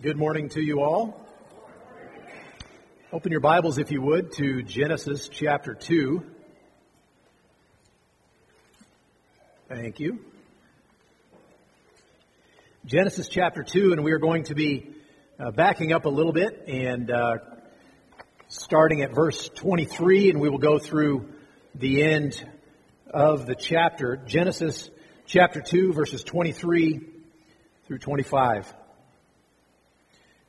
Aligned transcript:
Good 0.00 0.16
morning 0.16 0.48
to 0.50 0.62
you 0.62 0.80
all. 0.80 1.26
Open 3.12 3.32
your 3.32 3.40
Bibles, 3.40 3.78
if 3.78 3.90
you 3.90 4.00
would, 4.00 4.30
to 4.34 4.62
Genesis 4.62 5.28
chapter 5.28 5.74
2. 5.74 6.22
Thank 9.68 9.98
you. 9.98 10.20
Genesis 12.86 13.28
chapter 13.28 13.64
2, 13.64 13.90
and 13.90 14.04
we 14.04 14.12
are 14.12 14.20
going 14.20 14.44
to 14.44 14.54
be 14.54 14.88
uh, 15.36 15.50
backing 15.50 15.92
up 15.92 16.04
a 16.04 16.10
little 16.10 16.32
bit 16.32 16.68
and 16.68 17.10
uh, 17.10 17.38
starting 18.46 19.02
at 19.02 19.12
verse 19.12 19.48
23, 19.48 20.30
and 20.30 20.40
we 20.40 20.48
will 20.48 20.58
go 20.58 20.78
through 20.78 21.28
the 21.74 22.04
end 22.04 22.48
of 23.10 23.46
the 23.46 23.56
chapter. 23.56 24.16
Genesis 24.16 24.90
chapter 25.26 25.60
2, 25.60 25.92
verses 25.92 26.22
23 26.22 27.00
through 27.88 27.98
25. 27.98 28.72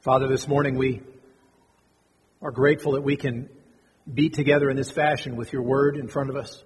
Father, 0.00 0.28
this 0.28 0.48
morning 0.48 0.76
we 0.76 1.02
are 2.40 2.50
grateful 2.50 2.92
that 2.92 3.02
we 3.02 3.16
can 3.16 3.50
be 4.10 4.30
together 4.30 4.70
in 4.70 4.76
this 4.78 4.90
fashion 4.90 5.36
with 5.36 5.52
your 5.52 5.60
word 5.60 5.98
in 5.98 6.08
front 6.08 6.30
of 6.30 6.36
us, 6.36 6.64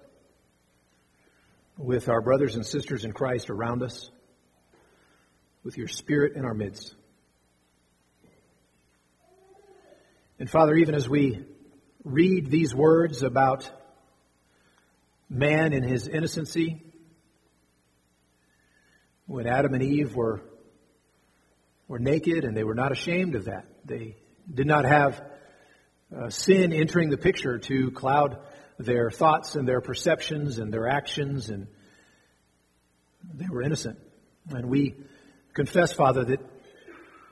with 1.77 2.07
our 2.07 2.21
brothers 2.21 2.55
and 2.55 2.65
sisters 2.65 3.03
in 3.03 3.11
Christ 3.11 3.49
around 3.49 3.83
us, 3.83 4.09
with 5.65 5.77
your 5.77 5.89
spirit 5.89 6.37
in 6.37 6.45
our 6.45 6.53
midst. 6.53 6.95
And 10.39 10.49
Father, 10.49 10.73
even 10.75 10.95
as 10.95 11.09
we 11.09 11.43
read 12.05 12.49
these 12.49 12.73
words 12.73 13.21
about 13.21 13.69
man 15.29 15.73
in 15.73 15.83
his 15.83 16.07
innocency, 16.07 16.81
when 19.25 19.45
Adam 19.45 19.73
and 19.73 19.83
Eve 19.83 20.15
were, 20.15 20.41
were 21.87 21.99
naked 21.99 22.43
and 22.43 22.55
they 22.55 22.63
were 22.63 22.75
not 22.75 22.91
ashamed 22.91 23.35
of 23.35 23.45
that, 23.45 23.65
they 23.85 24.17
did 24.51 24.67
not 24.67 24.85
have 24.85 25.21
uh, 26.15 26.29
sin 26.29 26.71
entering 26.73 27.09
the 27.09 27.17
picture 27.17 27.57
to 27.57 27.91
cloud 27.91 28.37
their 28.77 29.09
thoughts 29.09 29.55
and 29.55 29.67
their 29.67 29.81
perceptions 29.81 30.57
and 30.57 30.73
their 30.73 30.87
actions, 30.87 31.49
and 31.49 31.67
they 33.33 33.47
were 33.49 33.61
innocent. 33.61 33.97
And 34.49 34.69
we 34.69 34.95
confess, 35.53 35.93
Father, 35.93 36.25
that 36.25 36.39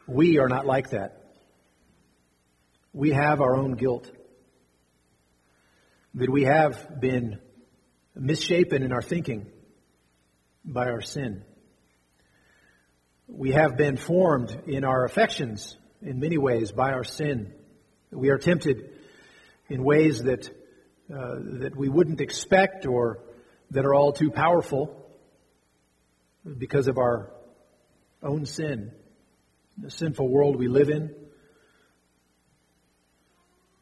we 0.08 0.40
are 0.40 0.48
not 0.48 0.66
like 0.66 0.92
that. 0.92 1.22
We 2.94 3.12
have 3.12 3.42
our 3.42 3.56
own 3.56 3.74
guilt. 3.74 4.10
That 6.16 6.30
we 6.30 6.44
have 6.44 7.00
been 7.00 7.40
misshapen 8.16 8.84
in 8.84 8.92
our 8.92 9.02
thinking 9.02 9.48
by 10.64 10.90
our 10.90 11.02
sin. 11.02 11.44
We 13.28 13.52
have 13.52 13.78
been 13.78 13.96
formed 13.96 14.64
in 14.68 14.84
our 14.84 15.06
affections 15.06 15.78
in 16.02 16.20
many 16.20 16.38
ways 16.38 16.72
by 16.72 16.92
our 16.92 17.06
sin. 17.06 17.54
We 18.12 18.30
are 18.30 18.38
tempted 18.38 18.90
in 19.70 19.84
ways 19.84 20.24
that, 20.24 20.50
uh, 21.12 21.36
that 21.60 21.76
we 21.76 21.88
wouldn't 21.88 22.20
expect 22.20 22.86
or 22.86 23.20
that 23.72 23.86
are 23.86 23.94
all 23.94 24.12
too 24.12 24.30
powerful 24.30 25.00
because 26.58 26.88
of 26.88 26.98
our 26.98 27.32
own 28.22 28.46
sin, 28.46 28.92
the 29.78 29.90
sinful 29.90 30.28
world 30.28 30.58
we 30.58 30.68
live 30.68 30.90
in. 30.90 31.16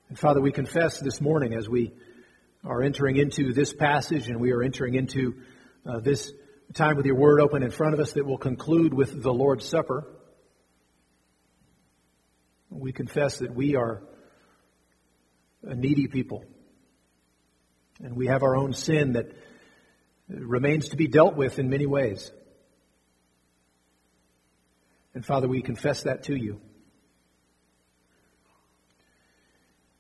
And 0.10 0.20
Father, 0.20 0.40
we 0.40 0.52
confess 0.52 1.00
this 1.00 1.20
morning 1.20 1.56
as 1.56 1.68
we 1.68 1.94
are 2.64 2.84
entering 2.84 3.18
into 3.18 3.54
this 3.54 3.74
passage 3.74 4.28
and 4.30 4.40
we 4.40 4.52
are 4.52 4.62
entering 4.62 4.94
into 4.94 5.42
uh, 5.86 6.00
this 6.00 6.32
time 6.74 6.96
with 6.96 7.06
your 7.06 7.16
word 7.16 7.42
open 7.42 7.64
in 7.64 7.72
front 7.72 7.94
of 7.94 8.00
us 8.00 8.14
that 8.14 8.26
will 8.26 8.38
conclude 8.38 8.94
with 8.94 9.22
the 9.22 9.34
Lord's 9.34 9.68
Supper. 9.68 10.08
We 12.70 12.94
confess 12.94 13.40
that 13.40 13.54
we 13.54 13.76
are 13.76 14.02
a 15.64 15.76
needy 15.76 16.08
people. 16.08 16.46
And 18.02 18.16
we 18.16 18.28
have 18.28 18.44
our 18.44 18.56
own 18.56 18.74
sin 18.74 19.14
that 19.14 19.32
remains 20.28 20.90
to 20.90 20.98
be 20.98 21.08
dealt 21.08 21.36
with 21.36 21.60
in 21.60 21.70
many 21.70 21.86
ways. 21.86 22.32
And 25.14 25.26
Father, 25.26 25.48
we 25.48 25.62
confess 25.62 26.04
that 26.04 26.24
to 26.24 26.36
you. 26.36 26.62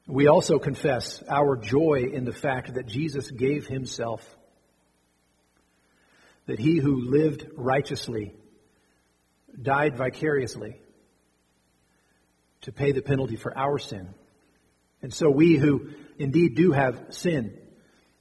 We 0.07 0.27
also 0.27 0.57
confess 0.57 1.21
our 1.29 1.57
joy 1.57 2.09
in 2.11 2.25
the 2.25 2.33
fact 2.33 2.73
that 2.73 2.87
Jesus 2.87 3.29
gave 3.29 3.67
himself, 3.67 4.21
that 6.51 6.59
he 6.59 6.77
who 6.77 7.09
lived 7.09 7.47
righteously 7.55 8.35
died 9.61 9.95
vicariously 9.95 10.79
to 12.61 12.71
pay 12.73 12.91
the 12.91 13.01
penalty 13.01 13.37
for 13.37 13.57
our 13.57 13.79
sin 13.79 14.13
and 15.01 15.13
so 15.13 15.29
we 15.29 15.55
who 15.55 15.89
indeed 16.17 16.55
do 16.55 16.73
have 16.73 17.05
sin 17.09 17.57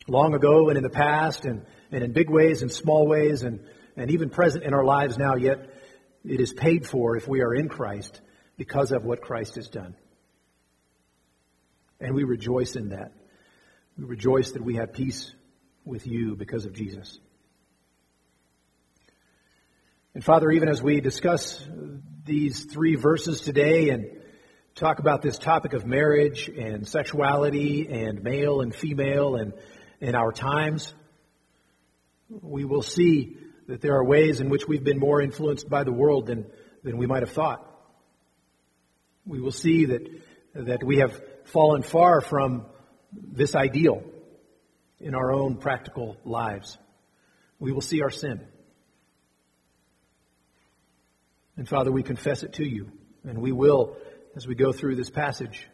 long 0.08 0.34
ago 0.34 0.68
and 0.68 0.76
in 0.76 0.82
the 0.82 0.90
past 0.90 1.44
and, 1.44 1.64
and 1.90 2.02
in 2.02 2.12
big 2.12 2.30
ways 2.30 2.62
and 2.62 2.72
small 2.72 3.06
ways 3.06 3.42
and, 3.42 3.60
and 3.96 4.10
even 4.10 4.30
present 4.30 4.62
in 4.62 4.74
our 4.74 4.84
lives 4.84 5.18
now, 5.18 5.34
yet 5.34 5.68
it 6.24 6.40
is 6.40 6.52
paid 6.52 6.86
for 6.86 7.16
if 7.16 7.28
we 7.28 7.42
are 7.42 7.52
in 7.52 7.68
Christ 7.68 8.20
because 8.56 8.92
of 8.92 9.04
what 9.04 9.20
Christ 9.20 9.56
has 9.56 9.68
done. 9.68 9.96
And 12.00 12.14
we 12.14 12.22
rejoice 12.22 12.76
in 12.76 12.90
that. 12.90 13.12
We 13.98 14.04
rejoice 14.04 14.52
that 14.52 14.62
we 14.62 14.76
have 14.76 14.92
peace 14.92 15.34
with 15.84 16.06
you 16.06 16.36
because 16.36 16.64
of 16.64 16.72
Jesus. 16.72 17.18
And 20.12 20.24
Father, 20.24 20.50
even 20.50 20.68
as 20.68 20.82
we 20.82 21.00
discuss 21.00 21.64
these 22.24 22.64
three 22.64 22.96
verses 22.96 23.42
today 23.42 23.90
and 23.90 24.10
talk 24.74 24.98
about 24.98 25.22
this 25.22 25.38
topic 25.38 25.72
of 25.72 25.86
marriage 25.86 26.48
and 26.48 26.86
sexuality 26.86 27.86
and 27.88 28.24
male 28.24 28.60
and 28.60 28.74
female 28.74 29.36
and 29.36 29.52
in 30.00 30.16
our 30.16 30.32
times, 30.32 30.92
we 32.28 32.64
will 32.64 32.82
see 32.82 33.36
that 33.68 33.82
there 33.82 33.94
are 33.94 34.04
ways 34.04 34.40
in 34.40 34.48
which 34.48 34.66
we've 34.66 34.82
been 34.82 34.98
more 34.98 35.22
influenced 35.22 35.68
by 35.68 35.84
the 35.84 35.92
world 35.92 36.26
than, 36.26 36.44
than 36.82 36.96
we 36.96 37.06
might 37.06 37.22
have 37.22 37.30
thought. 37.30 37.64
We 39.24 39.40
will 39.40 39.52
see 39.52 39.84
that, 39.84 40.08
that 40.54 40.82
we 40.82 40.96
have 40.96 41.20
fallen 41.44 41.82
far 41.82 42.20
from 42.20 42.66
this 43.12 43.54
ideal 43.54 44.02
in 44.98 45.14
our 45.14 45.30
own 45.30 45.58
practical 45.58 46.16
lives. 46.24 46.76
We 47.60 47.70
will 47.70 47.80
see 47.80 48.02
our 48.02 48.10
sin. 48.10 48.44
And 51.60 51.68
Father, 51.68 51.92
we 51.92 52.02
confess 52.02 52.42
it 52.42 52.54
to 52.54 52.64
you, 52.64 52.90
and 53.22 53.36
we 53.36 53.52
will 53.52 53.94
as 54.34 54.46
we 54.46 54.54
go 54.54 54.72
through 54.72 54.96
this 54.96 55.10
passage. 55.10 55.68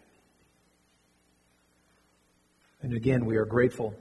And 2.83 2.93
again, 2.93 3.25
we 3.25 3.37
are 3.37 3.45
grateful 3.45 3.95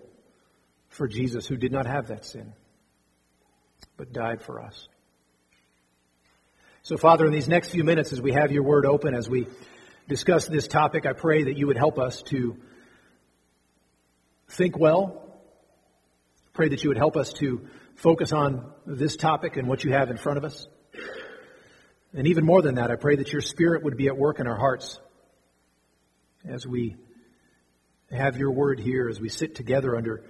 for 0.90 1.08
Jesus 1.08 1.46
who 1.46 1.58
did 1.58 1.72
not 1.72 1.86
have 1.86 2.08
that 2.08 2.26
sin, 2.26 2.54
but 3.98 4.12
died 4.12 4.42
for 4.42 4.60
us. 4.62 4.88
So, 6.82 6.98
Father, 6.98 7.28
in 7.28 7.32
these 7.32 7.48
next 7.48 7.70
few 7.70 7.84
minutes, 7.84 8.12
as 8.14 8.20
we 8.20 8.32
have 8.32 8.52
your 8.52 8.64
word 8.64 8.88
open, 8.88 9.14
as 9.14 9.30
we 9.30 9.46
discuss 10.08 10.48
this 10.48 10.68
topic, 10.68 11.06
I 11.06 11.14
pray 11.14 11.44
that 11.44 11.56
you 11.56 11.68
would 11.68 11.78
help 11.78 12.00
us 12.00 12.24
to 12.30 12.58
think 14.50 14.76
well. 14.76 15.40
Pray 16.52 16.68
that 16.68 16.84
you 16.84 16.90
would 16.90 16.98
help 16.98 17.16
us 17.16 17.32
to 17.34 17.68
focus 17.94 18.32
on 18.32 18.72
this 18.88 19.16
topic 19.16 19.56
and 19.56 19.68
what 19.68 19.84
you 19.84 19.92
have 19.92 20.10
in 20.10 20.18
front 20.18 20.40
of 20.40 20.46
us. 20.46 20.68
And 22.16 22.28
even 22.28 22.46
more 22.46 22.62
than 22.62 22.76
that, 22.76 22.90
I 22.92 22.96
pray 22.96 23.18
that 23.18 23.34
your 23.34 23.42
Spirit 23.42 23.84
would 23.84 23.98
be 23.98 24.08
at 24.08 24.18
work 24.18 24.40
in 24.40 24.48
our 24.48 24.56
hearts 24.58 24.98
as 26.48 26.66
we 26.66 26.96
have 28.10 28.38
your 28.38 28.52
word 28.52 28.80
here, 28.80 29.10
as 29.10 29.20
we 29.20 29.28
sit 29.28 29.54
together 29.56 29.98
under 29.98 30.24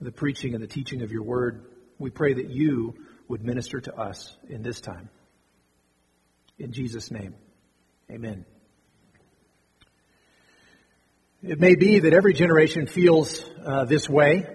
the 0.00 0.12
preaching 0.12 0.54
and 0.54 0.62
the 0.62 0.68
teaching 0.68 1.02
of 1.02 1.10
your 1.10 1.24
word. 1.24 1.66
We 1.98 2.10
pray 2.10 2.34
that 2.34 2.48
you 2.48 2.94
would 3.26 3.44
minister 3.44 3.80
to 3.80 3.94
us 3.98 4.36
in 4.48 4.62
this 4.62 4.80
time. 4.80 5.08
In 6.60 6.70
Jesus' 6.70 7.10
name, 7.10 7.34
amen. 8.08 8.44
It 11.42 11.58
may 11.58 11.74
be 11.74 11.98
that 11.98 12.12
every 12.12 12.34
generation 12.34 12.86
feels 12.86 13.44
uh, 13.66 13.84
this 13.84 14.08
way, 14.08 14.46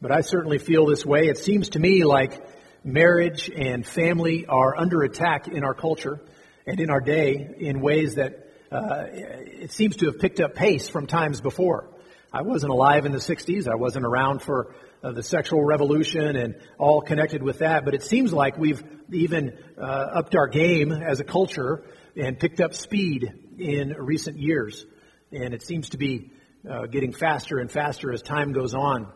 but 0.00 0.12
I 0.12 0.20
certainly 0.20 0.58
feel 0.58 0.86
this 0.86 1.04
way. 1.04 1.26
It 1.26 1.38
seems 1.38 1.70
to 1.70 1.80
me 1.80 2.04
like 2.04 2.40
marriage 2.84 3.50
and 3.50 3.86
family 3.86 4.46
are 4.46 4.76
under 4.76 5.02
attack 5.02 5.48
in 5.48 5.64
our 5.64 5.74
culture 5.74 6.20
and 6.66 6.80
in 6.80 6.90
our 6.90 7.00
day 7.00 7.54
in 7.58 7.80
ways 7.80 8.16
that 8.16 8.48
uh, 8.70 9.04
it 9.10 9.70
seems 9.70 9.96
to 9.96 10.06
have 10.06 10.18
picked 10.18 10.40
up 10.40 10.54
pace 10.54 10.88
from 10.88 11.06
times 11.06 11.40
before. 11.40 11.88
I 12.32 12.42
wasn't 12.42 12.72
alive 12.72 13.04
in 13.04 13.12
the 13.12 13.18
60s. 13.18 13.68
I 13.68 13.74
wasn't 13.74 14.06
around 14.06 14.40
for 14.40 14.74
uh, 15.02 15.12
the 15.12 15.22
sexual 15.22 15.62
revolution 15.62 16.36
and 16.36 16.54
all 16.78 17.02
connected 17.02 17.42
with 17.42 17.58
that, 17.58 17.84
but 17.84 17.94
it 17.94 18.02
seems 18.02 18.32
like 18.32 18.56
we've 18.56 18.82
even 19.12 19.58
uh, 19.76 19.82
upped 19.82 20.34
our 20.34 20.48
game 20.48 20.92
as 20.92 21.20
a 21.20 21.24
culture 21.24 21.84
and 22.16 22.38
picked 22.38 22.60
up 22.60 22.72
speed 22.72 23.32
in 23.58 23.90
recent 23.98 24.38
years. 24.38 24.86
And 25.30 25.52
it 25.52 25.62
seems 25.62 25.90
to 25.90 25.98
be 25.98 26.32
uh, 26.68 26.86
getting 26.86 27.12
faster 27.12 27.58
and 27.58 27.70
faster 27.70 28.12
as 28.12 28.22
time 28.22 28.52
goes 28.52 28.74
on. 28.74 29.12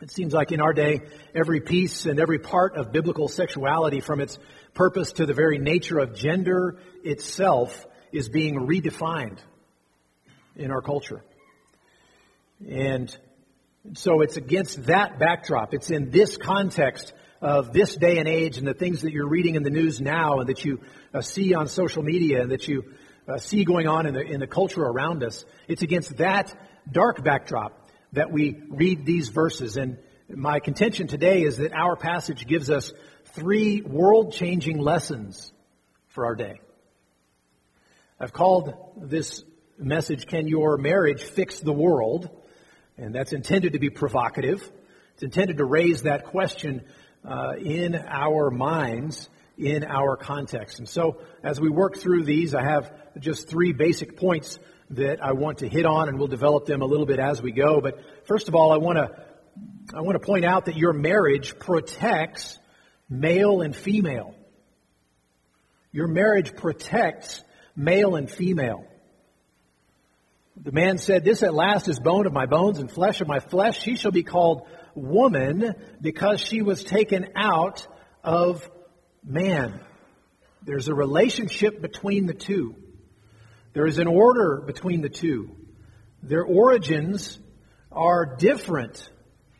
It 0.00 0.10
seems 0.10 0.34
like 0.34 0.52
in 0.52 0.60
our 0.60 0.74
day, 0.74 1.00
every 1.34 1.60
piece 1.60 2.04
and 2.04 2.20
every 2.20 2.38
part 2.38 2.76
of 2.76 2.92
biblical 2.92 3.28
sexuality, 3.28 4.00
from 4.00 4.20
its 4.20 4.38
purpose 4.74 5.12
to 5.12 5.26
the 5.26 5.32
very 5.32 5.58
nature 5.58 5.98
of 5.98 6.14
gender 6.14 6.78
itself, 7.02 7.86
is 8.12 8.28
being 8.28 8.66
redefined 8.66 9.38
in 10.54 10.70
our 10.70 10.82
culture. 10.82 11.22
And 12.68 13.16
so 13.94 14.20
it's 14.20 14.36
against 14.36 14.84
that 14.86 15.18
backdrop. 15.18 15.72
It's 15.72 15.90
in 15.90 16.10
this 16.10 16.36
context 16.36 17.14
of 17.40 17.72
this 17.72 17.96
day 17.96 18.18
and 18.18 18.28
age 18.28 18.58
and 18.58 18.66
the 18.66 18.74
things 18.74 19.02
that 19.02 19.12
you're 19.12 19.28
reading 19.28 19.54
in 19.54 19.62
the 19.62 19.70
news 19.70 20.00
now 20.00 20.40
and 20.40 20.48
that 20.48 20.64
you 20.64 20.80
uh, 21.14 21.22
see 21.22 21.54
on 21.54 21.68
social 21.68 22.02
media 22.02 22.42
and 22.42 22.50
that 22.50 22.68
you 22.68 22.84
uh, 23.28 23.38
see 23.38 23.64
going 23.64 23.86
on 23.88 24.06
in 24.06 24.14
the, 24.14 24.20
in 24.20 24.40
the 24.40 24.46
culture 24.46 24.82
around 24.82 25.22
us. 25.22 25.44
It's 25.68 25.82
against 25.82 26.18
that 26.18 26.54
dark 26.90 27.22
backdrop 27.22 27.85
that 28.12 28.30
we 28.30 28.62
read 28.68 29.04
these 29.04 29.28
verses. 29.28 29.76
And 29.76 29.98
my 30.28 30.60
contention 30.60 31.06
today 31.06 31.42
is 31.42 31.58
that 31.58 31.72
our 31.72 31.96
passage 31.96 32.46
gives 32.46 32.70
us 32.70 32.92
three 33.34 33.82
world 33.82 34.32
changing 34.32 34.78
lessons 34.78 35.52
for 36.08 36.26
our 36.26 36.34
day. 36.34 36.60
I've 38.18 38.32
called 38.32 38.74
this 38.96 39.44
message, 39.78 40.26
Can 40.26 40.48
Your 40.48 40.78
Marriage 40.78 41.22
Fix 41.22 41.60
the 41.60 41.72
World? 41.72 42.30
And 42.96 43.14
that's 43.14 43.34
intended 43.34 43.74
to 43.74 43.78
be 43.78 43.90
provocative. 43.90 44.70
It's 45.14 45.22
intended 45.22 45.58
to 45.58 45.64
raise 45.64 46.02
that 46.02 46.24
question 46.24 46.82
uh, 47.24 47.54
in 47.58 47.94
our 47.94 48.50
minds, 48.50 49.28
in 49.58 49.84
our 49.84 50.16
context. 50.16 50.78
And 50.78 50.88
so, 50.88 51.20
as 51.42 51.60
we 51.60 51.68
work 51.68 51.96
through 51.96 52.24
these, 52.24 52.54
I 52.54 52.62
have 52.62 52.92
just 53.18 53.48
three 53.48 53.72
basic 53.72 54.16
points 54.16 54.58
that 54.90 55.22
I 55.22 55.32
want 55.32 55.58
to 55.58 55.68
hit 55.68 55.84
on, 55.84 56.08
and 56.08 56.18
we'll 56.18 56.28
develop 56.28 56.66
them 56.66 56.82
a 56.82 56.86
little 56.86 57.06
bit 57.06 57.18
as 57.18 57.42
we 57.42 57.52
go. 57.52 57.80
But 57.80 57.98
first 58.26 58.48
of 58.48 58.54
all, 58.54 58.72
I 58.72 58.76
want 58.76 58.98
to 58.98 59.10
I 59.94 60.00
want 60.00 60.20
to 60.20 60.26
point 60.26 60.44
out 60.44 60.66
that 60.66 60.76
your 60.76 60.92
marriage 60.92 61.58
protects 61.58 62.58
male 63.08 63.62
and 63.62 63.74
female. 63.74 64.34
Your 65.92 66.08
marriage 66.08 66.54
protects 66.56 67.42
male 67.74 68.16
and 68.16 68.30
female. 68.30 68.84
The 70.62 70.72
man 70.72 70.98
said, 70.98 71.24
This 71.24 71.42
at 71.42 71.54
last 71.54 71.88
is 71.88 72.00
bone 72.00 72.26
of 72.26 72.32
my 72.32 72.46
bones 72.46 72.78
and 72.78 72.90
flesh 72.90 73.20
of 73.20 73.28
my 73.28 73.40
flesh. 73.40 73.80
She 73.80 73.96
shall 73.96 74.10
be 74.10 74.22
called 74.22 74.66
woman 74.94 75.74
because 76.00 76.40
she 76.40 76.62
was 76.62 76.82
taken 76.82 77.28
out 77.36 77.86
of 78.24 78.68
man. 79.24 79.80
There's 80.62 80.88
a 80.88 80.94
relationship 80.94 81.80
between 81.80 82.26
the 82.26 82.34
two. 82.34 82.74
There 83.76 83.86
is 83.86 83.98
an 83.98 84.06
order 84.06 84.62
between 84.66 85.02
the 85.02 85.10
two. 85.10 85.50
Their 86.22 86.44
origins 86.44 87.38
are 87.92 88.24
different. 88.24 89.06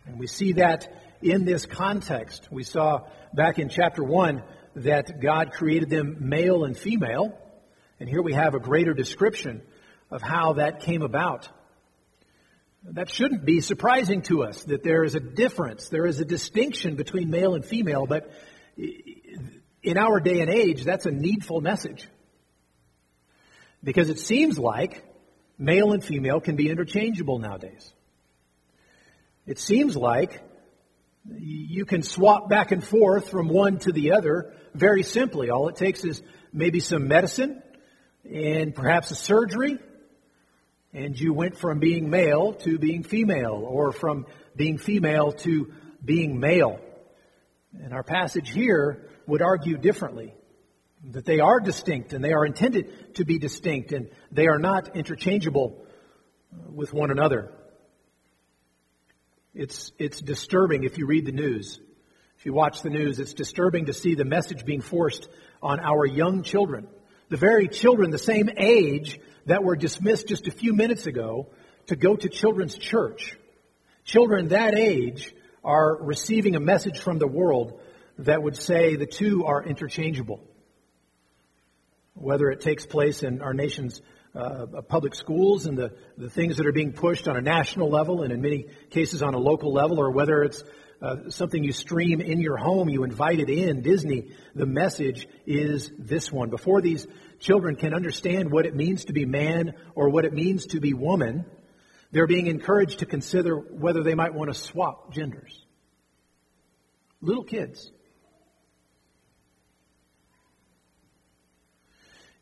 And 0.06 0.18
we 0.18 0.26
see 0.26 0.54
that 0.54 0.90
in 1.20 1.44
this 1.44 1.66
context. 1.66 2.48
We 2.50 2.64
saw 2.64 3.02
back 3.34 3.58
in 3.58 3.68
chapter 3.68 4.02
1 4.02 4.42
that 4.76 5.20
God 5.20 5.52
created 5.52 5.90
them 5.90 6.16
male 6.18 6.64
and 6.64 6.74
female. 6.74 7.38
And 8.00 8.08
here 8.08 8.22
we 8.22 8.32
have 8.32 8.54
a 8.54 8.58
greater 8.58 8.94
description 8.94 9.60
of 10.10 10.22
how 10.22 10.54
that 10.54 10.80
came 10.80 11.02
about. 11.02 11.46
That 12.84 13.10
shouldn't 13.10 13.44
be 13.44 13.60
surprising 13.60 14.22
to 14.22 14.44
us 14.44 14.64
that 14.64 14.82
there 14.82 15.04
is 15.04 15.14
a 15.14 15.20
difference, 15.20 15.90
there 15.90 16.06
is 16.06 16.20
a 16.20 16.24
distinction 16.24 16.96
between 16.96 17.28
male 17.28 17.54
and 17.54 17.62
female, 17.62 18.06
but 18.06 18.32
in 18.78 19.98
our 19.98 20.20
day 20.20 20.40
and 20.40 20.48
age, 20.48 20.84
that's 20.84 21.04
a 21.04 21.10
needful 21.10 21.60
message. 21.60 22.08
Because 23.86 24.10
it 24.10 24.18
seems 24.18 24.58
like 24.58 25.04
male 25.56 25.92
and 25.92 26.02
female 26.02 26.40
can 26.40 26.56
be 26.56 26.68
interchangeable 26.68 27.38
nowadays. 27.38 27.92
It 29.46 29.60
seems 29.60 29.96
like 29.96 30.42
you 31.38 31.84
can 31.84 32.02
swap 32.02 32.48
back 32.48 32.72
and 32.72 32.82
forth 32.82 33.30
from 33.30 33.48
one 33.48 33.78
to 33.78 33.92
the 33.92 34.10
other 34.10 34.52
very 34.74 35.04
simply. 35.04 35.50
All 35.50 35.68
it 35.68 35.76
takes 35.76 36.04
is 36.04 36.20
maybe 36.52 36.80
some 36.80 37.06
medicine 37.06 37.62
and 38.28 38.74
perhaps 38.74 39.12
a 39.12 39.14
surgery 39.14 39.78
and 40.92 41.18
you 41.18 41.32
went 41.32 41.56
from 41.56 41.78
being 41.78 42.10
male 42.10 42.54
to 42.54 42.80
being 42.80 43.04
female, 43.04 43.64
or 43.68 43.92
from 43.92 44.26
being 44.56 44.78
female 44.78 45.30
to 45.30 45.72
being 46.04 46.40
male. 46.40 46.80
And 47.80 47.92
our 47.92 48.02
passage 48.02 48.50
here 48.50 49.08
would 49.28 49.42
argue 49.42 49.76
differently 49.76 50.34
that 51.12 51.24
they 51.24 51.40
are 51.40 51.60
distinct 51.60 52.12
and 52.12 52.24
they 52.24 52.32
are 52.32 52.44
intended 52.44 53.14
to 53.14 53.24
be 53.24 53.38
distinct 53.38 53.92
and 53.92 54.10
they 54.32 54.46
are 54.46 54.58
not 54.58 54.96
interchangeable 54.96 55.86
with 56.72 56.92
one 56.92 57.10
another. 57.10 57.52
It's, 59.54 59.92
it's 59.98 60.20
disturbing 60.20 60.84
if 60.84 60.98
you 60.98 61.06
read 61.06 61.26
the 61.26 61.32
news. 61.32 61.80
If 62.38 62.44
you 62.44 62.52
watch 62.52 62.82
the 62.82 62.90
news, 62.90 63.18
it's 63.18 63.34
disturbing 63.34 63.86
to 63.86 63.92
see 63.92 64.14
the 64.14 64.24
message 64.24 64.64
being 64.64 64.82
forced 64.82 65.28
on 65.62 65.80
our 65.80 66.04
young 66.04 66.42
children. 66.42 66.88
The 67.28 67.36
very 67.36 67.68
children, 67.68 68.10
the 68.10 68.18
same 68.18 68.50
age 68.56 69.18
that 69.46 69.64
were 69.64 69.76
dismissed 69.76 70.28
just 70.28 70.46
a 70.46 70.50
few 70.50 70.74
minutes 70.74 71.06
ago 71.06 71.48
to 71.86 71.96
go 71.96 72.16
to 72.16 72.28
children's 72.28 72.76
church. 72.76 73.36
Children 74.04 74.48
that 74.48 74.76
age 74.76 75.34
are 75.64 75.96
receiving 76.02 76.56
a 76.56 76.60
message 76.60 76.98
from 76.98 77.18
the 77.18 77.26
world 77.26 77.80
that 78.18 78.42
would 78.42 78.56
say 78.56 78.96
the 78.96 79.06
two 79.06 79.44
are 79.44 79.64
interchangeable. 79.64 80.40
Whether 82.16 82.50
it 82.50 82.60
takes 82.60 82.84
place 82.84 83.22
in 83.22 83.40
our 83.40 83.54
nation's 83.54 84.02
uh, 84.34 84.82
public 84.88 85.14
schools 85.14 85.66
and 85.66 85.78
the, 85.78 85.92
the 86.18 86.28
things 86.28 86.56
that 86.56 86.66
are 86.66 86.72
being 86.72 86.92
pushed 86.92 87.28
on 87.28 87.36
a 87.36 87.40
national 87.40 87.88
level 87.88 88.22
and 88.22 88.32
in 88.32 88.42
many 88.42 88.66
cases 88.90 89.22
on 89.22 89.34
a 89.34 89.38
local 89.38 89.72
level, 89.72 89.98
or 90.00 90.10
whether 90.10 90.42
it's 90.42 90.62
uh, 91.00 91.28
something 91.28 91.62
you 91.62 91.72
stream 91.72 92.20
in 92.20 92.40
your 92.40 92.56
home, 92.56 92.88
you 92.88 93.04
invite 93.04 93.38
it 93.38 93.50
in, 93.50 93.82
Disney, 93.82 94.32
the 94.54 94.66
message 94.66 95.28
is 95.46 95.90
this 95.98 96.32
one. 96.32 96.50
Before 96.50 96.80
these 96.80 97.06
children 97.38 97.76
can 97.76 97.94
understand 97.94 98.50
what 98.50 98.66
it 98.66 98.74
means 98.74 99.04
to 99.06 99.12
be 99.12 99.24
man 99.26 99.74
or 99.94 100.08
what 100.08 100.24
it 100.24 100.32
means 100.32 100.66
to 100.66 100.80
be 100.80 100.94
woman, 100.94 101.44
they're 102.12 102.26
being 102.26 102.46
encouraged 102.46 103.00
to 103.00 103.06
consider 103.06 103.56
whether 103.56 104.02
they 104.02 104.14
might 104.14 104.32
want 104.34 104.52
to 104.52 104.58
swap 104.58 105.12
genders. 105.12 105.64
Little 107.20 107.44
kids. 107.44 107.90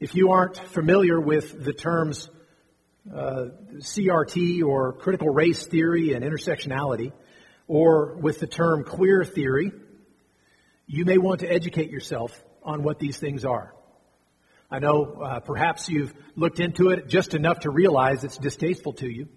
If 0.00 0.16
you 0.16 0.32
aren't 0.32 0.56
familiar 0.56 1.20
with 1.20 1.64
the 1.64 1.72
terms 1.72 2.28
uh, 3.08 3.46
CRT 3.76 4.64
or 4.64 4.92
critical 4.92 5.28
race 5.28 5.66
theory 5.66 6.14
and 6.14 6.24
intersectionality, 6.24 7.12
or 7.68 8.16
with 8.16 8.40
the 8.40 8.48
term 8.48 8.82
queer 8.82 9.24
theory, 9.24 9.72
you 10.86 11.04
may 11.04 11.16
want 11.16 11.40
to 11.40 11.46
educate 11.46 11.90
yourself 11.90 12.42
on 12.64 12.82
what 12.82 12.98
these 12.98 13.18
things 13.18 13.44
are. 13.44 13.72
I 14.68 14.80
know 14.80 15.22
uh, 15.22 15.40
perhaps 15.40 15.88
you've 15.88 16.12
looked 16.34 16.58
into 16.58 16.90
it 16.90 17.06
just 17.06 17.34
enough 17.34 17.60
to 17.60 17.70
realize 17.70 18.24
it's 18.24 18.38
distasteful 18.38 18.94
to 18.94 19.08
you. 19.08 19.28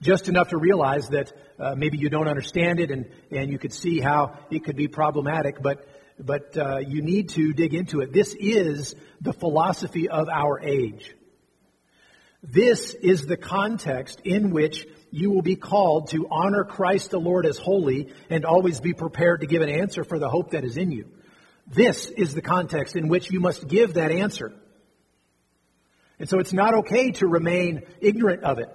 Just 0.00 0.28
enough 0.28 0.50
to 0.50 0.58
realize 0.58 1.08
that 1.08 1.32
uh, 1.58 1.74
maybe 1.74 1.98
you 1.98 2.08
don't 2.08 2.28
understand 2.28 2.78
it 2.78 2.92
and, 2.92 3.10
and 3.32 3.50
you 3.50 3.58
could 3.58 3.72
see 3.72 3.98
how 3.98 4.38
it 4.48 4.62
could 4.62 4.76
be 4.76 4.86
problematic, 4.86 5.60
but, 5.60 5.88
but 6.18 6.56
uh, 6.56 6.78
you 6.78 7.02
need 7.02 7.30
to 7.30 7.52
dig 7.52 7.74
into 7.74 8.00
it. 8.00 8.12
This 8.12 8.34
is 8.38 8.94
the 9.20 9.32
philosophy 9.32 10.08
of 10.08 10.28
our 10.28 10.60
age. 10.60 11.14
This 12.42 12.94
is 12.94 13.26
the 13.26 13.36
context 13.36 14.20
in 14.24 14.50
which 14.50 14.86
you 15.10 15.30
will 15.30 15.42
be 15.42 15.56
called 15.56 16.10
to 16.10 16.28
honor 16.30 16.64
Christ 16.64 17.10
the 17.10 17.20
Lord 17.20 17.46
as 17.46 17.58
holy 17.58 18.12
and 18.30 18.44
always 18.44 18.80
be 18.80 18.92
prepared 18.92 19.40
to 19.40 19.46
give 19.46 19.62
an 19.62 19.68
answer 19.68 20.04
for 20.04 20.18
the 20.18 20.28
hope 20.28 20.50
that 20.50 20.64
is 20.64 20.76
in 20.76 20.92
you. 20.92 21.10
This 21.66 22.06
is 22.06 22.34
the 22.34 22.42
context 22.42 22.94
in 22.94 23.08
which 23.08 23.30
you 23.30 23.40
must 23.40 23.66
give 23.66 23.94
that 23.94 24.12
answer. 24.12 24.52
And 26.18 26.28
so 26.28 26.38
it's 26.38 26.52
not 26.52 26.74
okay 26.74 27.10
to 27.12 27.26
remain 27.26 27.82
ignorant 28.00 28.44
of 28.44 28.58
it. 28.58 28.68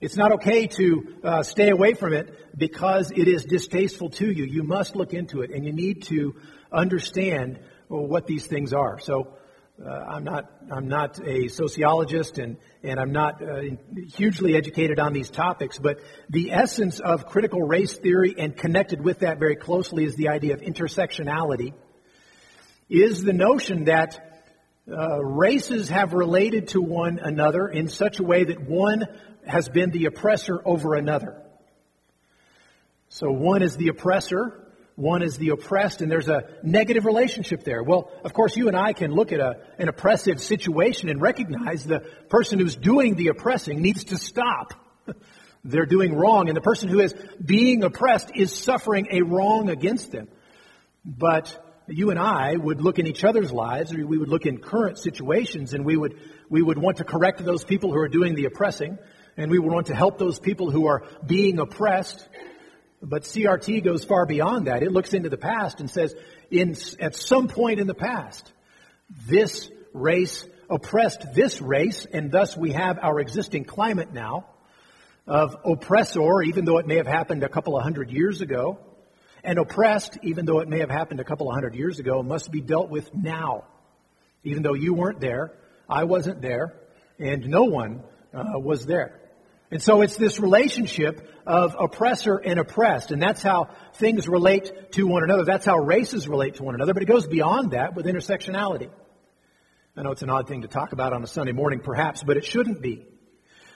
It's 0.00 0.16
not 0.16 0.32
okay 0.32 0.68
to 0.68 1.14
uh, 1.24 1.42
stay 1.42 1.70
away 1.70 1.94
from 1.94 2.12
it 2.12 2.56
because 2.56 3.10
it 3.10 3.26
is 3.26 3.44
distasteful 3.44 4.10
to 4.10 4.30
you. 4.30 4.44
You 4.44 4.62
must 4.62 4.94
look 4.94 5.12
into 5.12 5.40
it 5.40 5.50
and 5.50 5.64
you 5.64 5.72
need 5.72 6.04
to 6.04 6.36
understand 6.70 7.58
what 7.88 8.26
these 8.26 8.46
things 8.46 8.72
are. 8.72 9.00
So 9.00 9.34
uh, 9.84 9.90
I'm 9.90 10.22
not 10.22 10.50
I'm 10.70 10.86
not 10.86 11.20
a 11.24 11.48
sociologist 11.48 12.38
and 12.38 12.58
and 12.84 13.00
I'm 13.00 13.10
not 13.10 13.42
uh, 13.42 13.62
hugely 14.14 14.54
educated 14.54 15.00
on 15.00 15.12
these 15.12 15.30
topics, 15.30 15.78
but 15.78 15.98
the 16.28 16.52
essence 16.52 17.00
of 17.00 17.26
critical 17.26 17.62
race 17.62 17.94
theory 17.94 18.36
and 18.38 18.56
connected 18.56 19.00
with 19.00 19.20
that 19.20 19.40
very 19.40 19.56
closely 19.56 20.04
is 20.04 20.14
the 20.14 20.28
idea 20.28 20.54
of 20.54 20.60
intersectionality. 20.60 21.74
Is 22.88 23.22
the 23.22 23.32
notion 23.32 23.84
that 23.84 24.24
uh, 24.90 25.22
races 25.22 25.88
have 25.90 26.12
related 26.12 26.68
to 26.68 26.80
one 26.80 27.18
another 27.18 27.68
in 27.68 27.88
such 27.88 28.20
a 28.20 28.22
way 28.22 28.44
that 28.44 28.60
one 28.60 29.06
has 29.48 29.68
been 29.68 29.90
the 29.90 30.06
oppressor 30.06 30.60
over 30.64 30.94
another. 30.94 31.42
So 33.08 33.30
one 33.30 33.62
is 33.62 33.76
the 33.76 33.88
oppressor 33.88 34.68
one 34.98 35.22
is 35.22 35.36
the 35.36 35.50
oppressed, 35.50 36.00
and 36.00 36.10
there's 36.10 36.26
a 36.26 36.42
negative 36.64 37.04
relationship 37.04 37.62
there. 37.62 37.84
Well, 37.84 38.10
of 38.24 38.32
course, 38.32 38.56
you 38.56 38.66
and 38.66 38.76
I 38.76 38.92
can 38.92 39.12
look 39.12 39.30
at 39.30 39.38
a, 39.38 39.60
an 39.78 39.88
oppressive 39.88 40.42
situation 40.42 41.08
and 41.08 41.22
recognize 41.22 41.84
the 41.84 42.00
person 42.28 42.58
who's 42.58 42.74
doing 42.74 43.14
the 43.14 43.28
oppressing 43.28 43.80
needs 43.80 44.06
to 44.06 44.18
stop. 44.18 44.74
They're 45.64 45.86
doing 45.86 46.16
wrong, 46.16 46.48
and 46.48 46.56
the 46.56 46.60
person 46.60 46.88
who 46.88 46.98
is 46.98 47.14
being 47.40 47.84
oppressed 47.84 48.32
is 48.34 48.52
suffering 48.52 49.06
a 49.12 49.22
wrong 49.22 49.70
against 49.70 50.10
them. 50.10 50.26
But 51.04 51.56
you 51.86 52.10
and 52.10 52.18
I 52.18 52.56
would 52.56 52.80
look 52.80 52.98
in 52.98 53.06
each 53.06 53.22
other's 53.22 53.52
lives, 53.52 53.94
or 53.94 54.04
we 54.04 54.18
would 54.18 54.28
look 54.28 54.46
in 54.46 54.58
current 54.58 54.98
situations, 54.98 55.74
and 55.74 55.84
we 55.84 55.96
would, 55.96 56.18
we 56.50 56.60
would 56.60 56.76
want 56.76 56.96
to 56.96 57.04
correct 57.04 57.44
those 57.44 57.62
people 57.62 57.92
who 57.92 58.00
are 58.00 58.08
doing 58.08 58.34
the 58.34 58.46
oppressing, 58.46 58.98
and 59.38 59.52
we 59.52 59.60
want 59.60 59.86
to 59.86 59.94
help 59.94 60.18
those 60.18 60.38
people 60.38 60.70
who 60.70 60.88
are 60.88 61.04
being 61.24 61.60
oppressed. 61.60 62.28
But 63.00 63.22
CRT 63.22 63.84
goes 63.84 64.04
far 64.04 64.26
beyond 64.26 64.66
that. 64.66 64.82
It 64.82 64.90
looks 64.90 65.14
into 65.14 65.30
the 65.30 65.38
past 65.38 65.78
and 65.78 65.88
says, 65.88 66.14
in, 66.50 66.76
at 66.98 67.14
some 67.14 67.46
point 67.46 67.78
in 67.78 67.86
the 67.86 67.94
past, 67.94 68.52
this 69.26 69.70
race 69.94 70.44
oppressed 70.68 71.34
this 71.34 71.62
race, 71.62 72.04
and 72.12 72.30
thus 72.30 72.56
we 72.56 72.72
have 72.72 72.98
our 73.00 73.20
existing 73.20 73.64
climate 73.64 74.12
now 74.12 74.46
of 75.26 75.56
oppressor, 75.64 76.42
even 76.42 76.64
though 76.64 76.78
it 76.78 76.86
may 76.86 76.96
have 76.96 77.06
happened 77.06 77.42
a 77.44 77.48
couple 77.48 77.76
of 77.76 77.82
hundred 77.84 78.10
years 78.10 78.40
ago, 78.40 78.78
and 79.44 79.58
oppressed, 79.58 80.18
even 80.22 80.46
though 80.46 80.58
it 80.58 80.68
may 80.68 80.80
have 80.80 80.90
happened 80.90 81.20
a 81.20 81.24
couple 81.24 81.48
of 81.48 81.54
hundred 81.54 81.76
years 81.76 82.00
ago, 82.00 82.22
must 82.22 82.50
be 82.50 82.60
dealt 82.60 82.90
with 82.90 83.14
now. 83.14 83.64
Even 84.42 84.62
though 84.62 84.74
you 84.74 84.94
weren't 84.94 85.20
there, 85.20 85.52
I 85.88 86.04
wasn't 86.04 86.42
there, 86.42 86.74
and 87.20 87.46
no 87.46 87.64
one 87.64 88.02
uh, 88.34 88.58
was 88.58 88.84
there. 88.84 89.17
And 89.70 89.82
so 89.82 90.00
it's 90.00 90.16
this 90.16 90.40
relationship 90.40 91.30
of 91.46 91.76
oppressor 91.78 92.36
and 92.36 92.58
oppressed, 92.58 93.10
and 93.10 93.20
that's 93.20 93.42
how 93.42 93.68
things 93.94 94.26
relate 94.26 94.92
to 94.92 95.06
one 95.06 95.22
another. 95.24 95.44
That's 95.44 95.66
how 95.66 95.78
races 95.78 96.26
relate 96.26 96.54
to 96.54 96.62
one 96.62 96.74
another, 96.74 96.94
but 96.94 97.02
it 97.02 97.06
goes 97.06 97.26
beyond 97.26 97.72
that 97.72 97.94
with 97.94 98.06
intersectionality. 98.06 98.90
I 99.94 100.02
know 100.02 100.12
it's 100.12 100.22
an 100.22 100.30
odd 100.30 100.48
thing 100.48 100.62
to 100.62 100.68
talk 100.68 100.92
about 100.92 101.12
on 101.12 101.22
a 101.22 101.26
Sunday 101.26 101.52
morning, 101.52 101.80
perhaps, 101.80 102.22
but 102.22 102.36
it 102.36 102.44
shouldn't 102.44 102.80
be. 102.80 103.04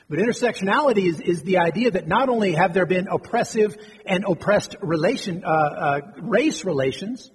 But 0.08 0.18
intersectionality 0.18 1.08
is, 1.08 1.20
is 1.20 1.42
the 1.42 1.58
idea 1.58 1.90
that 1.90 2.06
not 2.06 2.28
only 2.28 2.52
have 2.52 2.74
there 2.74 2.86
been 2.86 3.08
oppressive 3.08 3.76
and 4.06 4.24
oppressed 4.24 4.76
relation, 4.80 5.42
uh, 5.44 5.48
uh, 5.48 6.00
race 6.20 6.64
relations, 6.64 7.30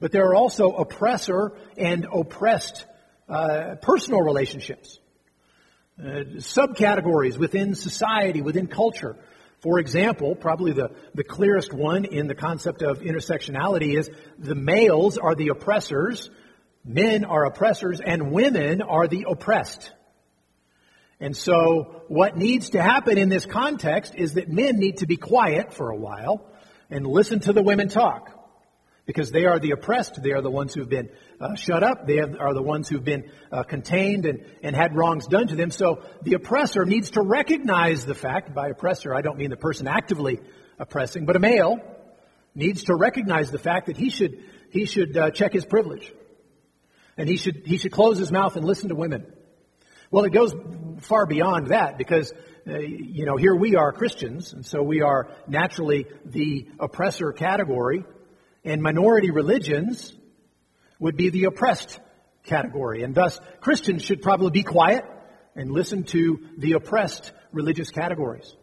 but 0.00 0.10
there 0.12 0.26
are 0.26 0.34
also 0.34 0.70
oppressor 0.70 1.52
and 1.76 2.06
oppressed 2.10 2.86
uh, 3.28 3.74
personal 3.82 4.20
relationships 4.20 4.99
Uh, 6.00 6.24
subcategories 6.38 7.36
within 7.36 7.74
society, 7.74 8.40
within 8.40 8.66
culture. 8.66 9.16
For 9.58 9.78
example, 9.78 10.34
probably 10.34 10.72
the, 10.72 10.92
the 11.14 11.24
clearest 11.24 11.74
one 11.74 12.06
in 12.06 12.26
the 12.26 12.34
concept 12.34 12.80
of 12.80 13.00
intersectionality 13.00 13.98
is 13.98 14.10
the 14.38 14.54
males 14.54 15.18
are 15.18 15.34
the 15.34 15.48
oppressors, 15.48 16.30
men 16.86 17.26
are 17.26 17.44
oppressors, 17.44 18.00
and 18.00 18.32
women 18.32 18.80
are 18.80 19.08
the 19.08 19.26
oppressed. 19.28 19.92
And 21.20 21.36
so 21.36 22.04
what 22.08 22.34
needs 22.34 22.70
to 22.70 22.82
happen 22.82 23.18
in 23.18 23.28
this 23.28 23.44
context 23.44 24.14
is 24.14 24.34
that 24.34 24.48
men 24.48 24.78
need 24.78 24.98
to 24.98 25.06
be 25.06 25.18
quiet 25.18 25.74
for 25.74 25.90
a 25.90 25.96
while 25.96 26.50
and 26.88 27.06
listen 27.06 27.40
to 27.40 27.52
the 27.52 27.62
women 27.62 27.90
talk 27.90 28.39
because 29.10 29.32
they 29.32 29.44
are 29.44 29.58
the 29.58 29.72
oppressed. 29.72 30.22
They 30.22 30.30
are 30.30 30.40
the 30.40 30.52
ones 30.52 30.72
who've 30.72 30.88
been 30.88 31.10
uh, 31.40 31.56
shut 31.56 31.82
up. 31.82 32.06
They 32.06 32.18
have, 32.18 32.38
are 32.38 32.54
the 32.54 32.62
ones 32.62 32.88
who've 32.88 33.02
been 33.02 33.28
uh, 33.50 33.64
contained 33.64 34.24
and, 34.24 34.44
and 34.62 34.76
had 34.76 34.94
wrongs 34.94 35.26
done 35.26 35.48
to 35.48 35.56
them. 35.56 35.72
So 35.72 36.04
the 36.22 36.34
oppressor 36.34 36.84
needs 36.84 37.10
to 37.10 37.20
recognize 37.20 38.06
the 38.06 38.14
fact, 38.14 38.54
by 38.54 38.68
oppressor, 38.68 39.12
I 39.12 39.20
don't 39.20 39.36
mean 39.36 39.50
the 39.50 39.56
person 39.56 39.88
actively 39.88 40.38
oppressing, 40.78 41.26
but 41.26 41.34
a 41.34 41.40
male 41.40 41.80
needs 42.54 42.84
to 42.84 42.94
recognize 42.94 43.50
the 43.50 43.58
fact 43.58 43.86
that 43.86 43.96
he 43.96 44.10
should, 44.10 44.44
he 44.70 44.84
should 44.84 45.16
uh, 45.16 45.32
check 45.32 45.52
his 45.52 45.64
privilege. 45.64 46.12
And 47.16 47.28
he 47.28 47.36
should, 47.36 47.62
he 47.66 47.78
should 47.78 47.90
close 47.90 48.16
his 48.16 48.30
mouth 48.30 48.54
and 48.54 48.64
listen 48.64 48.90
to 48.90 48.94
women. 48.94 49.26
Well, 50.12 50.24
it 50.24 50.30
goes 50.30 50.54
far 51.00 51.26
beyond 51.26 51.68
that 51.68 51.98
because, 51.98 52.32
uh, 52.64 52.78
you 52.78 53.26
know, 53.26 53.36
here 53.36 53.56
we 53.56 53.74
are 53.74 53.92
Christians, 53.92 54.52
and 54.52 54.64
so 54.64 54.84
we 54.84 55.02
are 55.02 55.32
naturally 55.48 56.06
the 56.24 56.68
oppressor 56.78 57.32
category 57.32 58.04
and 58.64 58.82
minority 58.82 59.30
religions 59.30 60.14
would 60.98 61.16
be 61.16 61.30
the 61.30 61.44
oppressed 61.44 61.98
category. 62.44 63.02
And 63.02 63.14
thus, 63.14 63.40
Christians 63.60 64.02
should 64.02 64.22
probably 64.22 64.50
be 64.50 64.62
quiet 64.62 65.04
and 65.54 65.70
listen 65.70 66.04
to 66.04 66.40
the 66.58 66.72
oppressed 66.72 67.32
religious 67.52 67.90
categories. 67.90 68.54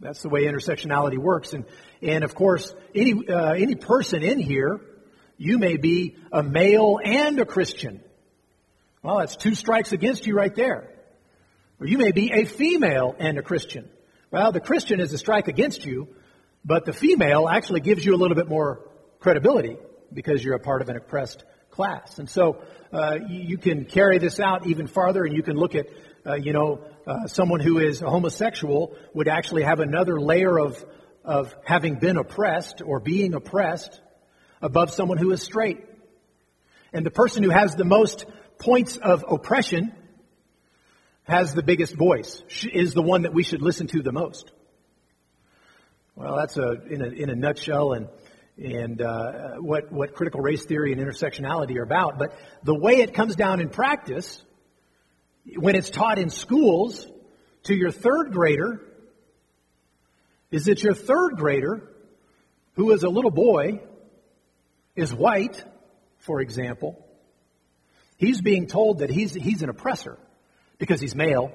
That's 0.00 0.22
the 0.22 0.28
way 0.28 0.44
intersectionality 0.44 1.18
works. 1.18 1.52
And, 1.52 1.64
and 2.02 2.24
of 2.24 2.34
course, 2.34 2.74
any, 2.94 3.14
uh, 3.28 3.52
any 3.52 3.76
person 3.76 4.22
in 4.22 4.40
here, 4.40 4.80
you 5.38 5.58
may 5.58 5.76
be 5.76 6.16
a 6.32 6.42
male 6.42 6.98
and 7.02 7.38
a 7.38 7.46
Christian. 7.46 8.00
Well, 9.02 9.18
that's 9.18 9.36
two 9.36 9.54
strikes 9.54 9.92
against 9.92 10.26
you 10.26 10.34
right 10.36 10.54
there. 10.54 10.88
Or 11.80 11.86
you 11.86 11.98
may 11.98 12.12
be 12.12 12.32
a 12.32 12.44
female 12.44 13.14
and 13.18 13.38
a 13.38 13.42
Christian. 13.42 13.88
Well, 14.30 14.52
the 14.52 14.60
Christian 14.60 15.00
is 15.00 15.12
a 15.12 15.18
strike 15.18 15.48
against 15.48 15.84
you, 15.84 16.08
but 16.64 16.84
the 16.84 16.92
female 16.92 17.48
actually 17.48 17.80
gives 17.80 18.04
you 18.04 18.14
a 18.14 18.18
little 18.18 18.36
bit 18.36 18.48
more 18.48 18.80
credibility 19.20 19.76
because 20.12 20.44
you're 20.44 20.54
a 20.54 20.60
part 20.60 20.82
of 20.82 20.88
an 20.88 20.96
oppressed 20.96 21.44
class. 21.70 22.18
And 22.18 22.28
so 22.28 22.62
uh, 22.92 23.18
you 23.28 23.58
can 23.58 23.84
carry 23.84 24.18
this 24.18 24.38
out 24.38 24.66
even 24.66 24.86
farther, 24.86 25.24
and 25.24 25.34
you 25.34 25.42
can 25.42 25.56
look 25.56 25.74
at, 25.74 25.86
uh, 26.26 26.34
you 26.34 26.52
know, 26.52 26.80
uh, 27.06 27.26
someone 27.26 27.60
who 27.60 27.78
is 27.78 28.00
homosexual 28.00 28.96
would 29.14 29.28
actually 29.28 29.62
have 29.62 29.80
another 29.80 30.20
layer 30.20 30.58
of 30.58 30.84
of 31.24 31.54
having 31.64 31.96
been 31.96 32.16
oppressed 32.16 32.82
or 32.84 33.00
being 33.00 33.34
oppressed 33.34 34.00
above 34.60 34.92
someone 34.92 35.18
who 35.18 35.30
is 35.32 35.42
straight. 35.42 35.80
And 36.92 37.06
the 37.06 37.10
person 37.10 37.42
who 37.42 37.50
has 37.50 37.74
the 37.74 37.84
most 37.84 38.26
points 38.58 38.96
of 38.96 39.24
oppression 39.28 39.94
has 41.24 41.54
the 41.54 41.62
biggest 41.62 41.94
voice, 41.94 42.42
is 42.72 42.94
the 42.94 43.02
one 43.02 43.22
that 43.22 43.32
we 43.32 43.42
should 43.42 43.62
listen 43.62 43.86
to 43.88 44.02
the 44.02 44.12
most. 44.12 44.50
Well, 46.14 46.36
that's 46.36 46.56
a 46.58 46.72
in 46.90 47.02
a 47.02 47.06
in 47.06 47.30
a 47.30 47.34
nutshell, 47.34 47.94
and 47.94 48.08
and 48.58 49.00
uh, 49.00 49.54
what 49.56 49.90
what 49.90 50.14
critical 50.14 50.40
race 50.40 50.64
theory 50.64 50.92
and 50.92 51.00
intersectionality 51.00 51.76
are 51.76 51.82
about. 51.82 52.18
But 52.18 52.34
the 52.62 52.74
way 52.74 52.96
it 52.96 53.14
comes 53.14 53.34
down 53.34 53.60
in 53.60 53.70
practice, 53.70 54.42
when 55.56 55.74
it's 55.74 55.88
taught 55.88 56.18
in 56.18 56.28
schools 56.28 57.06
to 57.64 57.74
your 57.74 57.90
third 57.90 58.32
grader, 58.32 58.82
is 60.50 60.66
that 60.66 60.82
your 60.82 60.94
third 60.94 61.36
grader, 61.36 61.88
who 62.74 62.92
is 62.92 63.04
a 63.04 63.08
little 63.08 63.30
boy, 63.30 63.80
is 64.94 65.14
white, 65.14 65.64
for 66.18 66.42
example. 66.42 67.02
He's 68.18 68.42
being 68.42 68.66
told 68.66 68.98
that 68.98 69.08
he's 69.08 69.32
he's 69.32 69.62
an 69.62 69.70
oppressor 69.70 70.18
because 70.76 71.00
he's 71.00 71.14
male, 71.14 71.52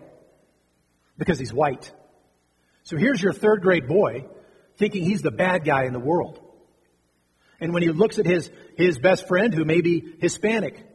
because 1.15 1.37
he's 1.37 1.53
white. 1.53 1.91
So 2.85 2.97
here's 2.97 3.21
your 3.21 3.33
third 3.33 3.61
grade 3.61 3.87
boy 3.87 4.25
thinking 4.77 5.03
he's 5.03 5.21
the 5.21 5.31
bad 5.31 5.65
guy 5.65 5.85
in 5.85 5.93
the 5.93 5.99
world. 5.99 6.39
And 7.59 7.73
when 7.73 7.83
he 7.83 7.89
looks 7.89 8.19
at 8.19 8.25
his, 8.25 8.49
his 8.77 8.99
best 8.99 9.27
friend 9.27 9.53
who 9.53 9.65
may 9.65 9.81
be 9.81 10.15
Hispanic, 10.19 10.85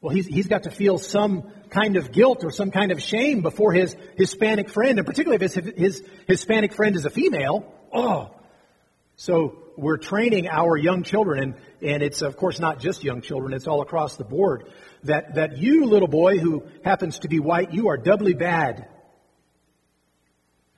well, 0.00 0.14
he's, 0.14 0.26
he's 0.26 0.48
got 0.48 0.64
to 0.64 0.70
feel 0.70 0.98
some 0.98 1.50
kind 1.70 1.96
of 1.96 2.12
guilt 2.12 2.44
or 2.44 2.50
some 2.50 2.70
kind 2.70 2.92
of 2.92 3.00
shame 3.00 3.40
before 3.40 3.72
his 3.72 3.96
Hispanic 4.16 4.68
friend, 4.68 4.98
and 4.98 5.06
particularly 5.06 5.42
if 5.42 5.54
his, 5.54 5.72
his 5.76 6.02
Hispanic 6.26 6.74
friend 6.74 6.94
is 6.96 7.04
a 7.04 7.10
female. 7.10 7.72
Oh, 7.92 8.34
so 9.16 9.58
we're 9.76 9.96
training 9.96 10.48
our 10.48 10.76
young 10.76 11.04
children, 11.04 11.42
and, 11.42 11.54
and 11.80 12.02
it's 12.02 12.22
of 12.22 12.36
course 12.36 12.58
not 12.58 12.80
just 12.80 13.04
young 13.04 13.22
children, 13.22 13.54
it's 13.54 13.66
all 13.66 13.80
across 13.80 14.16
the 14.16 14.24
board, 14.24 14.64
that, 15.04 15.36
that 15.36 15.58
you, 15.58 15.86
little 15.86 16.08
boy 16.08 16.38
who 16.38 16.64
happens 16.84 17.20
to 17.20 17.28
be 17.28 17.38
white, 17.38 17.72
you 17.72 17.88
are 17.88 17.96
doubly 17.96 18.34
bad. 18.34 18.88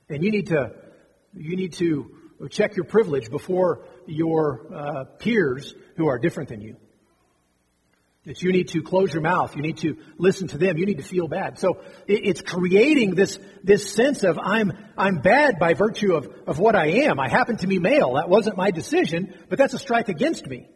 And 0.09 0.23
you 0.23 0.31
need 0.31 0.47
to, 0.47 0.71
you 1.33 1.55
need 1.57 1.73
to 1.73 2.16
check 2.49 2.75
your 2.75 2.85
privilege 2.85 3.29
before 3.29 3.85
your 4.05 4.67
uh, 4.73 5.03
peers 5.17 5.73
who 5.95 6.07
are 6.07 6.19
different 6.19 6.49
than 6.49 6.61
you. 6.61 6.77
That 8.25 8.41
you 8.41 8.51
need 8.51 8.67
to 8.69 8.83
close 8.83 9.13
your 9.13 9.21
mouth. 9.21 9.55
You 9.55 9.61
need 9.61 9.77
to 9.77 9.97
listen 10.17 10.49
to 10.49 10.57
them. 10.57 10.77
You 10.77 10.85
need 10.85 10.97
to 10.97 11.03
feel 11.03 11.29
bad. 11.29 11.59
So 11.59 11.81
it's 12.07 12.41
creating 12.41 13.15
this, 13.15 13.39
this 13.63 13.91
sense 13.93 14.23
of 14.23 14.37
I'm, 14.37 14.73
I'm 14.97 15.19
bad 15.19 15.59
by 15.59 15.73
virtue 15.73 16.13
of, 16.13 16.27
of 16.45 16.59
what 16.59 16.75
I 16.75 17.05
am. 17.05 17.21
I 17.21 17.29
happen 17.29 17.55
to 17.57 17.67
be 17.67 17.79
male. 17.79 18.15
That 18.15 18.27
wasn't 18.27 18.57
my 18.57 18.71
decision, 18.71 19.33
but 19.47 19.57
that's 19.57 19.73
a 19.73 19.79
strike 19.79 20.09
against 20.09 20.45
me. 20.45 20.67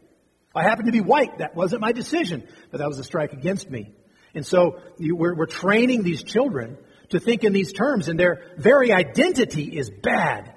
I 0.56 0.64
happen 0.64 0.86
to 0.86 0.92
be 0.94 1.02
white. 1.02 1.40
That 1.40 1.56
wasn't 1.56 1.82
my 1.82 1.92
decision, 1.92 2.48
but 2.72 2.80
that 2.80 2.88
was 2.88 3.00
a 3.00 3.04
strike 3.04 3.34
against 3.34 3.70
me. 3.70 3.94
And 4.34 4.46
so 4.46 4.80
you, 4.98 5.16
we're, 5.16 5.36
we're 5.36 5.46
training 5.46 6.04
these 6.04 6.24
children 6.24 6.78
to 7.10 7.20
think 7.20 7.44
in 7.44 7.52
these 7.52 7.74
terms, 7.74 8.08
and 8.08 8.18
their 8.18 8.44
very 8.58 8.94
identity 8.94 9.78
is 9.78 9.90
bad. 9.90 10.54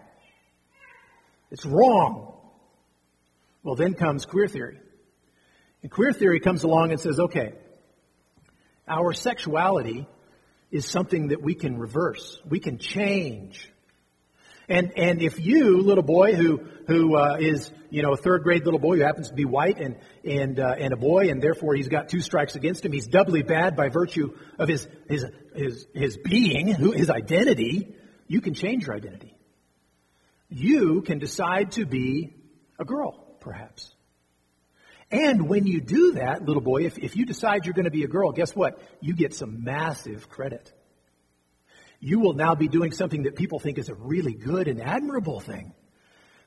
It's 1.55 1.65
wrong. 1.65 2.35
Well, 3.63 3.77
then 3.77 3.95
comes 3.95 4.27
queer 4.27 4.49
theory. 4.49 4.81
And 5.85 5.91
queer 5.91 6.13
theory 6.13 6.41
comes 6.41 6.65
along 6.65 6.91
and 6.91 6.99
says, 6.99 7.21
okay, 7.21 7.53
our 8.89 9.13
sexuality 9.13 10.09
is 10.73 10.85
something 10.85 11.29
that 11.29 11.41
we 11.41 11.55
can 11.55 11.79
reverse. 11.79 12.41
We 12.45 12.59
can 12.59 12.79
change. 12.79 13.71
And, 14.69 14.99
and 14.99 15.23
if 15.23 15.39
you, 15.39 15.81
little 15.81 16.03
boy 16.03 16.35
who, 16.35 16.61
who 16.89 17.17
uh, 17.17 17.37
is, 17.39 17.71
you 17.89 18.03
know, 18.03 18.15
a 18.15 18.17
third 18.17 18.43
grade 18.43 18.65
little 18.65 18.81
boy 18.81 18.97
who 18.97 19.03
happens 19.03 19.29
to 19.29 19.35
be 19.35 19.45
white 19.45 19.79
and, 19.79 19.95
and, 20.25 20.59
uh, 20.59 20.75
and 20.77 20.93
a 20.93 20.97
boy, 20.97 21.31
and 21.31 21.41
therefore 21.41 21.77
he's 21.77 21.87
got 21.87 22.09
two 22.09 22.21
strikes 22.21 22.57
against 22.57 22.85
him, 22.85 22.91
he's 22.91 23.07
doubly 23.07 23.45
bad 23.45 23.77
by 23.77 23.91
virtue 23.91 24.37
of 24.59 24.69
his, 24.69 24.89
his, 25.09 25.25
his, 25.55 25.87
his 25.95 26.17
being, 26.17 26.67
who, 26.67 26.91
his 26.91 27.11
identity, 27.11 27.95
you 28.27 28.41
can 28.41 28.55
change 28.55 28.89
your 28.89 28.97
identity. 28.97 29.34
You 30.55 31.03
can 31.03 31.19
decide 31.19 31.73
to 31.73 31.85
be 31.85 32.35
a 32.79 32.85
girl, 32.85 33.13
perhaps. 33.41 33.93
And 35.11 35.49
when 35.49 35.67
you 35.67 35.81
do 35.81 36.13
that, 36.13 36.45
little 36.45 36.63
boy, 36.63 36.85
if, 36.85 36.99
if 36.99 37.17
you 37.17 37.27
decide 37.27 37.67
you're 37.67 37.75
going 37.75 37.85
to 37.85 37.91
be 37.91 38.05
a 38.05 38.09
girl, 38.09 38.33
guess 38.33 38.55
what? 38.55 38.81
You 39.01 39.15
get 39.15 39.35
some 39.35 39.65
massive 39.65 40.29
credit 40.29 40.73
you 42.05 42.21
will 42.21 42.35
now 42.35 42.55
be 42.55 42.69
doing 42.69 42.93
something 42.93 43.23
that 43.23 43.35
people 43.35 43.59
think 43.59 43.79
is 43.79 43.89
a 43.89 43.95
really 43.95 44.35
good 44.35 44.69
and 44.69 44.83
admirable 44.83 45.41
thing. 45.41 45.73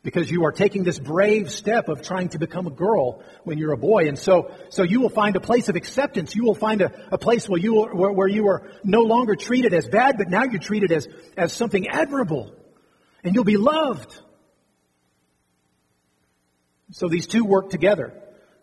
Because 0.03 0.29
you 0.29 0.45
are 0.45 0.51
taking 0.51 0.83
this 0.83 0.99
brave 0.99 1.51
step 1.51 1.89
of 1.89 2.03
trying 2.03 2.29
to 2.29 2.37
become 2.37 2.67
a 2.67 2.71
girl 2.71 3.23
when 3.43 3.57
you're 3.57 3.73
a 3.73 3.77
boy. 3.77 4.07
And 4.07 4.19
so, 4.19 4.51
so 4.69 4.83
you 4.83 5.01
will 5.01 5.09
find 5.09 5.35
a 5.35 5.39
place 5.39 5.67
of 5.67 5.75
acceptance. 5.75 6.35
You 6.35 6.43
will 6.45 6.53
find 6.53 6.81
a, 6.81 6.91
a 7.11 7.17
place 7.17 7.49
where 7.49 7.59
you, 7.59 7.81
where, 7.87 8.11
where 8.11 8.27
you 8.27 8.47
are 8.47 8.69
no 8.83 9.01
longer 9.01 9.35
treated 9.35 9.73
as 9.73 9.87
bad, 9.87 10.19
but 10.19 10.29
now 10.29 10.43
you're 10.43 10.61
treated 10.61 10.91
as, 10.91 11.07
as 11.35 11.51
something 11.51 11.87
admirable. 11.87 12.53
And 13.27 13.35
you'll 13.35 13.43
be 13.43 13.57
loved. 13.57 14.17
So 16.91 17.09
these 17.09 17.27
two 17.27 17.43
work 17.43 17.69
together. 17.69 18.13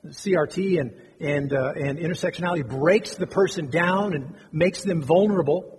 CRT 0.06 0.80
and, 0.80 0.94
and, 1.20 1.52
uh, 1.52 1.74
and 1.76 1.98
intersectionality 1.98 2.66
breaks 2.66 3.14
the 3.14 3.26
person 3.26 3.68
down 3.68 4.14
and 4.14 4.34
makes 4.52 4.82
them 4.82 5.02
vulnerable 5.02 5.74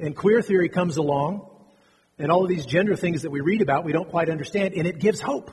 and 0.00 0.16
queer 0.16 0.42
theory 0.42 0.68
comes 0.68 0.96
along, 0.96 1.48
and 2.18 2.32
all 2.32 2.42
of 2.42 2.48
these 2.48 2.66
gender 2.66 2.96
things 2.96 3.22
that 3.22 3.30
we 3.30 3.40
read 3.40 3.62
about, 3.62 3.84
we 3.84 3.92
don't 3.92 4.08
quite 4.08 4.28
understand, 4.28 4.74
and 4.74 4.86
it 4.86 4.98
gives 4.98 5.20
hope. 5.20 5.52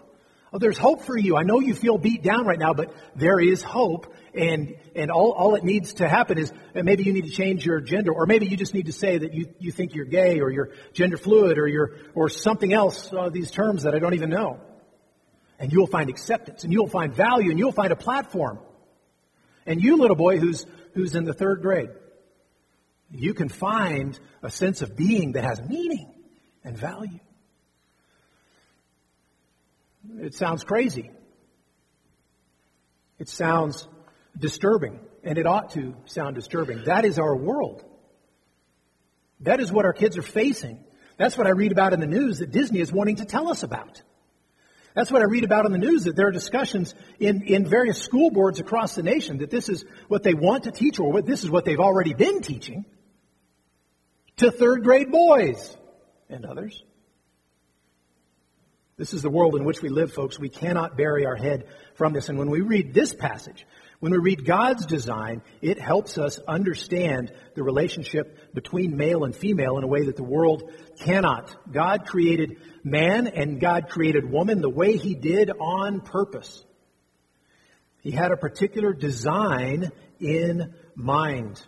There's 0.60 0.78
hope 0.78 1.02
for 1.04 1.18
you. 1.18 1.36
I 1.36 1.44
know 1.44 1.60
you 1.60 1.74
feel 1.74 1.98
beat 1.98 2.24
down 2.24 2.46
right 2.46 2.60
now, 2.60 2.74
but 2.74 2.94
there 3.16 3.40
is 3.40 3.62
hope, 3.62 4.14
and 4.34 4.76
and 4.96 5.12
all, 5.12 5.32
all 5.32 5.56
it 5.56 5.64
needs 5.64 5.96
to 5.96 6.08
happen 6.08 6.38
is 6.38 6.52
maybe 6.74 7.04
you 7.04 7.14
need 7.14 7.26
to 7.26 7.32
change 7.32 7.66
your 7.66 7.82
gender, 7.82 8.12
or 8.12 8.26
maybe 8.26 8.48
you 8.48 8.58
just 8.58 8.74
need 8.74 8.86
to 8.88 8.94
say 8.94 9.18
that 9.18 9.34
you, 9.34 9.54
you 9.60 9.72
think 9.72 9.94
you're 9.94 10.06
gay, 10.06 10.40
or 10.40 10.50
you're 10.50 10.72
gender 10.94 11.18
fluid, 11.18 11.58
or 11.58 11.68
you're 11.68 11.96
or 12.16 12.30
something 12.30 12.74
else. 12.74 13.12
Uh, 13.12 13.30
these 13.30 13.52
terms 13.52 13.84
that 13.84 13.94
I 13.94 14.00
don't 14.00 14.14
even 14.14 14.30
know, 14.30 14.60
and 15.60 15.72
you'll 15.72 15.88
find 15.88 16.10
acceptance, 16.10 16.64
and 16.64 16.72
you'll 16.72 16.90
find 16.90 17.14
value, 17.14 17.50
and 17.50 17.60
you'll 17.60 17.72
find 17.72 17.92
a 17.92 17.98
platform. 17.98 18.60
And 19.66 19.84
you, 19.84 19.98
little 19.98 20.16
boy, 20.16 20.38
who's 20.38 20.66
who's 20.94 21.16
in 21.16 21.26
the 21.26 21.34
third 21.34 21.62
grade, 21.62 21.90
you 23.12 23.34
can 23.34 23.50
find 23.50 24.20
a 24.42 24.50
sense 24.50 24.82
of 24.82 24.96
being 24.96 25.34
that 25.34 25.44
has 25.44 25.62
meaning 25.62 26.14
and 26.64 26.78
value. 26.78 27.20
It 30.20 30.34
sounds 30.34 30.64
crazy. 30.64 31.12
It 33.20 33.30
sounds 33.30 33.88
disturbing, 34.38 35.00
and 35.24 35.38
it 35.38 35.46
ought 35.46 35.72
to 35.72 35.96
sound 36.06 36.36
disturbing. 36.36 36.84
That 36.86 37.06
is 37.06 37.20
our 37.20 37.36
world. 37.36 37.84
That 39.42 39.60
is 39.60 39.72
what 39.72 39.86
our 39.86 39.94
kids 39.94 40.18
are 40.18 40.24
facing. 40.24 40.84
That's 41.18 41.38
what 41.38 41.48
I 41.48 41.52
read 41.52 41.72
about 41.72 41.94
in 41.94 42.00
the 42.00 42.08
news 42.08 42.40
that 42.40 42.52
Disney 42.52 42.80
is 42.80 42.92
wanting 42.92 43.18
to 43.18 43.26
tell 43.26 43.50
us 43.50 43.64
about. 43.64 44.02
That's 44.94 45.12
what 45.12 45.22
I 45.22 45.26
read 45.26 45.44
about 45.44 45.66
in 45.68 45.72
the 45.72 45.78
news, 45.78 46.06
that 46.06 46.16
there 46.16 46.28
are 46.28 46.32
discussions 46.32 46.96
in, 47.20 47.44
in 47.44 47.68
various 47.68 48.02
school 48.02 48.32
boards 48.32 48.60
across 48.60 48.96
the 48.96 49.04
nation 49.04 49.40
that 49.40 49.52
this 49.52 49.70
is 49.70 49.86
what 50.08 50.24
they 50.24 50.34
want 50.34 50.64
to 50.64 50.72
teach 50.72 51.00
or 51.00 51.12
what 51.12 51.26
this 51.26 51.44
is 51.44 51.52
what 51.52 51.66
they've 51.66 51.80
already 51.80 52.16
been 52.16 52.42
teaching 52.42 52.84
to 54.38 54.50
third 54.50 54.84
grade 54.84 55.12
boys 55.12 55.78
and 56.30 56.46
others. 56.46 56.84
This 58.98 59.14
is 59.14 59.22
the 59.22 59.30
world 59.30 59.56
in 59.56 59.64
which 59.64 59.84
we 59.84 59.90
live, 59.90 60.12
folks. 60.12 60.40
We 60.40 60.50
cannot 60.50 60.98
bury 60.98 61.28
our 61.28 61.36
head 61.36 61.68
from 61.94 62.14
this. 62.14 62.30
And 62.30 62.40
when 62.40 62.50
we 62.50 62.62
read 62.62 62.96
this 62.96 63.14
passage, 63.14 63.68
when 64.00 64.12
we 64.12 64.18
read 64.18 64.44
God's 64.44 64.88
design, 64.88 65.44
it 65.62 65.80
helps 65.80 66.18
us 66.18 66.40
understand 66.48 67.32
the 67.54 67.62
relationship 67.62 68.56
between 68.56 68.98
male 68.98 69.24
and 69.24 69.36
female 69.36 69.78
in 69.78 69.84
a 69.84 69.88
way 69.88 70.06
that 70.06 70.16
the 70.16 70.24
world 70.24 70.72
cannot. 71.00 71.56
God 71.72 72.08
created 72.08 72.58
man 72.84 73.28
and 73.28 73.62
God 73.62 73.88
created 73.88 74.32
woman 74.32 74.62
the 74.62 74.70
way 74.70 74.98
He 74.98 75.14
did 75.14 75.52
on 75.52 76.02
purpose. 76.02 76.64
He 78.02 78.10
had 78.10 78.32
a 78.32 78.38
particular 78.38 78.94
design 78.94 79.92
in 80.20 80.74
mind. 80.96 81.62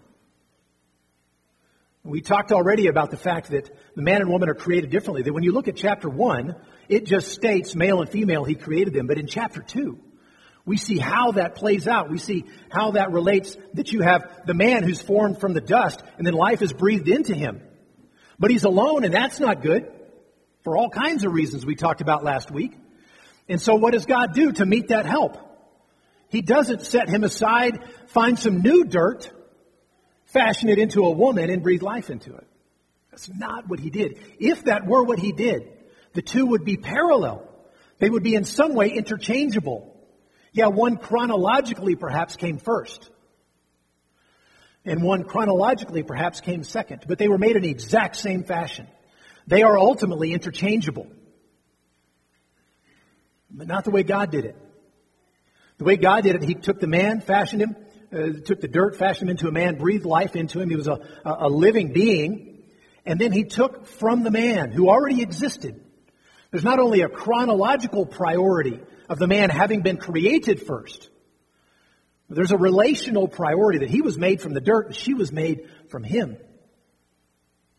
We 2.04 2.22
talked 2.22 2.52
already 2.52 2.88
about 2.88 3.12
the 3.12 3.18
fact 3.18 3.52
that 3.52 3.70
the 3.96 4.02
man 4.02 4.22
and 4.22 4.32
woman 4.32 4.50
are 4.50 4.56
created 4.56 4.90
differently. 4.90 5.22
That 5.22 5.34
when 5.34 5.44
you 5.44 5.52
look 5.52 5.68
at 5.68 5.76
chapter 5.76 6.10
1, 6.10 6.56
it 6.90 7.06
just 7.06 7.30
states 7.30 7.76
male 7.76 8.02
and 8.02 8.10
female, 8.10 8.44
he 8.44 8.56
created 8.56 8.94
them. 8.94 9.08
But 9.08 9.20
in 9.20 9.28
chapter 9.28 9.62
2, 9.62 9.98
we 10.66 10.78
see 10.78 10.98
how 10.98 11.32
that 11.34 11.56
plays 11.56 11.88
out. 11.88 12.10
We 12.10 12.18
see 12.18 12.46
how 12.70 12.92
that 12.92 13.12
relates 13.12 13.56
that 13.76 13.92
you 13.92 14.02
have 14.02 14.42
the 14.46 14.54
man 14.54 14.84
who's 14.84 15.02
formed 15.02 15.40
from 15.40 15.54
the 15.54 15.62
dust 15.62 16.02
and 16.18 16.28
then 16.28 16.34
life 16.34 16.62
is 16.62 16.74
breathed 16.74 17.08
into 17.08 17.34
him. 17.34 17.62
But 18.38 18.52
he's 18.52 18.66
alone 18.66 19.04
and 19.04 19.14
that's 19.14 19.40
not 19.40 19.62
good 19.62 19.92
for 20.64 20.78
all 20.78 20.90
kinds 20.90 21.24
of 21.24 21.34
reasons 21.34 21.66
we 21.66 21.76
talked 21.76 22.02
about 22.02 22.24
last 22.24 22.52
week. 22.52 22.78
And 23.48 23.62
so 23.62 23.76
what 23.76 23.94
does 23.94 24.06
God 24.06 24.34
do 24.34 24.52
to 24.52 24.66
meet 24.66 24.90
that 24.90 25.06
help? 25.06 25.38
He 26.30 26.42
doesn't 26.42 26.86
set 26.86 27.10
him 27.10 27.24
aside, 27.24 27.80
find 28.08 28.38
some 28.38 28.62
new 28.62 28.84
dirt, 28.84 29.32
fashion 30.26 30.70
it 30.70 30.78
into 30.78 31.04
a 31.06 31.12
woman 31.12 31.50
and 31.50 31.64
breathe 31.64 31.82
life 31.82 32.10
into 32.10 32.36
it. 32.36 32.48
That's 33.10 33.30
not 33.30 33.68
what 33.68 33.80
he 33.80 33.90
did. 33.90 34.20
If 34.40 34.66
that 34.66 34.86
were 34.86 35.04
what 35.04 35.18
he 35.18 35.32
did, 35.32 35.79
the 36.14 36.22
two 36.22 36.48
would 36.48 36.66
be 36.66 36.78
parallel. 36.78 37.48
They 38.00 38.10
would 38.10 38.24
be 38.24 38.36
in 38.36 38.46
some 38.46 38.74
way 38.74 38.90
interchangeable. 38.90 39.96
Yeah, 40.52 40.68
one 40.68 40.98
chronologically 40.98 41.96
perhaps 41.96 42.36
came 42.36 42.58
first. 42.58 43.10
And 44.86 45.04
one 45.04 45.24
chronologically 45.24 46.04
perhaps 46.04 46.42
came 46.42 46.64
second. 46.64 47.04
But 47.08 47.20
they 47.20 47.28
were 47.28 47.38
made 47.38 47.56
in 47.56 47.62
the 47.62 47.70
exact 47.70 48.16
same 48.16 48.44
fashion. 48.44 48.88
They 49.46 49.62
are 49.64 49.78
ultimately 49.78 50.34
interchangeable. 50.34 51.08
But 53.52 53.68
not 53.68 53.84
the 53.84 53.92
way 53.92 54.04
God 54.04 54.32
did 54.32 54.46
it. 54.46 54.56
The 55.78 55.84
way 55.84 55.98
God 55.98 56.24
did 56.24 56.36
it, 56.36 56.44
He 56.44 56.56
took 56.56 56.80
the 56.80 56.88
man, 56.88 57.22
fashioned 57.22 57.62
him, 57.62 57.76
uh, 58.12 58.42
took 58.46 58.62
the 58.62 58.68
dirt, 58.68 58.98
fashioned 58.98 59.30
him 59.30 59.36
into 59.36 59.48
a 59.48 59.52
man, 59.52 59.78
breathed 59.78 60.06
life 60.06 60.36
into 60.36 60.60
him. 60.60 60.70
He 60.70 60.76
was 60.76 60.88
a, 60.88 61.00
a 61.26 61.50
living 61.50 61.94
being. 61.94 62.64
And 63.06 63.20
then 63.20 63.32
he 63.32 63.44
took 63.44 63.88
from 63.88 64.24
the 64.24 64.32
man 64.32 64.72
who 64.72 64.90
already 64.90 65.22
existed. 65.22 65.84
There's 66.52 66.64
not 66.64 66.80
only 66.80 67.02
a 67.02 67.10
chronological 67.10 68.06
priority 68.06 68.80
of 69.08 69.20
the 69.20 69.28
man 69.28 69.50
having 69.50 69.82
been 69.82 69.98
created 69.98 70.66
first, 70.66 71.10
there's 72.30 72.52
a 72.52 72.58
relational 72.58 73.28
priority 73.28 73.80
that 73.80 73.90
he 73.90 74.02
was 74.02 74.18
made 74.18 74.42
from 74.42 74.54
the 74.54 74.62
dirt 74.62 74.88
and 74.88 74.96
she 74.96 75.14
was 75.14 75.32
made 75.32 75.70
from 75.90 76.04
him. 76.04 76.38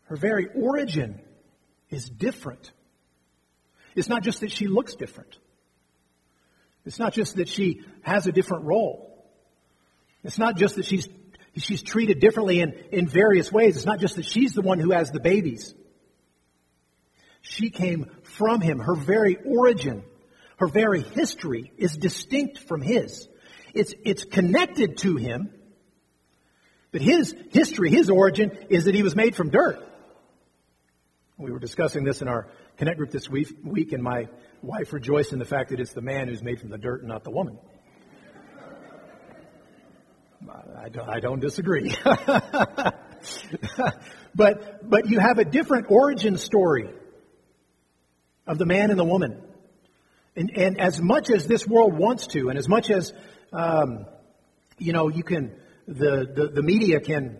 Her 0.03 0.17
very 0.17 0.47
origin 0.53 1.21
is 1.89 2.09
different. 2.09 2.71
It's 3.95 4.09
not 4.09 4.23
just 4.23 4.41
that 4.41 4.51
she 4.51 4.67
looks 4.67 4.95
different. 4.95 5.37
It's 6.85 6.99
not 6.99 7.13
just 7.13 7.35
that 7.35 7.47
she 7.47 7.83
has 8.01 8.27
a 8.27 8.31
different 8.31 8.65
role. 8.65 9.25
It's 10.23 10.37
not 10.37 10.57
just 10.57 10.75
that 10.75 10.85
she's, 10.85 11.07
she's 11.55 11.81
treated 11.81 12.19
differently 12.19 12.59
in, 12.59 12.73
in 12.91 13.07
various 13.07 13.51
ways. 13.51 13.77
It's 13.77 13.85
not 13.85 13.99
just 13.99 14.15
that 14.17 14.25
she's 14.25 14.53
the 14.53 14.61
one 14.61 14.79
who 14.79 14.91
has 14.91 15.11
the 15.11 15.19
babies. 15.19 15.73
She 17.41 17.69
came 17.69 18.09
from 18.41 18.59
him. 18.59 18.79
Her 18.79 18.95
very 18.95 19.37
origin, 19.45 20.03
her 20.57 20.67
very 20.67 21.01
history 21.03 21.71
is 21.77 21.95
distinct 21.95 22.57
from 22.57 22.81
his. 22.81 23.27
It's, 23.75 23.93
it's 24.03 24.23
connected 24.23 24.97
to 24.97 25.15
him, 25.15 25.53
but 26.91 27.01
his 27.01 27.35
history, 27.51 27.91
his 27.91 28.09
origin 28.09 28.49
is 28.71 28.85
that 28.85 28.95
he 28.95 29.03
was 29.03 29.15
made 29.15 29.35
from 29.35 29.51
dirt. 29.51 29.77
We 31.37 31.51
were 31.51 31.59
discussing 31.59 32.03
this 32.03 32.23
in 32.23 32.27
our 32.27 32.47
Connect 32.77 32.97
group 32.97 33.11
this 33.11 33.29
week, 33.29 33.55
week 33.63 33.91
and 33.91 34.01
my 34.01 34.27
wife 34.63 34.91
rejoiced 34.91 35.33
in 35.33 35.39
the 35.39 35.45
fact 35.45 35.69
that 35.69 35.79
it's 35.79 35.93
the 35.93 36.01
man 36.01 36.27
who's 36.27 36.41
made 36.41 36.59
from 36.59 36.71
the 36.71 36.79
dirt 36.79 37.01
and 37.01 37.09
not 37.09 37.23
the 37.23 37.29
woman. 37.29 37.59
I 40.83 40.89
don't, 40.89 41.07
I 41.07 41.19
don't 41.19 41.39
disagree. 41.39 41.95
but, 44.33 44.89
but 44.89 45.09
you 45.09 45.19
have 45.19 45.37
a 45.37 45.45
different 45.45 45.91
origin 45.91 46.37
story 46.37 46.89
of 48.47 48.57
the 48.57 48.65
man 48.65 48.89
and 48.89 48.99
the 48.99 49.05
woman. 49.05 49.41
And, 50.35 50.51
and 50.55 50.79
as 50.79 51.01
much 51.01 51.29
as 51.29 51.45
this 51.45 51.67
world 51.67 51.93
wants 51.93 52.27
to, 52.27 52.49
and 52.49 52.57
as 52.57 52.67
much 52.67 52.89
as, 52.89 53.13
um, 53.51 54.05
you 54.77 54.93
know, 54.93 55.09
you 55.09 55.23
can, 55.23 55.55
the, 55.87 56.31
the, 56.33 56.51
the 56.53 56.63
media 56.63 56.99
can 56.99 57.37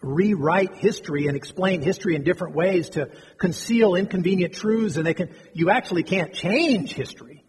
rewrite 0.00 0.76
history 0.76 1.26
and 1.26 1.36
explain 1.36 1.82
history 1.82 2.14
in 2.14 2.22
different 2.22 2.54
ways 2.54 2.90
to 2.90 3.10
conceal 3.36 3.96
inconvenient 3.96 4.54
truths, 4.54 4.96
and 4.96 5.04
they 5.04 5.14
can, 5.14 5.30
you 5.54 5.70
actually 5.70 6.04
can't 6.04 6.32
change 6.32 6.92
history. 6.92 7.42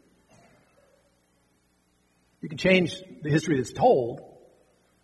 You 2.41 2.49
can 2.49 2.57
change 2.57 2.95
the 3.21 3.29
history 3.29 3.57
that's 3.57 3.73
told 3.73 4.21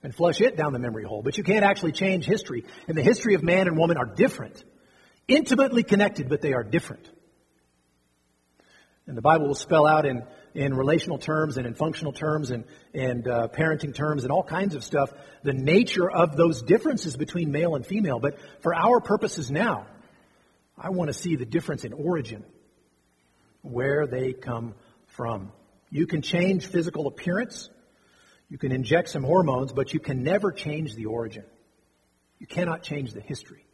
and 0.01 0.15
flush 0.15 0.41
it 0.41 0.55
down 0.55 0.73
the 0.73 0.79
memory 0.79 1.03
hole, 1.03 1.21
but 1.21 1.37
you 1.37 1.43
can't 1.43 1.65
actually 1.65 1.91
change 1.91 2.25
history. 2.25 2.65
And 2.87 2.97
the 2.97 3.03
history 3.03 3.35
of 3.35 3.43
man 3.43 3.67
and 3.67 3.77
woman 3.77 3.97
are 3.97 4.05
different. 4.05 4.63
Intimately 5.27 5.83
connected, 5.83 6.29
but 6.29 6.41
they 6.41 6.53
are 6.53 6.63
different. 6.63 7.09
And 9.07 9.15
the 9.15 9.21
Bible 9.21 9.47
will 9.47 9.55
spell 9.55 9.85
out 9.85 10.05
in, 10.05 10.23
in 10.55 10.73
relational 10.73 11.19
terms 11.19 11.57
and 11.57 11.67
in 11.67 11.75
functional 11.75 12.11
terms 12.11 12.49
and, 12.49 12.65
and 12.93 13.27
uh, 13.27 13.47
parenting 13.49 13.93
terms 13.93 14.23
and 14.23 14.31
all 14.31 14.43
kinds 14.43 14.73
of 14.73 14.83
stuff 14.83 15.13
the 15.43 15.53
nature 15.53 16.09
of 16.09 16.35
those 16.35 16.63
differences 16.63 17.15
between 17.15 17.51
male 17.51 17.75
and 17.75 17.85
female. 17.85 18.19
But 18.19 18.39
for 18.61 18.73
our 18.73 18.99
purposes 18.99 19.51
now, 19.51 19.85
I 20.77 20.89
want 20.89 21.09
to 21.09 21.13
see 21.13 21.35
the 21.35 21.45
difference 21.45 21.85
in 21.85 21.93
origin, 21.93 22.43
where 23.61 24.07
they 24.07 24.33
come 24.33 24.75
from. 25.07 25.51
You 25.89 26.07
can 26.07 26.21
change 26.21 26.67
physical 26.67 27.07
appearance, 27.07 27.69
you 28.49 28.57
can 28.57 28.71
inject 28.71 29.09
some 29.09 29.23
hormones, 29.23 29.71
but 29.71 29.93
you 29.93 29.99
can 29.99 30.23
never 30.23 30.51
change 30.51 30.95
the 30.95 31.05
origin. 31.05 31.45
You 32.39 32.47
cannot 32.47 32.83
change 32.83 33.13
the 33.13 33.21
history. 33.21 33.64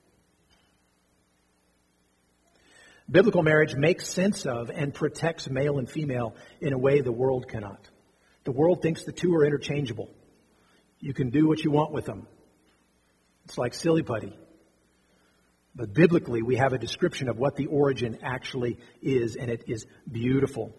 Biblical 3.12 3.44
marriage 3.44 3.76
makes 3.76 4.08
sense 4.08 4.46
of 4.46 4.70
and 4.70 4.94
protects 4.94 5.50
male 5.50 5.80
and 5.80 5.90
female 5.90 6.34
in 6.62 6.72
a 6.72 6.78
way 6.78 7.02
the 7.02 7.12
world 7.12 7.50
cannot. 7.50 7.90
The 8.46 8.54
world 8.54 8.82
thinks 8.82 9.04
the 9.04 9.12
two 9.12 9.36
are 9.36 9.46
interchangeable. 9.46 10.10
You 11.00 11.14
can 11.14 11.30
do 11.30 11.48
what 11.48 11.64
you 11.64 11.72
want 11.72 11.92
with 11.92 12.06
them. 12.06 12.26
It's 13.46 13.58
like 13.58 13.74
silly 13.74 14.02
putty. 14.02 14.38
But 15.76 15.94
biblically, 15.94 16.42
we 16.42 16.56
have 16.56 16.74
a 16.74 16.78
description 16.78 17.28
of 17.28 17.38
what 17.38 17.56
the 17.56 17.68
origin 17.68 18.20
actually 18.24 18.78
is, 19.02 19.36
and 19.36 19.50
it 19.50 19.66
is 19.68 19.86
beautiful. 20.10 20.74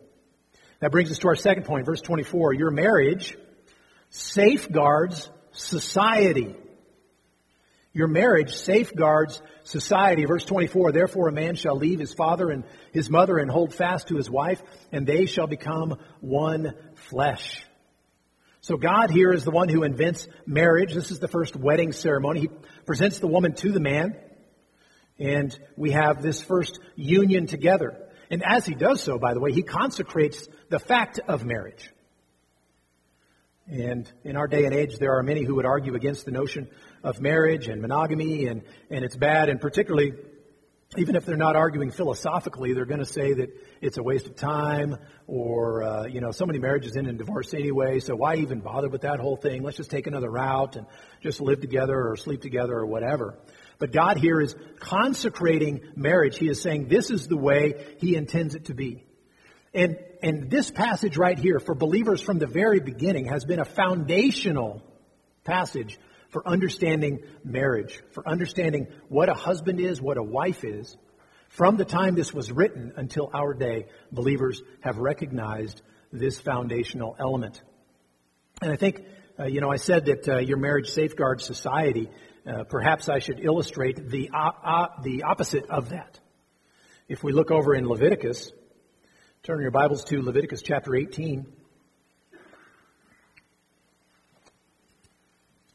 That 0.81 0.91
brings 0.91 1.11
us 1.11 1.19
to 1.19 1.29
our 1.29 1.37
second 1.37 1.65
point, 1.65 1.87
verse 1.87 2.01
24. 2.01 2.55
Your 2.55 2.71
marriage 2.71 3.37
safeguards 4.11 5.31
society. 5.53 6.57
Your 7.95 8.09
marriage 8.09 8.55
safeguards 8.55 9.43
society. 9.65 10.25
Verse 10.25 10.45
24, 10.45 10.93
therefore 10.93 11.29
a 11.29 11.33
man 11.33 11.57
shall 11.57 11.77
leave 11.77 11.99
his 11.99 12.15
father 12.15 12.51
and 12.51 12.65
his 12.93 13.11
mother 13.11 13.39
and 13.39 13.51
hold 13.51 13.75
fast 13.75 14.09
to 14.09 14.17
his 14.17 14.31
wife, 14.31 14.63
and 14.91 15.07
they 15.07 15.27
shall 15.27 15.47
become 15.47 15.99
one 16.21 16.75
flesh. 16.95 17.65
So 18.63 18.77
God 18.77 19.11
here 19.11 19.33
is 19.33 19.45
the 19.45 19.51
one 19.51 19.69
who 19.69 19.83
invents 19.83 20.29
marriage. 20.47 20.95
This 20.95 21.11
is 21.11 21.19
the 21.19 21.29
first 21.29 21.57
wedding 21.57 21.93
ceremony. 21.93 22.41
He 22.41 22.51
presents 22.87 23.19
the 23.19 23.27
woman 23.27 23.55
to 23.57 23.73
the 23.73 23.81
man, 23.81 24.17
and 25.19 25.59
we 25.77 25.91
have 25.91 26.23
this 26.23 26.43
first 26.43 26.79
union 26.95 27.47
together. 27.47 27.99
And 28.31 28.43
as 28.43 28.65
he 28.65 28.75
does 28.75 29.03
so, 29.03 29.19
by 29.19 29.35
the 29.35 29.41
way, 29.41 29.53
he 29.53 29.63
consecrates 29.63 30.49
the 30.71 30.79
fact 30.79 31.21
of 31.29 31.45
marriage. 31.45 31.93
And 33.67 34.11
in 34.25 34.37
our 34.37 34.47
day 34.47 34.65
and 34.65 34.75
age, 34.75 34.97
there 34.99 35.19
are 35.19 35.23
many 35.23 35.45
who 35.45 35.57
would 35.57 35.67
argue 35.67 35.95
against 35.95 36.25
the 36.25 36.31
notion 36.31 36.69
of 37.03 37.21
marriage 37.21 37.69
and 37.69 37.81
monogamy 37.81 38.47
and, 38.47 38.63
and 38.91 39.05
it's 39.05 39.17
bad. 39.17 39.49
And 39.49 39.61
particularly, 39.61 40.13
even 40.97 41.17
if 41.17 41.25
they're 41.25 41.37
not 41.37 41.57
arguing 41.57 41.91
philosophically, 41.91 42.75
they're 42.75 42.85
going 42.85 43.01
to 43.01 43.07
say 43.07 43.33
that 43.33 43.49
it's 43.81 43.97
a 43.97 44.03
waste 44.03 44.27
of 44.27 44.37
time 44.37 44.97
or, 45.27 45.83
uh, 45.83 46.05
you 46.05 46.21
know, 46.21 46.33
so 46.33 46.45
many 46.45 46.59
marriages 46.59 46.97
end 46.97 47.09
in 47.09 47.17
divorce 47.17 47.55
anyway. 47.55 47.99
So 47.99 48.15
why 48.15 48.37
even 48.37 48.61
bother 48.61 48.89
with 48.89 49.03
that 49.03 49.19
whole 49.19 49.37
thing? 49.37 49.63
Let's 49.63 49.79
just 49.79 49.91
take 49.91 50.07
another 50.07 50.31
route 50.31 50.77
and 50.77 50.87
just 51.23 51.41
live 51.41 51.61
together 51.61 52.09
or 52.09 52.17
sleep 52.17 52.43
together 52.43 52.75
or 52.75 52.87
whatever. 52.87 53.39
But 53.79 53.91
God 53.91 54.19
here 54.19 54.41
is 54.41 54.55
consecrating 54.81 55.81
marriage. 55.97 56.37
He 56.37 56.49
is 56.49 56.61
saying 56.61 56.89
this 56.89 57.11
is 57.11 57.27
the 57.27 57.39
way 57.39 57.97
He 57.99 58.15
intends 58.15 58.55
it 58.55 58.67
to 58.67 58.75
be. 58.75 59.05
And, 59.75 59.97
and 60.23 60.51
this 60.51 60.71
passage 60.71 61.17
right 61.17 61.39
here, 61.39 61.59
for 61.59 61.75
believers 61.75 62.21
from 62.21 62.39
the 62.39 62.47
very 62.47 62.81
beginning, 62.81 63.27
has 63.27 63.47
been 63.47 63.61
a 63.61 63.65
foundational 63.65 64.83
passage 65.45 65.99
for 66.33 66.47
understanding 66.47 67.21
marriage, 67.45 68.03
for 68.11 68.29
understanding 68.29 68.89
what 69.09 69.29
a 69.29 69.35
husband 69.35 69.79
is, 69.79 70.01
what 70.01 70.17
a 70.17 70.23
wife 70.23 70.65
is. 70.65 70.97
From 71.49 71.77
the 71.77 71.85
time 71.85 72.15
this 72.15 72.35
was 72.35 72.51
written 72.51 72.93
until 72.97 73.31
our 73.33 73.55
day, 73.55 73.87
believers 74.11 74.61
have 74.81 74.97
recognized 74.97 75.83
this 76.11 76.41
foundational 76.41 77.15
element. 77.21 77.63
And 78.61 78.73
I 78.73 78.77
think, 78.77 79.05
uh, 79.39 79.45
you 79.45 79.61
know, 79.61 79.71
I 79.71 79.77
said 79.77 80.07
that 80.07 80.29
uh, 80.29 80.39
your 80.39 80.57
marriage 80.57 80.89
safeguards 80.91 81.45
society. 81.45 82.11
Uh, 82.45 82.65
perhaps 82.65 83.09
I 83.09 83.21
should 83.21 83.39
illustrate 83.39 83.97
the, 84.09 84.31
the 85.05 85.23
opposite 85.23 85.71
of 85.71 85.91
that. 85.91 86.19
If 87.09 87.23
we 87.23 87.33
look 87.33 87.53
over 87.53 87.75
in 87.75 87.87
Leviticus, 87.87 88.51
Turn 89.45 89.61
your 89.61 89.73
Bibles 89.73 90.05
to 90.05 90.23
Leviticus 90.23 90.63
chapter 90.63 90.95
18. 90.95 91.45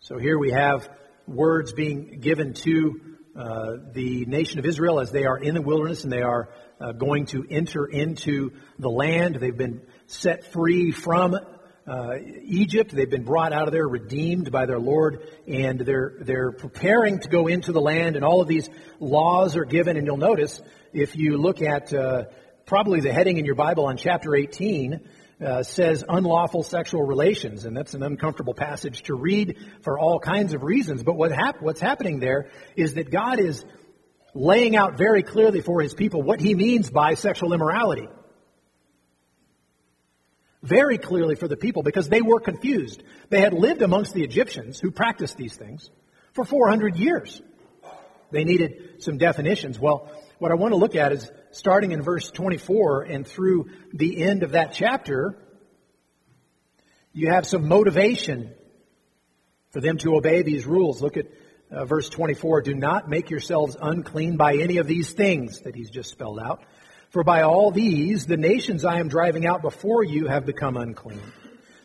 So 0.07 0.17
here 0.17 0.39
we 0.39 0.51
have 0.51 0.89
words 1.27 1.73
being 1.73 2.21
given 2.21 2.53
to 2.53 3.01
uh, 3.35 3.73
the 3.91 4.25
nation 4.25 4.57
of 4.57 4.65
Israel 4.65 5.01
as 5.01 5.11
they 5.11 5.25
are 5.25 5.37
in 5.37 5.53
the 5.53 5.61
wilderness 5.61 6.05
and 6.05 6.13
they 6.13 6.21
are 6.21 6.47
uh, 6.79 6.93
going 6.93 7.25
to 7.25 7.45
enter 7.49 7.85
into 7.85 8.53
the 8.79 8.87
land. 8.87 9.35
They've 9.35 9.57
been 9.57 9.81
set 10.05 10.53
free 10.53 10.91
from 10.91 11.35
uh, 11.85 12.13
Egypt. 12.41 12.95
They've 12.95 13.09
been 13.09 13.25
brought 13.25 13.51
out 13.51 13.67
of 13.67 13.73
there, 13.73 13.85
redeemed 13.85 14.49
by 14.49 14.65
their 14.65 14.79
Lord, 14.79 15.27
and 15.45 15.81
they're 15.81 16.13
they're 16.21 16.53
preparing 16.53 17.19
to 17.19 17.27
go 17.27 17.47
into 17.47 17.73
the 17.73 17.81
land. 17.81 18.15
And 18.15 18.23
all 18.23 18.39
of 18.39 18.47
these 18.47 18.69
laws 19.01 19.57
are 19.57 19.65
given. 19.65 19.97
And 19.97 20.07
you'll 20.07 20.15
notice 20.15 20.61
if 20.93 21.17
you 21.17 21.35
look 21.37 21.61
at 21.61 21.93
uh, 21.93 22.27
probably 22.65 23.01
the 23.01 23.11
heading 23.11 23.39
in 23.39 23.43
your 23.43 23.55
Bible 23.55 23.87
on 23.87 23.97
chapter 23.97 24.37
18 24.37 25.01
uh, 25.43 25.61
says 25.63 26.03
unlawful 26.07 26.63
sexual 26.63 27.03
relations, 27.03 27.65
and 27.65 27.77
that's 27.77 27.93
an 27.93 28.03
uncomfortable 28.03 28.53
passage 28.53 29.03
to 29.03 29.15
read 29.15 29.57
for 29.81 29.99
all 29.99 30.19
kinds 30.19 30.53
of 30.53 30.63
reasons. 30.63 31.03
But 31.03 31.15
what 31.15 31.31
hap- 31.31 31.61
what's 31.61 31.79
happening 31.79 32.19
there 32.19 32.49
is 32.75 32.95
that 32.95 33.11
God 33.11 33.39
is 33.39 33.63
laying 34.33 34.75
out 34.75 34.97
very 34.97 35.23
clearly 35.23 35.61
for 35.61 35.81
his 35.81 35.93
people 35.93 36.21
what 36.21 36.39
he 36.39 36.55
means 36.55 36.89
by 36.89 37.13
sexual 37.13 37.53
immorality. 37.53 38.07
Very 40.63 40.97
clearly 40.97 41.35
for 41.35 41.47
the 41.47 41.57
people 41.57 41.83
because 41.83 42.09
they 42.09 42.21
were 42.21 42.39
confused. 42.39 43.03
They 43.29 43.39
had 43.39 43.53
lived 43.53 43.81
amongst 43.81 44.13
the 44.13 44.23
Egyptians 44.23 44.79
who 44.79 44.91
practiced 44.91 45.37
these 45.37 45.55
things 45.55 45.89
for 46.33 46.45
400 46.45 46.95
years. 46.95 47.41
They 48.31 48.43
needed 48.43 49.01
some 49.03 49.17
definitions. 49.17 49.79
Well, 49.79 50.11
what 50.39 50.51
I 50.51 50.55
want 50.55 50.73
to 50.73 50.77
look 50.77 50.95
at 50.95 51.11
is 51.11 51.31
starting 51.57 51.91
in 51.91 52.01
verse 52.01 52.29
24 52.29 53.03
and 53.03 53.27
through 53.27 53.69
the 53.91 54.21
end 54.21 54.43
of 54.43 54.51
that 54.51 54.73
chapter, 54.73 55.35
you 57.13 57.29
have 57.29 57.47
some 57.47 57.67
motivation 57.67 58.53
for 59.71 59.81
them 59.81 59.97
to 59.97 60.15
obey 60.15 60.43
these 60.43 60.65
rules. 60.65 61.01
Look 61.01 61.17
at 61.17 61.25
uh, 61.71 61.85
verse 61.85 62.09
24. 62.09 62.61
Do 62.61 62.75
not 62.75 63.09
make 63.09 63.29
yourselves 63.29 63.75
unclean 63.79 64.37
by 64.37 64.57
any 64.57 64.77
of 64.77 64.87
these 64.87 65.11
things 65.11 65.61
that 65.61 65.75
he's 65.75 65.89
just 65.89 66.11
spelled 66.11 66.39
out. 66.39 66.63
For 67.09 67.23
by 67.23 67.41
all 67.41 67.71
these, 67.71 68.25
the 68.25 68.37
nations 68.37 68.85
I 68.85 68.99
am 68.99 69.07
driving 69.07 69.47
out 69.47 69.61
before 69.61 70.03
you 70.03 70.27
have 70.27 70.45
become 70.45 70.77
unclean. 70.77 71.21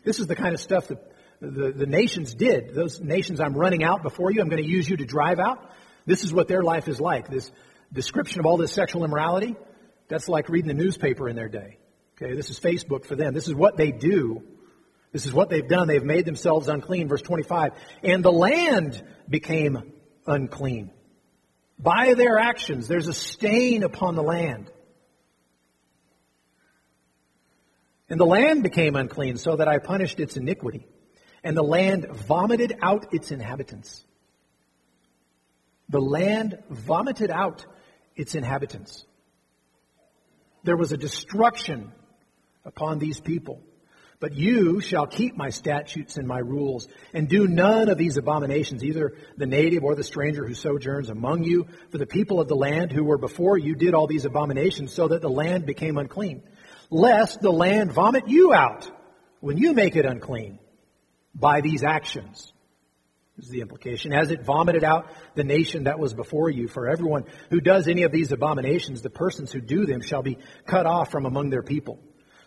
This 0.04 0.18
is 0.18 0.26
the 0.26 0.36
kind 0.36 0.52
of 0.52 0.60
stuff 0.60 0.88
that 0.88 0.98
the, 1.40 1.72
the 1.72 1.86
nations 1.86 2.34
did. 2.34 2.74
Those 2.74 3.00
nations 3.00 3.40
I'm 3.40 3.54
running 3.54 3.82
out 3.82 4.02
before 4.02 4.30
you, 4.30 4.40
I'm 4.42 4.48
going 4.48 4.62
to 4.62 4.68
use 4.68 4.88
you 4.88 4.98
to 4.98 5.06
drive 5.06 5.38
out. 5.38 5.70
This 6.04 6.24
is 6.24 6.32
what 6.32 6.48
their 6.48 6.62
life 6.62 6.88
is 6.88 7.00
like. 7.00 7.28
This 7.28 7.50
description 7.92 8.40
of 8.40 8.46
all 8.46 8.56
this 8.56 8.72
sexual 8.72 9.04
immorality, 9.04 9.56
that's 10.08 10.28
like 10.28 10.48
reading 10.48 10.68
the 10.68 10.82
newspaper 10.82 11.28
in 11.28 11.36
their 11.36 11.48
day. 11.48 11.78
Okay, 12.16 12.34
this 12.34 12.50
is 12.50 12.60
Facebook 12.60 13.04
for 13.04 13.16
them. 13.16 13.34
This 13.34 13.48
is 13.48 13.54
what 13.54 13.76
they 13.76 13.92
do. 13.92 14.42
This 15.12 15.26
is 15.26 15.32
what 15.32 15.50
they've 15.50 15.66
done. 15.66 15.88
They've 15.88 16.02
made 16.02 16.24
themselves 16.24 16.68
unclean. 16.68 17.08
Verse 17.08 17.22
25. 17.22 17.72
And 18.02 18.24
the 18.24 18.32
land 18.32 19.02
became 19.28 19.92
unclean. 20.26 20.90
By 21.78 22.14
their 22.14 22.38
actions, 22.38 22.88
there's 22.88 23.08
a 23.08 23.14
stain 23.14 23.82
upon 23.82 24.14
the 24.14 24.22
land. 24.22 24.70
And 28.08 28.20
the 28.20 28.26
land 28.26 28.62
became 28.62 28.94
unclean, 28.94 29.38
so 29.38 29.56
that 29.56 29.68
I 29.68 29.78
punished 29.78 30.20
its 30.20 30.36
iniquity. 30.36 30.86
And 31.42 31.56
the 31.56 31.62
land 31.62 32.06
vomited 32.06 32.76
out 32.82 33.14
its 33.14 33.30
inhabitants. 33.30 34.04
The 35.88 36.00
land 36.00 36.62
vomited 36.70 37.30
out 37.30 37.66
its 38.16 38.34
inhabitants. 38.34 39.04
There 40.64 40.76
was 40.76 40.92
a 40.92 40.96
destruction 40.96 41.92
upon 42.64 42.98
these 42.98 43.20
people. 43.20 43.60
But 44.20 44.36
you 44.36 44.80
shall 44.80 45.08
keep 45.08 45.36
my 45.36 45.50
statutes 45.50 46.16
and 46.16 46.28
my 46.28 46.38
rules, 46.38 46.86
and 47.12 47.28
do 47.28 47.48
none 47.48 47.88
of 47.88 47.98
these 47.98 48.16
abominations, 48.16 48.84
either 48.84 49.16
the 49.36 49.46
native 49.46 49.82
or 49.82 49.96
the 49.96 50.04
stranger 50.04 50.46
who 50.46 50.54
sojourns 50.54 51.10
among 51.10 51.42
you. 51.42 51.66
For 51.90 51.98
the 51.98 52.06
people 52.06 52.40
of 52.40 52.46
the 52.46 52.54
land 52.54 52.92
who 52.92 53.02
were 53.02 53.18
before 53.18 53.58
you 53.58 53.74
did 53.74 53.94
all 53.94 54.06
these 54.06 54.24
abominations, 54.24 54.92
so 54.92 55.08
that 55.08 55.22
the 55.22 55.28
land 55.28 55.66
became 55.66 55.98
unclean. 55.98 56.44
lest 56.92 57.40
the 57.40 57.50
land 57.50 57.90
vomit 57.90 58.28
you 58.28 58.52
out 58.52 58.88
when 59.40 59.56
you 59.56 59.72
make 59.72 59.96
it 59.96 60.04
unclean 60.04 60.58
by 61.34 61.62
these 61.62 61.82
actions. 61.82 62.51
Is 63.38 63.48
the 63.48 63.62
implication. 63.62 64.12
As 64.12 64.30
it 64.30 64.44
vomited 64.44 64.84
out 64.84 65.06
the 65.34 65.42
nation 65.42 65.84
that 65.84 65.98
was 65.98 66.12
before 66.12 66.50
you, 66.50 66.68
for 66.68 66.86
everyone 66.86 67.24
who 67.48 67.62
does 67.62 67.88
any 67.88 68.02
of 68.02 68.12
these 68.12 68.30
abominations, 68.30 69.00
the 69.00 69.08
persons 69.08 69.50
who 69.50 69.60
do 69.60 69.86
them 69.86 70.02
shall 70.02 70.22
be 70.22 70.36
cut 70.66 70.84
off 70.84 71.10
from 71.10 71.24
among 71.24 71.48
their 71.48 71.62
people. 71.62 71.98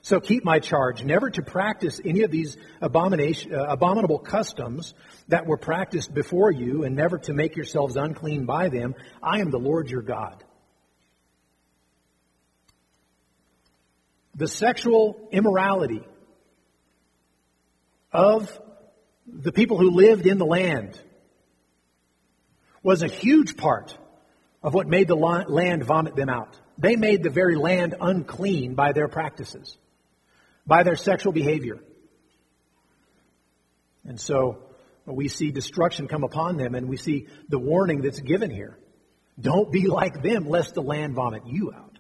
So 0.04 0.20
keep 0.20 0.46
my 0.46 0.60
charge, 0.60 1.04
never 1.04 1.32
to 1.32 1.42
practice 1.42 2.00
any 2.06 2.22
of 2.22 2.30
these 2.30 2.56
abomination, 2.80 3.56
uh, 3.56 3.64
abominable 3.64 4.20
customs 4.20 4.94
that 5.30 5.48
were 5.48 5.58
practiced 5.58 6.14
before 6.14 6.52
you, 6.52 6.84
and 6.84 6.96
never 6.96 7.18
to 7.18 7.34
make 7.34 7.56
yourselves 7.56 7.96
unclean 7.96 8.46
by 8.46 8.70
them. 8.70 8.94
I 9.24 9.40
am 9.40 9.50
the 9.50 9.58
Lord 9.58 9.90
your 9.90 10.04
God. 10.04 10.44
The 14.36 14.48
sexual 14.48 15.30
immorality 15.32 16.04
of 18.14 18.62
the 19.26 19.52
people 19.52 19.78
who 19.78 19.92
lived 19.92 20.26
in 20.26 20.38
the 20.38 20.46
land 20.46 21.00
was 22.84 23.02
a 23.02 23.08
huge 23.08 23.58
part 23.58 23.98
of 24.62 24.74
what 24.74 24.88
made 24.88 25.08
the 25.08 25.16
land 25.16 25.84
vomit 25.84 26.16
them 26.16 26.30
out. 26.30 26.60
They 26.78 26.96
made 26.96 27.24
the 27.24 27.30
very 27.30 27.56
land 27.56 27.96
unclean 28.00 28.76
by 28.76 28.92
their 28.92 29.08
practices 29.08 29.78
by 30.66 30.84
their 30.84 30.96
sexual 30.96 31.32
behavior. 31.32 31.80
And 34.04 34.20
so 34.20 34.60
we 35.06 35.28
see 35.28 35.52
destruction 35.52 36.08
come 36.08 36.24
upon 36.24 36.58
them, 36.58 36.76
and 36.76 36.88
we 36.88 36.98
see 36.98 37.28
the 37.50 37.60
warning 37.60 38.02
that's 38.02 38.20
given 38.20 38.50
here. 38.50 38.78
Don't 39.40 39.72
be 39.72 39.88
like 39.88 40.22
them, 40.24 40.48
lest 40.48 40.74
the 40.74 40.82
land 40.82 41.16
vomit 41.16 41.44
you 41.46 41.72
out. 41.74 41.98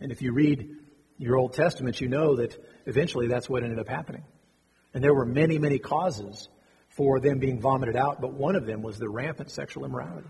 And 0.00 0.12
if 0.12 0.22
you 0.22 0.32
read 0.32 0.76
your 1.16 1.36
Old 1.36 1.54
Testament, 1.54 2.00
you 2.00 2.08
know 2.08 2.36
that 2.36 2.56
eventually 2.86 3.26
that's 3.26 3.48
what 3.48 3.64
ended 3.64 3.78
up 3.78 3.88
happening. 3.88 4.24
And 4.98 5.04
there 5.04 5.14
were 5.14 5.24
many, 5.24 5.58
many 5.58 5.78
causes 5.78 6.48
for 6.88 7.20
them 7.20 7.38
being 7.38 7.60
vomited 7.60 7.94
out, 7.94 8.20
but 8.20 8.32
one 8.32 8.56
of 8.56 8.66
them 8.66 8.82
was 8.82 8.98
the 8.98 9.08
rampant 9.08 9.48
sexual 9.48 9.84
immorality. 9.84 10.26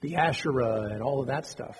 The 0.00 0.16
Asherah 0.16 0.88
and 0.90 1.00
all 1.00 1.20
of 1.20 1.28
that 1.28 1.46
stuff 1.46 1.78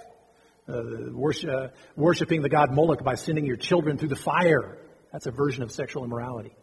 uh, 0.69 0.81
worship, 1.11 1.51
uh, 1.51 1.69
worshiping 1.97 2.43
the 2.43 2.49
god 2.49 2.71
Moloch 2.71 3.03
by 3.03 3.17
sending 3.17 3.47
your 3.47 3.57
children 3.57 3.99
through 3.99 4.11
the 4.11 4.15
fire. 4.15 4.79
That's 5.11 5.27
a 5.27 5.33
version 5.33 5.65
of 5.65 5.73
sexual 5.73 6.05
immorality. 6.05 6.55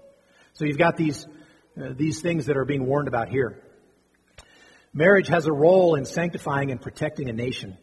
So 0.54 0.64
you've 0.64 0.78
got 0.78 0.96
these, 0.96 1.28
uh, 1.78 1.90
these 1.94 2.22
things 2.22 2.46
that 2.46 2.56
are 2.56 2.64
being 2.64 2.86
warned 2.86 3.10
about 3.10 3.28
here. 3.28 3.62
Marriage 4.94 5.28
has 5.28 5.48
a 5.48 5.52
role 5.52 5.96
in 5.96 6.06
sanctifying 6.06 6.72
and 6.72 6.82
protecting 6.82 7.28
a 7.28 7.34
nation. 7.34 7.78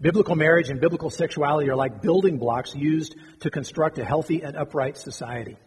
Biblical 0.00 0.34
marriage 0.34 0.70
and 0.70 0.80
biblical 0.80 1.10
sexuality 1.10 1.68
are 1.68 1.76
like 1.76 2.00
building 2.00 2.38
blocks 2.38 2.74
used 2.74 3.16
to 3.40 3.50
construct 3.50 3.98
a 3.98 4.04
healthy 4.06 4.40
and 4.40 4.56
upright 4.56 4.96
society. 4.96 5.58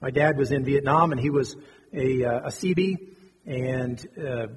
My 0.00 0.10
dad 0.10 0.36
was 0.36 0.52
in 0.52 0.64
Vietnam 0.64 1.12
and 1.12 1.20
he 1.20 1.30
was 1.30 1.56
a, 1.92 2.24
uh, 2.24 2.40
a 2.46 2.50
Seabee 2.50 3.16
and 3.48 4.06
uh, 4.18 4.48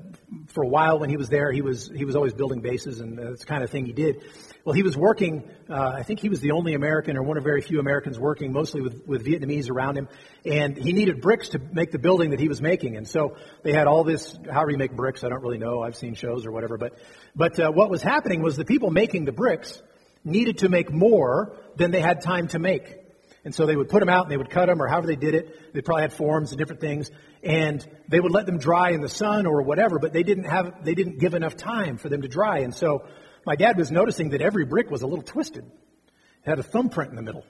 for 0.48 0.66
a 0.66 0.68
while, 0.68 1.00
when 1.00 1.10
he 1.10 1.16
was 1.16 1.30
there, 1.30 1.50
he 1.54 1.62
was 1.62 1.90
he 1.96 2.04
was 2.04 2.18
always 2.18 2.34
building 2.34 2.60
bases, 2.60 3.00
and 3.00 3.18
that's 3.18 3.40
the 3.40 3.46
kind 3.46 3.64
of 3.64 3.70
thing 3.70 3.86
he 3.86 3.94
did. 3.94 4.22
Well, 4.66 4.74
he 4.74 4.84
was 4.84 4.98
working. 4.98 5.50
Uh, 5.70 5.94
I 5.96 6.04
think 6.04 6.20
he 6.20 6.28
was 6.28 6.42
the 6.42 6.52
only 6.52 6.74
American, 6.74 7.16
or 7.16 7.24
one 7.24 7.38
of 7.38 7.44
very 7.46 7.62
few 7.62 7.80
Americans, 7.80 8.20
working 8.20 8.52
mostly 8.52 8.82
with 8.82 9.08
with 9.08 9.26
Vietnamese 9.26 9.70
around 9.72 9.98
him. 9.98 10.10
And 10.46 10.76
he 10.76 10.92
needed 10.92 11.22
bricks 11.22 11.50
to 11.50 11.60
make 11.60 11.94
the 11.94 12.00
building 12.00 12.32
that 12.32 12.42
he 12.42 12.50
was 12.50 12.62
making. 12.62 12.98
And 12.98 13.08
so 13.08 13.38
they 13.64 13.72
had 13.72 13.88
all 13.88 14.04
this. 14.04 14.38
However 14.52 14.72
you 14.72 14.78
make 14.78 14.92
bricks, 14.92 15.24
I 15.24 15.30
don't 15.30 15.42
really 15.42 15.58
know. 15.58 15.82
I've 15.82 15.96
seen 15.96 16.14
shows 16.14 16.46
or 16.46 16.52
whatever. 16.52 16.78
But 16.78 17.00
but 17.34 17.58
uh, 17.62 17.72
what 17.72 17.90
was 17.90 18.02
happening 18.02 18.42
was 18.42 18.58
the 18.58 18.66
people 18.66 18.92
making 18.92 19.24
the 19.24 19.32
bricks 19.32 19.82
needed 20.26 20.58
to 20.60 20.70
make 20.70 20.92
more 20.92 21.58
than 21.78 21.92
they 21.92 22.02
had 22.02 22.24
time 22.24 22.50
to 22.50 22.60
make. 22.60 23.01
And 23.44 23.56
so 23.56 23.66
they 23.66 23.76
would 23.76 23.90
put 23.90 24.00
them 24.00 24.10
out 24.10 24.24
and 24.24 24.32
they 24.32 24.38
would 24.38 24.50
cut 24.50 24.68
them 24.68 24.82
or 24.82 24.88
however 24.88 25.08
they 25.08 25.16
did 25.16 25.34
it. 25.34 25.74
They 25.74 25.82
probably 25.82 26.04
had 26.04 26.14
forms 26.14 26.52
and 26.52 26.60
different 26.60 26.82
things 26.82 27.10
and 27.44 27.86
they 28.08 28.20
would 28.20 28.32
let 28.32 28.46
them 28.46 28.60
dry 28.60 28.92
in 28.92 29.02
the 29.02 29.10
sun 29.10 29.48
or 29.48 29.64
whatever, 29.64 29.98
but 29.98 30.14
they 30.14 30.24
didn't 30.24 30.44
have, 30.44 30.84
they 30.84 30.94
didn't 30.94 31.20
give 31.20 31.34
enough 31.34 31.56
time 31.56 31.98
for 31.98 32.08
them 32.08 32.22
to 32.22 32.28
dry. 32.28 32.60
And 32.60 32.74
so 32.74 33.06
my 33.46 33.56
dad 33.56 33.78
was 33.78 33.92
noticing 33.92 34.30
that 34.30 34.42
every 34.42 34.66
brick 34.66 34.92
was 34.92 35.02
a 35.02 35.08
little 35.08 35.24
twisted. 35.24 35.66
It 35.66 36.50
had 36.50 36.60
a 36.60 36.64
thumbprint 36.64 37.10
in 37.10 37.16
the 37.16 37.24
middle. 37.24 37.46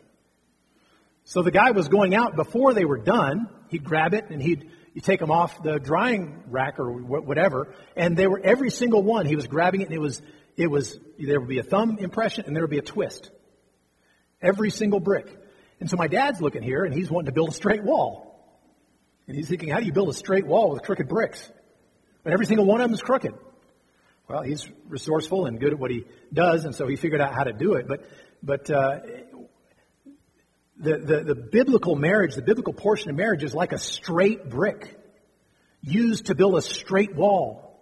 So 1.25 1.41
the 1.41 1.51
guy 1.51 1.71
was 1.71 1.89
going 1.89 2.15
out 2.15 2.35
before 2.35 2.73
they 2.73 2.85
were 2.85 2.97
done. 2.97 3.49
He'd 3.69 3.83
grab 3.83 4.13
it 4.13 4.29
and 4.29 4.41
he'd 4.41 4.71
you 4.93 5.01
take 5.01 5.19
them 5.19 5.31
off 5.31 5.63
the 5.63 5.79
drying 5.79 6.43
rack 6.47 6.77
or 6.77 6.91
whatever, 6.91 7.73
and 7.95 8.17
they 8.17 8.27
were 8.27 8.41
every 8.43 8.69
single 8.69 9.01
one. 9.01 9.25
He 9.25 9.37
was 9.37 9.47
grabbing 9.47 9.81
it, 9.81 9.85
and 9.85 9.93
it 9.93 10.01
was 10.01 10.21
it 10.57 10.67
was 10.67 10.99
there 11.17 11.39
would 11.39 11.49
be 11.49 11.59
a 11.59 11.63
thumb 11.63 11.97
impression 11.97 12.45
and 12.45 12.55
there 12.55 12.63
would 12.63 12.71
be 12.71 12.77
a 12.77 12.83
twist. 12.83 13.31
Every 14.41 14.69
single 14.69 14.99
brick. 14.99 15.27
And 15.81 15.89
so 15.89 15.97
my 15.97 16.07
dad's 16.07 16.39
looking 16.39 16.61
here, 16.61 16.85
and 16.85 16.93
he's 16.93 17.09
wanting 17.09 17.25
to 17.25 17.31
build 17.31 17.49
a 17.49 17.53
straight 17.53 17.83
wall. 17.83 18.39
And 19.27 19.35
he's 19.35 19.49
thinking, 19.49 19.69
how 19.69 19.79
do 19.79 19.85
you 19.85 19.91
build 19.91 20.09
a 20.09 20.13
straight 20.13 20.45
wall 20.45 20.69
with 20.69 20.83
crooked 20.83 21.09
bricks? 21.09 21.51
But 22.23 22.33
every 22.33 22.45
single 22.45 22.67
one 22.67 22.81
of 22.81 22.87
them 22.87 22.93
is 22.93 23.01
crooked. 23.01 23.33
Well, 24.29 24.43
he's 24.43 24.69
resourceful 24.87 25.47
and 25.47 25.59
good 25.59 25.73
at 25.73 25.79
what 25.79 25.89
he 25.89 26.05
does, 26.31 26.65
and 26.65 26.75
so 26.75 26.87
he 26.87 26.95
figured 26.95 27.19
out 27.19 27.33
how 27.33 27.45
to 27.45 27.51
do 27.51 27.73
it. 27.73 27.87
But, 27.87 28.05
but 28.43 28.69
uh, 28.69 28.99
the, 30.77 30.97
the, 30.99 31.23
the 31.23 31.35
biblical 31.35 31.95
marriage, 31.95 32.35
the 32.35 32.43
biblical 32.43 32.73
portion 32.73 33.09
of 33.09 33.15
marriage 33.15 33.43
is 33.43 33.55
like 33.55 33.71
a 33.71 33.79
straight 33.79 34.49
brick 34.49 34.95
used 35.81 36.27
to 36.27 36.35
build 36.35 36.55
a 36.55 36.61
straight 36.61 37.15
wall. 37.15 37.81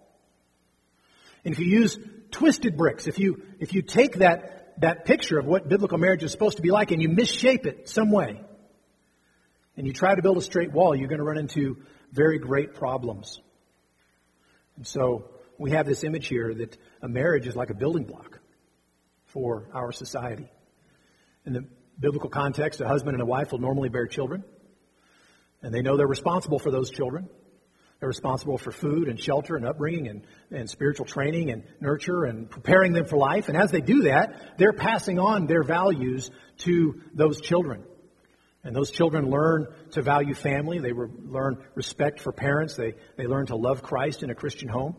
And 1.44 1.54
if 1.54 1.60
you 1.60 1.66
use 1.66 2.00
twisted 2.32 2.78
bricks, 2.78 3.08
if 3.08 3.20
you, 3.20 3.44
if 3.60 3.74
you 3.74 3.82
take 3.82 4.20
that, 4.20 4.59
that 4.80 5.06
picture 5.06 5.38
of 5.38 5.46
what 5.46 5.68
biblical 5.68 5.98
marriage 5.98 6.24
is 6.24 6.32
supposed 6.32 6.58
to 6.58 6.64
be 6.64 6.72
like 6.72 6.92
and 6.92 7.02
you 7.02 7.10
misshape 7.10 7.66
it 7.66 7.90
some 7.90 8.12
way, 8.12 8.42
and 9.78 9.88
you 9.88 9.94
try 9.94 10.16
to 10.16 10.22
build 10.22 10.38
a 10.38 10.42
straight 10.42 10.72
wall, 10.72 10.96
you're 10.96 11.08
going 11.08 11.20
to 11.20 11.26
run 11.26 11.38
into 11.38 11.78
very 12.12 12.40
great 12.40 12.74
problems. 12.74 13.42
And 14.76 14.86
so 14.86 15.30
we 15.58 15.72
have 15.72 15.86
this 15.86 16.04
image 16.04 16.28
here 16.28 16.54
that 16.54 16.78
a 17.02 17.08
marriage 17.08 17.48
is 17.48 17.56
like 17.56 17.70
a 17.70 17.74
building 17.74 18.04
block 18.04 18.40
for 19.26 19.70
our 19.74 19.92
society. 19.92 20.50
In 21.46 21.54
the 21.54 21.66
biblical 22.00 22.30
context, 22.30 22.82
a 22.82 22.88
husband 22.88 23.14
and 23.16 23.22
a 23.22 23.26
wife 23.26 23.52
will 23.52 23.60
normally 23.60 23.90
bear 23.90 24.08
children, 24.08 24.44
and 25.62 25.74
they 25.74 25.82
know 25.82 25.98
they're 25.98 26.08
responsible 26.08 26.60
for 26.60 26.72
those 26.72 26.90
children. 26.90 27.30
They're 28.00 28.08
responsible 28.08 28.58
for 28.58 28.72
food 28.72 29.10
and 29.10 29.20
shelter 29.20 29.58
and 29.58 29.66
upbringing 29.66 30.08
and, 30.08 30.22
and 30.52 30.70
spiritual 30.70 31.06
training 31.06 31.52
and 31.52 31.64
nurture 31.82 32.24
and 32.24 32.50
preparing 32.50 32.94
them 32.94 33.06
for 33.06 33.18
life. 33.18 33.50
And 33.50 33.58
as 33.58 33.72
they 33.72 33.82
do 33.82 34.04
that, 34.04 34.58
they're 34.58 34.74
passing 34.74 35.20
on 35.20 35.48
their 35.48 35.64
values 35.64 36.32
to 36.60 37.02
those 37.14 37.42
children. 37.42 37.84
And 38.64 38.76
those 38.76 38.92
children 38.92 39.30
learn 39.30 39.68
to 39.92 40.02
value 40.02 40.34
family. 40.34 40.80
They 40.80 40.94
learn 40.94 41.64
respect 41.76 42.22
for 42.22 42.32
parents. 42.32 42.76
They, 42.76 42.96
they 43.18 43.26
learn 43.26 43.48
to 43.48 43.56
love 43.56 43.84
Christ 43.84 44.24
in 44.24 44.30
a 44.30 44.36
Christian 44.36 44.70
home. 44.70 44.96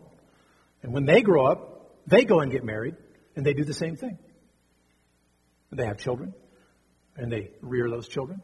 And 0.83 0.93
when 0.93 1.05
they 1.05 1.21
grow 1.21 1.45
up, 1.45 1.97
they 2.07 2.25
go 2.25 2.39
and 2.39 2.51
get 2.51 2.63
married, 2.63 2.95
and 3.35 3.45
they 3.45 3.53
do 3.53 3.63
the 3.63 3.73
same 3.73 3.95
thing. 3.95 4.17
They 5.71 5.85
have 5.85 5.97
children, 5.97 6.33
and 7.15 7.31
they 7.31 7.51
rear 7.61 7.89
those 7.89 8.07
children, 8.07 8.41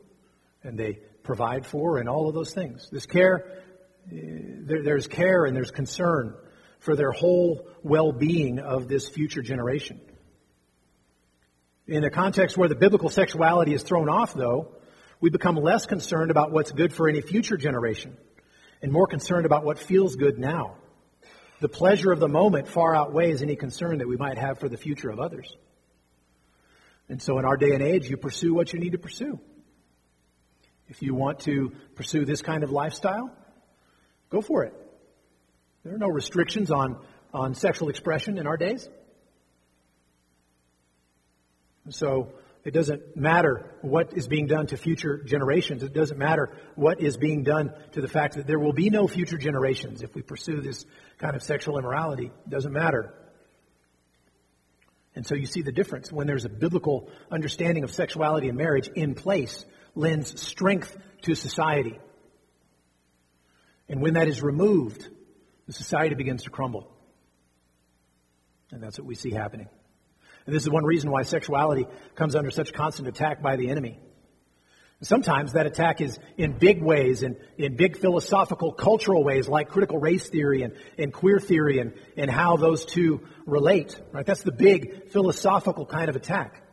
and 0.64 0.78
they 0.78 1.00
provide 1.24 1.66
for, 1.66 1.98
and 1.98 2.08
all 2.08 2.30
of 2.30 2.36
those 2.36 2.54
things. 2.54 2.88
This 2.92 3.06
care, 3.06 3.64
there, 4.12 4.84
there's 4.84 5.08
care 5.08 5.46
and 5.46 5.56
there's 5.56 5.72
concern 5.72 6.36
for 6.80 6.96
their 6.96 7.12
whole 7.12 7.68
well 7.84 8.12
being 8.12 8.60
of 8.60 8.88
this 8.88 9.08
future 9.10 9.42
generation. 9.42 10.00
In 11.88 12.04
a 12.04 12.10
context 12.10 12.58
where 12.58 12.68
the 12.68 12.76
biblical 12.76 13.10
sexuality 13.10 13.74
is 13.74 13.84
thrown 13.84 14.10
off, 14.10 14.34
though, 14.34 14.74
we 15.20 15.30
become 15.30 15.56
less 15.56 15.86
concerned 15.86 16.32
about 16.32 16.52
what's 16.52 16.72
good 16.72 16.94
for 16.94 17.08
any 17.08 17.22
future 17.22 17.58
generation 17.58 18.16
and 18.82 18.92
more 18.92 19.08
concerned 19.08 19.46
about 19.46 19.64
what 19.64 19.80
feels 19.80 20.16
good 20.16 20.38
now. 20.38 20.76
The 21.60 21.70
pleasure 21.70 22.12
of 22.12 22.20
the 22.20 22.28
moment 22.28 22.68
far 22.68 22.94
outweighs 22.94 23.42
any 23.42 23.56
concern 23.56 23.98
that 23.98 24.08
we 24.08 24.18
might 24.18 24.38
have 24.38 24.60
for 24.60 24.70
the 24.70 24.78
future 24.78 25.10
of 25.10 25.20
others. 25.20 25.56
And 27.10 27.22
so 27.22 27.40
in 27.40 27.46
our 27.46 27.58
day 27.58 27.72
and 27.72 27.82
age, 27.82 28.10
you 28.10 28.18
pursue 28.18 28.54
what 28.54 28.74
you 28.74 28.80
need 28.80 28.92
to 28.92 28.98
pursue. 28.98 29.40
If 30.90 31.02
you 31.02 31.16
want 31.16 31.40
to 31.42 31.72
pursue 31.96 32.26
this 32.26 32.42
kind 32.42 32.64
of 32.64 32.72
lifestyle, 32.72 33.32
go 34.30 34.42
for 34.42 34.64
it. 34.64 34.74
There 35.84 35.96
are 35.96 36.00
no 36.00 36.08
restrictions 36.10 36.72
on, 36.72 36.98
on 37.34 37.56
sexual 37.56 37.90
expression 37.90 38.38
in 38.38 38.48
our 38.48 38.58
days. 38.58 38.88
So 41.90 42.34
it 42.66 42.74
doesn't 42.74 43.16
matter 43.16 43.72
what 43.82 44.18
is 44.18 44.28
being 44.28 44.48
done 44.48 44.68
to 44.68 44.78
future 44.78 45.24
generations. 45.24 45.84
It 45.84 45.94
doesn't 45.94 46.18
matter 46.18 46.52
what 46.76 47.00
is 47.00 47.16
being 47.16 47.44
done 47.44 47.72
to 47.94 48.02
the 48.02 48.10
fact 48.10 48.36
that 48.36 48.46
there 48.46 48.60
will 48.60 48.74
be 48.74 48.90
no 48.90 49.08
future 49.08 49.38
generations 49.38 50.02
if 50.02 50.14
we 50.14 50.22
pursue 50.22 50.60
this 50.60 50.86
kind 51.18 51.36
of 51.36 51.44
sexual 51.44 51.78
immorality. 51.78 52.26
It 52.26 52.50
doesn't 52.50 52.74
matter. 52.74 53.14
And 55.16 55.26
so 55.26 55.36
you 55.36 55.46
see 55.46 55.62
the 55.62 55.72
difference. 55.72 56.12
When 56.12 56.28
there's 56.28 56.46
a 56.46 56.50
biblical 56.50 57.10
understanding 57.32 57.86
of 57.86 57.92
sexuality 57.92 58.50
and 58.50 58.58
marriage 58.58 58.90
in 58.90 59.16
place, 59.16 59.66
lends 59.96 60.40
strength 60.42 60.96
to 61.22 61.36
society. 61.36 62.00
And 63.90 64.02
when 64.02 64.14
that 64.14 64.28
is 64.28 64.42
removed, 64.42 65.08
the 65.66 65.74
society 65.74 66.16
begins 66.16 66.44
to 66.44 66.50
crumble. 66.50 66.92
And 68.72 68.82
that's 68.84 68.98
what 68.98 69.08
we 69.08 69.16
see 69.16 69.32
happening. 69.32 69.70
And 70.46 70.56
this 70.56 70.64
is 70.64 70.70
one 70.70 70.86
reason 70.86 71.12
why 71.12 71.24
sexuality 71.24 71.88
comes 72.16 72.36
under 72.36 72.52
such 72.52 72.74
constant 72.74 73.08
attack 73.08 73.42
by 73.42 73.56
the 73.56 73.70
enemy. 73.70 74.00
Sometimes 75.02 75.54
that 75.54 75.68
attack 75.68 76.02
is 76.02 76.18
in 76.38 76.58
big 76.58 76.82
ways, 76.82 77.22
in, 77.22 77.38
in 77.58 77.76
big 77.76 77.98
philosophical, 77.98 78.72
cultural 78.72 79.24
ways, 79.24 79.48
like 79.48 79.70
critical 79.70 80.00
race 80.00 80.28
theory 80.28 80.64
and, 80.64 80.74
and 80.98 81.14
queer 81.14 81.40
theory 81.40 81.80
and, 81.80 81.94
and 82.16 82.32
how 82.32 82.58
those 82.58 82.84
two 82.84 83.22
relate. 83.46 84.00
Right? 84.12 84.26
That's 84.26 84.42
the 84.42 84.52
big 84.52 85.12
philosophical 85.12 85.86
kind 85.86 86.10
of 86.10 86.16
attack. 86.16 86.64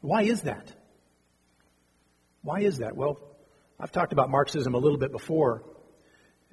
Why 0.00 0.22
is 0.22 0.42
that? 0.42 0.72
Why 2.42 2.60
is 2.60 2.78
that? 2.78 2.96
Well, 2.96 3.18
I've 3.78 3.92
talked 3.92 4.14
about 4.14 4.30
Marxism 4.30 4.74
a 4.74 4.78
little 4.78 4.98
bit 4.98 5.12
before, 5.12 5.64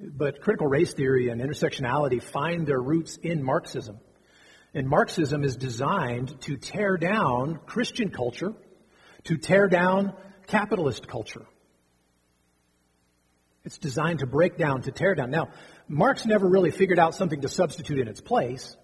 but 0.00 0.40
critical 0.40 0.66
race 0.66 0.92
theory 0.92 1.28
and 1.28 1.40
intersectionality 1.40 2.22
find 2.22 2.66
their 2.66 2.80
roots 2.80 3.16
in 3.16 3.42
Marxism. 3.42 3.98
And 4.74 4.88
Marxism 4.88 5.44
is 5.44 5.56
designed 5.56 6.40
to 6.42 6.56
tear 6.56 6.96
down 6.96 7.60
Christian 7.66 8.10
culture, 8.10 8.52
to 9.24 9.36
tear 9.36 9.68
down 9.68 10.12
capitalist 10.46 11.06
culture. 11.06 11.46
It's 13.64 13.78
designed 13.78 14.18
to 14.18 14.26
break 14.26 14.58
down, 14.58 14.82
to 14.82 14.92
tear 14.92 15.14
down. 15.14 15.30
Now, 15.30 15.50
Marx 15.88 16.26
never 16.26 16.46
really 16.46 16.70
figured 16.70 16.98
out 16.98 17.14
something 17.14 17.40
to 17.42 17.48
substitute 17.48 17.98
in 17.98 18.08
its 18.08 18.20
place, 18.20 18.76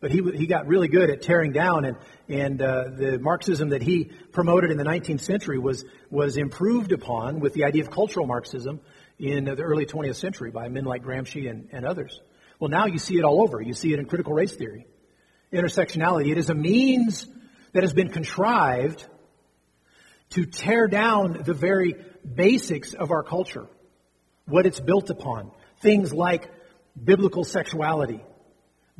but 0.00 0.10
he, 0.10 0.22
he 0.34 0.46
got 0.46 0.66
really 0.66 0.88
good 0.88 1.10
at 1.10 1.20
tearing 1.20 1.52
down, 1.52 1.84
and, 1.84 1.96
and 2.28 2.62
uh, 2.62 2.84
the 2.84 3.18
Marxism 3.18 3.70
that 3.70 3.82
he 3.82 4.04
promoted 4.32 4.70
in 4.70 4.78
the 4.78 4.84
19th 4.84 5.20
century 5.20 5.58
was, 5.58 5.84
was 6.08 6.38
improved 6.38 6.92
upon 6.92 7.40
with 7.40 7.52
the 7.52 7.64
idea 7.64 7.82
of 7.82 7.90
cultural 7.90 8.26
Marxism 8.26 8.80
in 9.20 9.44
the 9.44 9.62
early 9.62 9.84
20th 9.84 10.16
century 10.16 10.50
by 10.50 10.68
men 10.68 10.84
like 10.84 11.04
Gramsci 11.04 11.48
and, 11.50 11.68
and 11.72 11.84
others. 11.84 12.18
Well, 12.58 12.70
now 12.70 12.86
you 12.86 12.98
see 12.98 13.18
it 13.18 13.24
all 13.24 13.42
over. 13.42 13.60
You 13.60 13.74
see 13.74 13.92
it 13.92 13.98
in 13.98 14.06
critical 14.06 14.32
race 14.32 14.54
theory, 14.54 14.86
intersectionality. 15.52 16.30
It 16.32 16.38
is 16.38 16.48
a 16.48 16.54
means 16.54 17.26
that 17.72 17.82
has 17.82 17.92
been 17.92 18.08
contrived 18.08 19.04
to 20.30 20.46
tear 20.46 20.88
down 20.88 21.42
the 21.44 21.52
very 21.52 21.96
basics 22.34 22.94
of 22.94 23.10
our 23.10 23.22
culture, 23.22 23.66
what 24.46 24.64
it's 24.64 24.80
built 24.80 25.10
upon. 25.10 25.50
Things 25.82 26.12
like 26.12 26.50
biblical 27.02 27.44
sexuality, 27.44 28.22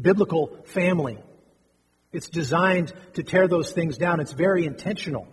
biblical 0.01 0.59
family. 0.67 1.19
It's 2.13 2.29
designed 2.29 2.93
to 3.15 3.23
tear 3.23 3.49
those 3.49 3.73
things 3.73 3.97
down. 3.97 4.21
It's 4.21 4.33
very 4.33 4.67
intentional. 4.67 5.29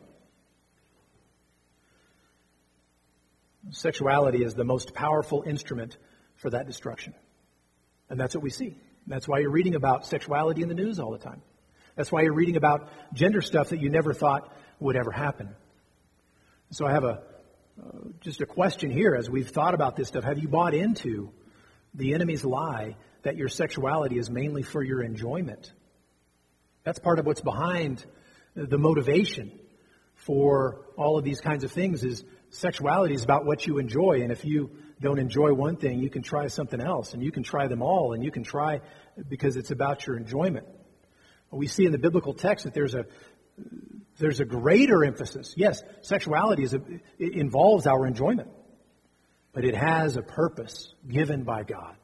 Sexuality 3.71 4.43
is 4.43 4.53
the 4.53 4.63
most 4.63 4.93
powerful 4.93 5.43
instrument 5.45 5.97
for 6.36 6.49
that 6.49 6.67
destruction. 6.67 7.13
And 8.10 8.19
that's 8.19 8.36
what 8.36 8.43
we 8.43 8.49
see. 8.49 8.75
That's 9.08 9.27
why 9.27 9.39
you're 9.39 9.51
reading 9.51 9.75
about 9.75 10.06
sexuality 10.06 10.62
in 10.62 10.69
the 10.69 10.75
news 10.75 10.99
all 10.99 11.12
the 11.12 11.17
time. 11.17 11.41
That's 11.95 12.12
why 12.12 12.21
you're 12.21 12.34
reading 12.34 12.58
about 12.58 12.89
gender 13.13 13.41
stuff 13.41 13.69
that 13.69 13.82
you 13.82 13.89
never 13.89 14.13
thought 14.13 14.53
would 14.80 14.95
ever 14.95 15.12
happen. 15.12 15.56
So 16.71 16.86
I 16.86 16.91
have 16.91 17.03
a 17.03 17.21
uh, 17.80 18.10
just 18.21 18.41
a 18.41 18.45
question 18.45 18.89
here 18.89 19.15
as 19.15 19.30
we've 19.30 19.49
thought 19.49 19.75
about 19.75 19.95
this 19.95 20.08
stuff. 20.08 20.23
Have 20.23 20.39
you 20.39 20.47
bought 20.47 20.73
into 20.73 21.32
the 21.93 22.15
enemy's 22.15 22.43
lie 22.43 22.95
that 23.21 23.36
your 23.36 23.49
sexuality 23.49 24.17
is 24.17 24.32
mainly 24.32 24.63
for 24.63 24.82
your 24.82 25.03
enjoyment? 25.03 25.71
That's 26.84 26.97
part 26.97 27.19
of 27.19 27.25
what's 27.27 27.41
behind 27.41 28.03
the 28.56 28.80
motivation 28.80 29.51
for 30.15 30.82
all 30.97 31.19
of 31.19 31.23
these 31.23 31.39
kinds 31.39 31.63
of 31.63 31.71
things 31.71 32.03
is 32.03 32.23
sexuality 32.49 33.13
is 33.13 33.23
about 33.23 33.45
what 33.45 33.65
you 33.65 33.77
enjoy 33.77 34.21
and 34.21 34.31
if 34.31 34.45
you 34.45 34.71
don't 35.01 35.19
enjoy 35.19 35.53
one 35.53 35.75
thing 35.75 35.99
you 35.99 36.10
can 36.10 36.21
try 36.21 36.47
something 36.47 36.81
else 36.81 37.13
and 37.13 37.21
you 37.21 37.31
can 37.31 37.43
try 37.43 37.67
them 37.67 37.81
all 37.81 38.13
and 38.13 38.23
you 38.23 38.31
can 38.31 38.43
try 38.43 38.81
because 39.27 39.57
it's 39.57 39.71
about 39.71 40.07
your 40.07 40.17
enjoyment 40.17 40.65
we 41.51 41.67
see 41.67 41.86
in 41.86 41.91
the 41.91 41.97
biblical 41.97 42.33
text 42.33 42.65
that 42.65 42.73
there's 42.73 42.95
a 42.95 43.05
there's 44.19 44.39
a 44.39 44.45
greater 44.45 45.03
emphasis. 45.03 45.53
Yes, 45.55 45.81
sexuality 46.01 46.63
is 46.63 46.73
a, 46.73 46.81
involves 47.19 47.86
our 47.86 48.05
enjoyment, 48.07 48.49
but 49.53 49.63
it 49.63 49.75
has 49.75 50.17
a 50.17 50.21
purpose 50.21 50.93
given 51.07 51.43
by 51.43 51.63
God. 51.63 51.95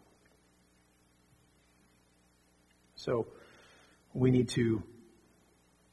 So 2.96 3.28
we 4.14 4.32
need 4.32 4.50
to 4.50 4.84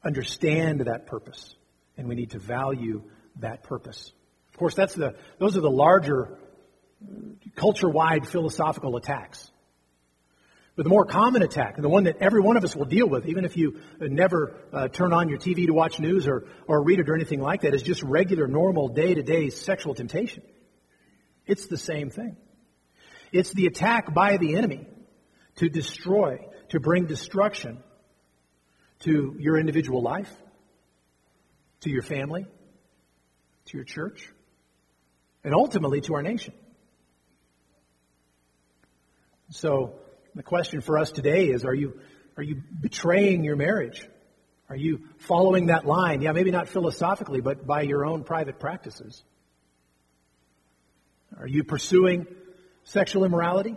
understand 0.04 0.80
that 0.80 1.06
purpose, 1.06 1.54
and 1.96 2.06
we 2.08 2.14
need 2.14 2.30
to 2.30 2.38
value 2.38 3.02
that 3.36 3.62
purpose. 3.62 4.12
Of 4.60 4.62
course, 4.62 4.74
that's 4.74 4.94
the, 4.94 5.14
those 5.38 5.56
are 5.56 5.62
the 5.62 5.70
larger 5.70 6.36
culture-wide 7.56 8.28
philosophical 8.28 8.98
attacks. 8.98 9.50
But 10.76 10.82
the 10.82 10.90
more 10.90 11.06
common 11.06 11.40
attack, 11.40 11.76
and 11.76 11.82
the 11.82 11.88
one 11.88 12.04
that 12.04 12.18
every 12.20 12.42
one 12.42 12.58
of 12.58 12.64
us 12.64 12.76
will 12.76 12.84
deal 12.84 13.08
with, 13.08 13.24
even 13.24 13.46
if 13.46 13.56
you 13.56 13.80
never 13.98 14.54
uh, 14.70 14.88
turn 14.88 15.14
on 15.14 15.30
your 15.30 15.38
TV 15.38 15.64
to 15.64 15.72
watch 15.72 15.98
news 15.98 16.28
or, 16.28 16.44
or 16.66 16.84
read 16.84 17.00
it 17.00 17.08
or 17.08 17.14
anything 17.14 17.40
like 17.40 17.62
that, 17.62 17.74
is 17.74 17.82
just 17.82 18.02
regular, 18.02 18.46
normal, 18.46 18.88
day 18.88 19.14
to 19.14 19.22
day 19.22 19.48
sexual 19.48 19.94
temptation. 19.94 20.42
It's 21.46 21.66
the 21.66 21.78
same 21.78 22.10
thing. 22.10 22.36
It's 23.32 23.54
the 23.54 23.64
attack 23.64 24.12
by 24.12 24.36
the 24.36 24.56
enemy 24.56 24.86
to 25.56 25.70
destroy, 25.70 26.46
to 26.68 26.80
bring 26.80 27.06
destruction 27.06 27.78
to 29.04 29.36
your 29.38 29.58
individual 29.58 30.02
life, 30.02 30.30
to 31.80 31.88
your 31.88 32.02
family, 32.02 32.44
to 33.64 33.76
your 33.78 33.84
church, 33.84 34.30
and 35.44 35.54
ultimately 35.54 36.00
to 36.02 36.14
our 36.14 36.22
nation. 36.22 36.54
So, 39.50 39.94
the 40.34 40.42
question 40.42 40.80
for 40.80 40.98
us 40.98 41.10
today 41.10 41.48
is 41.48 41.64
are 41.64 41.74
you, 41.74 41.98
are 42.36 42.42
you 42.42 42.62
betraying 42.80 43.42
your 43.42 43.56
marriage? 43.56 44.06
Are 44.68 44.76
you 44.76 45.08
following 45.18 45.66
that 45.66 45.84
line? 45.84 46.22
Yeah, 46.22 46.30
maybe 46.32 46.52
not 46.52 46.68
philosophically, 46.68 47.40
but 47.40 47.66
by 47.66 47.82
your 47.82 48.06
own 48.06 48.22
private 48.22 48.60
practices. 48.60 49.24
Are 51.36 51.48
you 51.48 51.64
pursuing 51.64 52.26
sexual 52.84 53.24
immorality 53.24 53.76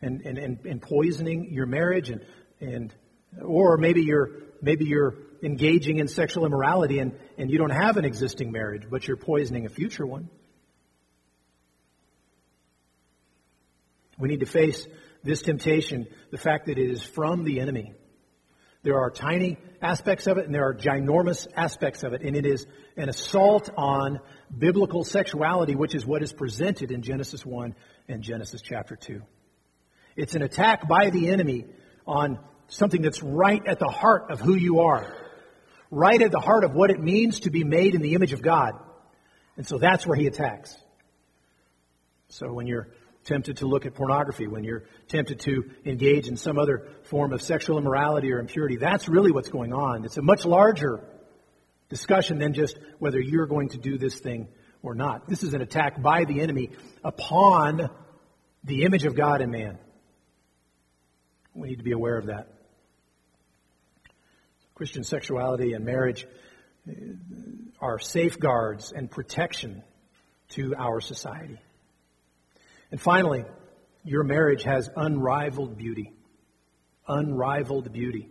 and, 0.00 0.20
and, 0.22 0.38
and, 0.38 0.64
and 0.64 0.80
poisoning 0.80 1.52
your 1.52 1.66
marriage 1.66 2.10
and, 2.10 2.24
and 2.60 2.94
or 3.42 3.76
maybe 3.76 4.02
you're 4.02 4.30
maybe 4.62 4.84
you're 4.84 5.14
engaging 5.42 5.98
in 5.98 6.08
sexual 6.08 6.46
immorality 6.46 6.98
and, 6.98 7.16
and 7.36 7.50
you 7.50 7.58
don't 7.58 7.70
have 7.70 7.96
an 7.96 8.04
existing 8.04 8.50
marriage, 8.50 8.84
but 8.90 9.06
you're 9.06 9.16
poisoning 9.16 9.66
a 9.66 9.68
future 9.68 10.06
one. 10.06 10.28
We 14.18 14.28
need 14.28 14.40
to 14.40 14.46
face 14.46 14.86
this 15.22 15.42
temptation, 15.42 16.06
the 16.30 16.38
fact 16.38 16.66
that 16.66 16.78
it 16.78 16.90
is 16.90 17.02
from 17.02 17.44
the 17.44 17.60
enemy. 17.60 17.92
There 18.82 18.98
are 18.98 19.10
tiny 19.10 19.58
aspects 19.82 20.26
of 20.26 20.38
it 20.38 20.46
and 20.46 20.54
there 20.54 20.66
are 20.66 20.74
ginormous 20.74 21.46
aspects 21.54 22.04
of 22.04 22.12
it, 22.12 22.22
and 22.22 22.36
it 22.36 22.46
is 22.46 22.66
an 22.96 23.08
assault 23.08 23.70
on 23.76 24.20
biblical 24.56 25.04
sexuality, 25.04 25.74
which 25.74 25.94
is 25.94 26.06
what 26.06 26.22
is 26.22 26.32
presented 26.32 26.90
in 26.90 27.02
Genesis 27.02 27.44
1 27.44 27.74
and 28.08 28.22
Genesis 28.22 28.62
chapter 28.62 28.96
2. 28.96 29.22
It's 30.16 30.34
an 30.34 30.42
attack 30.42 30.88
by 30.88 31.10
the 31.10 31.28
enemy 31.28 31.66
on 32.06 32.38
something 32.68 33.02
that's 33.02 33.22
right 33.22 33.62
at 33.66 33.78
the 33.78 33.88
heart 33.88 34.30
of 34.30 34.40
who 34.40 34.54
you 34.54 34.80
are, 34.80 35.14
right 35.90 36.20
at 36.20 36.30
the 36.30 36.40
heart 36.40 36.64
of 36.64 36.74
what 36.74 36.90
it 36.90 37.00
means 37.00 37.40
to 37.40 37.50
be 37.50 37.64
made 37.64 37.94
in 37.94 38.02
the 38.02 38.14
image 38.14 38.32
of 38.32 38.42
God. 38.42 38.72
And 39.56 39.66
so 39.66 39.78
that's 39.78 40.06
where 40.06 40.16
he 40.16 40.26
attacks. 40.26 40.76
So 42.28 42.52
when 42.52 42.66
you're 42.66 42.88
tempted 43.28 43.58
to 43.58 43.66
look 43.66 43.84
at 43.84 43.94
pornography, 43.94 44.46
when 44.48 44.64
you're 44.64 44.84
tempted 45.06 45.40
to 45.40 45.70
engage 45.84 46.28
in 46.28 46.36
some 46.36 46.58
other 46.58 46.88
form 47.04 47.32
of 47.32 47.42
sexual 47.42 47.78
immorality 47.78 48.32
or 48.32 48.38
impurity. 48.38 48.76
That's 48.76 49.06
really 49.08 49.30
what's 49.30 49.50
going 49.50 49.72
on. 49.72 50.04
It's 50.06 50.16
a 50.16 50.22
much 50.22 50.46
larger 50.46 51.04
discussion 51.90 52.38
than 52.38 52.54
just 52.54 52.78
whether 52.98 53.20
you're 53.20 53.46
going 53.46 53.68
to 53.70 53.78
do 53.78 53.98
this 53.98 54.18
thing 54.18 54.48
or 54.82 54.94
not. 54.94 55.28
This 55.28 55.42
is 55.42 55.52
an 55.52 55.60
attack 55.60 56.00
by 56.00 56.24
the 56.24 56.40
enemy 56.40 56.70
upon 57.04 57.90
the 58.64 58.84
image 58.84 59.04
of 59.04 59.14
God 59.14 59.42
in 59.42 59.50
man. 59.50 59.78
We 61.54 61.68
need 61.68 61.78
to 61.78 61.84
be 61.84 61.92
aware 61.92 62.16
of 62.16 62.26
that. 62.26 62.48
Christian 64.74 65.04
sexuality 65.04 65.74
and 65.74 65.84
marriage 65.84 66.26
uh, 66.88 66.92
are 67.80 67.98
safeguards 67.98 68.92
and 68.92 69.10
protection 69.10 69.82
to 70.50 70.74
our 70.76 71.00
society. 71.00 71.58
And 72.90 73.00
finally, 73.00 73.44
your 74.04 74.24
marriage 74.24 74.62
has 74.64 74.88
unrivaled 74.96 75.76
beauty. 75.76 76.12
Unrivaled 77.06 77.92
beauty. 77.92 78.30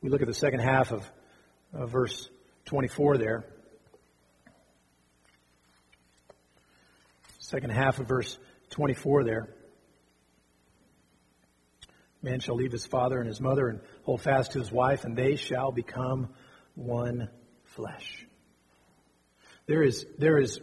We 0.00 0.10
look 0.10 0.22
at 0.22 0.28
the 0.28 0.34
second 0.34 0.60
half 0.60 0.92
of, 0.92 1.08
of 1.72 1.90
verse 1.90 2.28
24 2.66 3.18
there. 3.18 3.44
Second 7.38 7.70
half 7.70 8.00
of 8.00 8.08
verse 8.08 8.38
24 8.70 9.24
there. 9.24 9.48
Man 12.22 12.40
shall 12.40 12.56
leave 12.56 12.72
his 12.72 12.86
father 12.86 13.20
and 13.20 13.28
his 13.28 13.40
mother 13.40 13.68
and 13.68 13.80
hold 14.02 14.20
fast 14.20 14.52
to 14.52 14.58
his 14.58 14.72
wife, 14.72 15.04
and 15.04 15.16
they 15.16 15.36
shall 15.36 15.70
become 15.70 16.30
one 16.74 17.28
flesh. 17.64 18.26
There 19.66 19.82
is, 19.82 20.04
there 20.18 20.38
is 20.38 20.60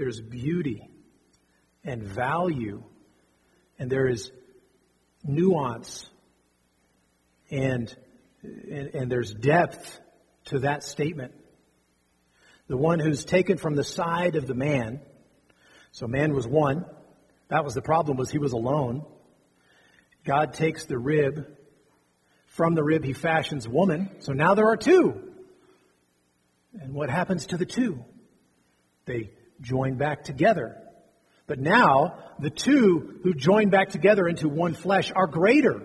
there's 0.00 0.18
beauty 0.18 0.88
and 1.84 2.02
value, 2.02 2.82
and 3.78 3.92
there 3.92 4.08
is 4.08 4.32
nuance 5.22 6.08
and, 7.50 7.94
and, 8.42 8.94
and 8.94 9.12
there's 9.12 9.34
depth 9.34 10.00
to 10.46 10.60
that 10.60 10.84
statement. 10.84 11.34
The 12.68 12.78
one 12.78 12.98
who's 12.98 13.26
taken 13.26 13.58
from 13.58 13.74
the 13.74 13.84
side 13.84 14.36
of 14.36 14.46
the 14.46 14.54
man. 14.54 15.00
So 15.92 16.06
man 16.06 16.32
was 16.32 16.48
one. 16.48 16.86
That 17.48 17.62
was 17.62 17.74
the 17.74 17.82
problem 17.82 18.16
was 18.16 18.30
he 18.30 18.38
was 18.38 18.52
alone. 18.52 19.04
God 20.24 20.54
takes 20.54 20.86
the 20.86 20.96
rib. 20.96 21.46
From 22.46 22.74
the 22.74 22.82
rib 22.82 23.04
he 23.04 23.12
fashions 23.12 23.68
woman. 23.68 24.08
So 24.20 24.32
now 24.32 24.54
there 24.54 24.68
are 24.68 24.78
two. 24.78 25.30
And 26.80 26.94
what 26.94 27.10
happens 27.10 27.44
to 27.48 27.58
the 27.58 27.66
two? 27.66 28.02
They 29.04 29.32
join 29.60 29.96
back 29.96 30.24
together. 30.24 30.76
But 31.46 31.58
now, 31.58 32.18
the 32.38 32.50
two 32.50 33.20
who 33.22 33.34
join 33.34 33.70
back 33.70 33.88
together 33.88 34.28
into 34.28 34.48
one 34.48 34.74
flesh 34.74 35.10
are 35.14 35.26
greater 35.26 35.82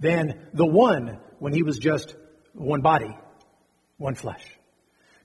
than 0.00 0.48
the 0.54 0.66
one 0.66 1.18
when 1.38 1.52
he 1.52 1.62
was 1.62 1.78
just 1.78 2.16
one 2.54 2.80
body, 2.80 3.14
one 3.98 4.14
flesh. 4.14 4.44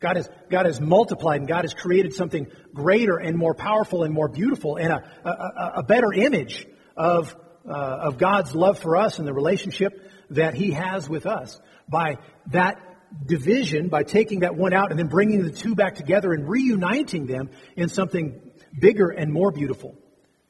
God 0.02 0.16
has, 0.18 0.30
God 0.50 0.66
has 0.66 0.82
multiplied 0.82 1.42
and 1.42 1.48
God 1.48 1.64
has 1.64 1.74
created 1.74 2.14
something 2.14 2.48
greater 2.74 3.18
and 3.18 3.38
more 3.38 3.54
powerful 3.54 4.04
and 4.04 4.14
more 4.14 4.28
beautiful 4.28 4.78
and 4.78 4.92
a, 4.92 5.04
a, 5.24 5.72
a 5.78 5.84
better 5.84 6.12
image 6.12 6.68
of, 6.98 7.36
uh, 7.70 7.72
of 7.72 8.18
God's 8.18 8.56
love 8.56 8.80
for 8.80 8.98
us 8.98 9.20
and 9.20 9.28
the 9.28 9.34
relationship 9.34 10.10
that 10.32 10.56
He 10.56 10.72
has 10.72 11.08
with 11.08 11.26
us. 11.26 11.60
By 11.88 12.18
that 12.48 12.78
division, 13.26 13.89
by 13.89 14.03
taking 14.03 14.39
that 14.41 14.55
one 14.55 14.74
out 14.74 14.91
and 14.91 14.99
then 14.99 15.07
bringing 15.07 15.43
the 15.43 15.51
two 15.51 15.76
back 15.76 15.95
together 15.95 16.34
and 16.34 16.47
reuniting 16.47 17.26
them 17.26 17.49
in 17.76 17.89
something 17.89 18.39
bigger 18.78 19.09
and 19.09 19.32
more 19.32 19.51
beautiful 19.51 19.95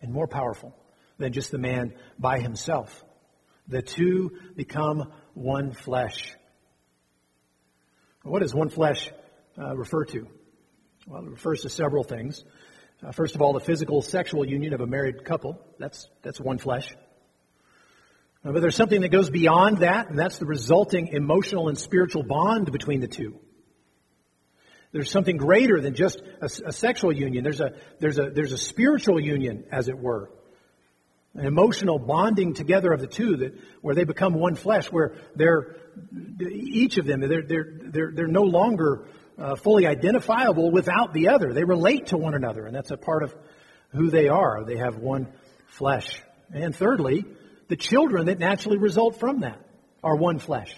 and 0.02 0.12
more 0.12 0.28
powerful 0.28 0.76
than 1.18 1.34
just 1.34 1.52
the 1.52 1.58
man 1.58 1.94
by 2.20 2.40
himself. 2.40 3.04
The 3.68 3.82
two 3.82 4.38
become 4.56 5.12
one 5.34 5.72
flesh. 5.72 6.36
What 8.24 8.42
does 8.42 8.54
one 8.54 8.70
flesh 8.70 9.12
uh, 9.58 9.76
refer 9.76 10.06
to? 10.06 10.28
Well, 11.08 11.24
it 11.24 11.30
refers 11.30 11.62
to 11.62 11.70
several 11.70 12.04
things. 12.04 12.44
Uh, 13.04 13.12
first 13.12 13.34
of 13.34 13.42
all, 13.42 13.54
the 13.54 13.60
physical 13.60 14.02
sexual 14.02 14.46
union 14.46 14.74
of 14.74 14.82
a 14.82 14.88
married 14.88 15.26
couple. 15.26 15.60
That's, 15.80 16.08
that's 16.22 16.40
one 16.40 16.60
flesh. 16.60 16.94
Uh, 18.44 18.52
but 18.52 18.62
there's 18.62 18.76
something 18.76 19.02
that 19.02 19.10
goes 19.10 19.30
beyond 19.30 19.80
that, 19.80 20.10
and 20.10 20.18
that's 20.18 20.40
the 20.40 20.46
resulting 20.46 21.08
emotional 21.10 21.70
and 21.70 21.78
spiritual 21.78 22.24
bond 22.24 22.72
between 22.72 23.00
the 23.00 23.08
two. 23.08 23.40
There's 24.92 25.12
something 25.12 25.38
greater 25.38 25.80
than 25.80 25.94
just 25.94 26.22
a, 26.42 26.50
a, 26.66 26.74
sexual 26.74 27.14
union. 27.14 27.44
There's 27.44 27.62
a, 27.62 27.74
there's, 28.00 28.20
a, 28.20 28.30
there's 28.30 28.52
a 28.52 28.58
spiritual 28.58 29.20
union, 29.20 29.66
as 29.72 29.88
it 29.88 29.98
were. 29.98 30.30
An 31.34 31.46
emotional 31.46 31.98
bonding 31.98 32.54
together 32.54 32.92
of 32.92 33.00
the 33.00 33.08
two 33.08 33.38
that, 33.38 33.54
where 33.82 33.96
they 33.96 34.04
become 34.04 34.34
one 34.34 34.56
flesh, 34.56 34.92
where 34.92 35.16
they're, 35.36 35.78
each 36.42 36.98
of 36.98 37.06
them, 37.06 37.22
they're, 37.22 37.44
they're, 37.44 37.74
they're, 37.74 38.12
they're 38.14 38.28
no 38.28 38.44
longer 38.44 39.08
uh, 39.38 39.56
fully 39.56 39.88
identifiable 39.88 40.72
without 40.72 41.14
the 41.14 41.30
other. 41.30 41.54
They 41.54 41.64
relate 41.64 42.08
to 42.08 42.18
one 42.18 42.34
another, 42.34 42.66
and 42.66 42.76
that's 42.76 42.92
a 42.92 42.98
part 42.98 43.24
of 43.24 43.34
who 43.94 44.10
they 44.10 44.28
are. 44.28 44.66
They 44.66 44.78
have 44.78 44.98
one 44.98 45.32
flesh. 45.68 46.22
And 46.54 46.76
thirdly, 46.76 47.24
the 47.72 47.78
children 47.78 48.26
that 48.26 48.38
naturally 48.38 48.78
result 48.78 49.18
from 49.18 49.40
that 49.40 49.58
are 50.04 50.18
one 50.18 50.40
flesh. 50.40 50.76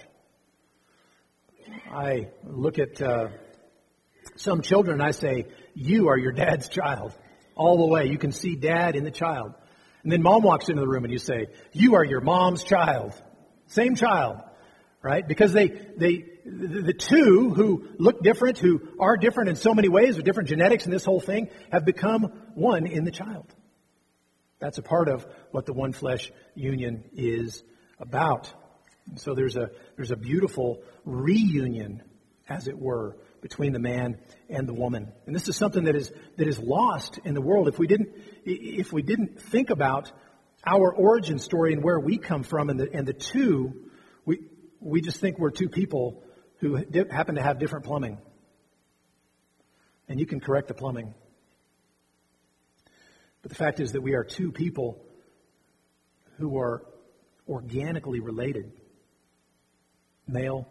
I 1.91 2.27
look 2.43 2.77
at 2.77 3.01
uh, 3.01 3.29
some 4.35 4.61
children 4.61 5.01
and 5.01 5.03
I 5.03 5.09
say, 5.09 5.47
You 5.73 6.09
are 6.09 6.17
your 6.19 6.33
dad's 6.33 6.69
child. 6.69 7.11
All 7.55 7.79
the 7.79 7.87
way. 7.87 8.05
You 8.09 8.19
can 8.19 8.31
see 8.31 8.55
dad 8.55 8.95
in 8.95 9.03
the 9.03 9.11
child. 9.11 9.55
And 10.03 10.11
then 10.11 10.21
mom 10.21 10.43
walks 10.43 10.69
into 10.69 10.81
the 10.81 10.87
room 10.87 11.03
and 11.03 11.11
you 11.11 11.17
say, 11.17 11.47
You 11.71 11.95
are 11.95 12.03
your 12.03 12.21
mom's 12.21 12.63
child. 12.63 13.19
Same 13.65 13.95
child. 13.95 14.37
Right? 15.01 15.27
Because 15.27 15.51
they, 15.51 15.69
they, 15.97 16.25
the 16.45 16.93
two 16.93 17.55
who 17.55 17.87
look 17.97 18.21
different, 18.21 18.59
who 18.59 18.81
are 18.99 19.17
different 19.17 19.49
in 19.49 19.55
so 19.55 19.73
many 19.73 19.89
ways, 19.89 20.15
with 20.15 20.25
different 20.25 20.49
genetics 20.49 20.83
and 20.85 20.93
this 20.93 21.05
whole 21.05 21.19
thing, 21.19 21.49
have 21.71 21.85
become 21.85 22.31
one 22.53 22.85
in 22.85 23.03
the 23.03 23.11
child. 23.11 23.47
That's 24.63 24.77
a 24.77 24.81
part 24.83 25.09
of 25.09 25.25
what 25.53 25.67
the 25.67 25.73
one 25.73 25.93
flesh 25.93 26.31
union 26.55 27.03
is 27.15 27.63
about. 27.99 28.51
so 29.15 29.35
there's 29.35 29.55
a, 29.55 29.69
there's 29.95 30.09
a 30.09 30.15
beautiful 30.15 30.81
reunion, 31.05 32.01
as 32.49 32.67
it 32.67 32.77
were, 32.77 33.17
between 33.39 33.71
the 33.71 33.79
man 33.79 34.17
and 34.49 34.67
the 34.67 34.73
woman. 34.73 35.11
And 35.27 35.35
this 35.35 35.47
is 35.47 35.55
something 35.55 35.83
that 35.83 35.95
is, 35.95 36.11
that 36.37 36.47
is 36.47 36.57
lost 36.57 37.19
in 37.23 37.35
the 37.35 37.41
world. 37.41 37.67
If 37.67 37.77
we 37.77 37.85
didn't, 37.85 38.09
if 38.45 38.91
we 38.91 39.03
didn't 39.03 39.39
think 39.41 39.69
about 39.69 40.11
our 40.65 40.91
origin 40.91 41.37
story 41.37 41.73
and 41.73 41.83
where 41.83 41.99
we 41.99 42.17
come 42.17 42.41
from 42.41 42.71
and 42.71 42.79
the, 42.79 42.91
and 42.91 43.07
the 43.07 43.13
two, 43.13 43.91
we, 44.25 44.39
we 44.79 45.01
just 45.01 45.19
think 45.19 45.37
we're 45.37 45.51
two 45.51 45.69
people 45.69 46.23
who 46.61 46.83
happen 47.11 47.35
to 47.35 47.43
have 47.43 47.59
different 47.59 47.85
plumbing. 47.85 48.17
And 50.07 50.19
you 50.19 50.25
can 50.25 50.39
correct 50.39 50.67
the 50.69 50.73
plumbing. 50.73 51.13
But 53.43 53.51
the 53.51 53.55
fact 53.55 53.79
is 53.79 53.91
that 53.91 54.01
we 54.01 54.15
are 54.15 54.23
two 54.23 54.51
people 54.51 55.05
who 56.43 56.57
are 56.57 56.83
organically 57.47 58.19
related, 58.19 58.69
male 60.27 60.67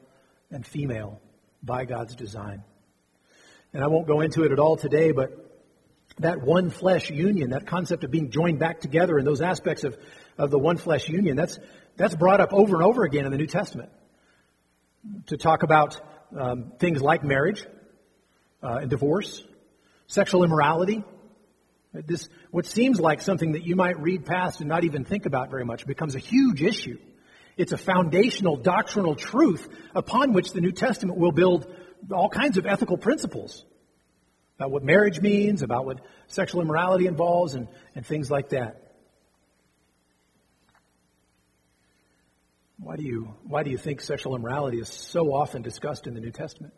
and 0.50 0.66
female 0.66 1.18
by 1.62 1.86
God's 1.86 2.14
design. 2.14 2.62
And 3.72 3.82
I 3.82 3.86
won't 3.86 4.06
go 4.06 4.20
into 4.20 4.44
it 4.44 4.52
at 4.52 4.58
all 4.58 4.76
today, 4.76 5.12
but 5.12 5.30
that 6.18 6.42
one 6.42 6.68
flesh 6.68 7.08
union, 7.08 7.50
that 7.50 7.66
concept 7.66 8.04
of 8.04 8.10
being 8.10 8.30
joined 8.30 8.58
back 8.58 8.80
together 8.82 9.16
and 9.16 9.26
those 9.26 9.40
aspects 9.40 9.82
of, 9.82 9.96
of 10.36 10.50
the 10.50 10.58
one 10.58 10.76
flesh 10.76 11.08
union, 11.08 11.36
that's, 11.36 11.58
that's 11.96 12.14
brought 12.14 12.42
up 12.42 12.52
over 12.52 12.76
and 12.76 12.84
over 12.84 13.04
again 13.04 13.24
in 13.24 13.32
the 13.32 13.38
New 13.38 13.46
Testament. 13.46 13.88
To 15.28 15.38
talk 15.38 15.62
about 15.62 15.98
um, 16.38 16.72
things 16.78 17.00
like 17.00 17.24
marriage 17.24 17.64
uh, 18.62 18.80
and 18.82 18.90
divorce, 18.90 19.42
sexual 20.06 20.44
immorality. 20.44 21.02
This, 21.92 22.28
what 22.50 22.66
seems 22.66 22.98
like 22.98 23.20
something 23.20 23.52
that 23.52 23.64
you 23.64 23.76
might 23.76 23.98
read 24.00 24.24
past 24.24 24.60
and 24.60 24.68
not 24.68 24.84
even 24.84 25.04
think 25.04 25.26
about 25.26 25.50
very 25.50 25.64
much, 25.64 25.86
becomes 25.86 26.14
a 26.14 26.18
huge 26.18 26.62
issue 26.62 26.98
it's 27.56 27.72
a 27.72 27.76
foundational 27.76 28.56
doctrinal 28.56 29.14
truth 29.14 29.68
upon 29.94 30.32
which 30.32 30.52
the 30.52 30.60
New 30.60 30.72
Testament 30.72 31.18
will 31.18 31.32
build 31.32 31.66
all 32.10 32.28
kinds 32.28 32.56
of 32.56 32.66
ethical 32.66 32.96
principles 32.96 33.64
about 34.58 34.70
what 34.70 34.82
marriage 34.82 35.20
means, 35.20 35.62
about 35.62 35.84
what 35.84 36.00
sexual 36.28 36.62
immorality 36.62 37.06
involves, 37.06 37.54
and, 37.54 37.68
and 37.94 38.06
things 38.06 38.30
like 38.30 38.50
that. 38.50 38.78
Why 42.78 42.96
do, 42.96 43.02
you, 43.02 43.34
why 43.44 43.62
do 43.62 43.70
you 43.70 43.78
think 43.78 44.00
sexual 44.00 44.34
immorality 44.34 44.78
is 44.78 44.88
so 44.88 45.32
often 45.32 45.62
discussed 45.62 46.06
in 46.06 46.14
the 46.14 46.20
New 46.20 46.32
Testament? 46.32 46.74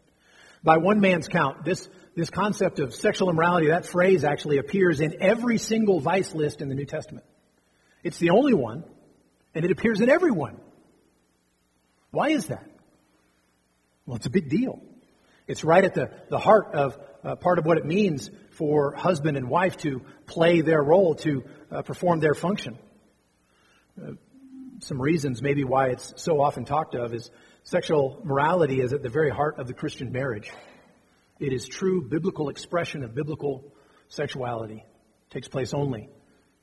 By 0.63 0.79
one 0.79 1.01
man's 1.01 1.29
count, 1.29 1.65
this, 1.65 1.89
this 2.17 2.31
concept 2.31 2.79
of 2.79 2.95
sexual 2.95 3.31
immorality, 3.31 3.69
that 3.69 3.87
phrase 3.87 4.25
actually 4.25 4.59
appears 4.59 5.01
in 5.01 5.21
every 5.21 5.59
single 5.59 6.01
vice 6.01 6.35
list 6.35 6.61
in 6.61 6.69
the 6.69 6.75
New 6.75 6.87
Testament. 6.87 7.27
It's 8.03 8.19
the 8.19 8.31
only 8.31 8.55
one 8.55 8.85
and 9.55 9.65
it 9.65 9.71
appears 9.71 10.01
in 10.01 10.11
everyone. 10.11 10.59
Why 12.11 12.31
is 12.31 12.47
that? 12.49 12.67
Well, 14.07 14.17
it's 14.17 14.27
a 14.27 14.31
big 14.31 14.49
deal. 14.49 14.81
It's 15.47 15.65
right 15.65 15.85
at 15.85 15.95
the, 15.95 16.11
the 16.31 16.39
heart 16.39 16.75
of 16.75 16.99
uh, 17.23 17.37
part 17.37 17.59
of 17.59 17.65
what 17.65 17.79
it 17.79 17.85
means 17.85 18.31
for 18.51 18.95
husband 18.95 19.37
and 19.37 19.49
wife 19.49 19.77
to 19.79 20.03
play 20.27 20.61
their 20.61 20.83
role, 20.83 21.15
to 21.17 21.45
uh, 21.71 21.83
perform 21.83 22.21
their 22.21 22.35
function. 22.35 22.79
Uh, 24.01 24.13
some 24.81 25.01
reasons, 25.01 25.41
maybe, 25.41 25.65
why 25.65 25.89
it's 25.89 26.15
so 26.17 26.41
often 26.41 26.65
talked 26.65 26.95
of 26.95 27.15
is 27.15 27.31
sexual 27.63 28.21
morality 28.25 28.81
is 28.81 28.93
at 28.93 29.03
the 29.03 29.09
very 29.09 29.31
heart 29.31 29.59
of 29.59 29.67
the 29.67 29.75
Christian 29.75 30.13
marriage. 30.13 30.51
It 31.41 31.53
is 31.53 31.67
true 31.67 32.03
biblical 32.03 32.49
expression 32.49 33.03
of 33.03 33.15
biblical 33.15 33.75
sexuality. 34.09 34.85
It 34.85 35.31
takes 35.31 35.49
place 35.49 35.75
only 35.75 36.09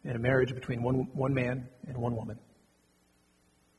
in 0.04 0.16
a 0.16 0.20
marriage 0.20 0.54
between 0.54 0.82
one, 0.82 1.08
one 1.14 1.34
man 1.34 1.68
and 1.88 1.98
one 1.98 2.16
woman. 2.16 2.40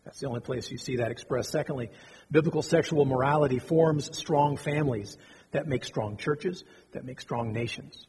That's 0.05 0.19
the 0.19 0.29
only 0.29 0.41
place 0.41 0.71
you 0.71 0.79
see 0.79 0.97
that 0.97 1.11
expressed. 1.11 1.51
Secondly, 1.51 1.91
biblical 2.31 2.63
sexual 2.63 3.05
morality 3.05 3.59
forms 3.59 4.17
strong 4.17 4.57
families 4.57 5.17
that 5.53 5.67
make 5.67 5.85
strong 5.85 6.17
churches, 6.17 6.65
that 6.93 7.05
make 7.05 7.21
strong 7.21 7.53
nations. 7.53 8.07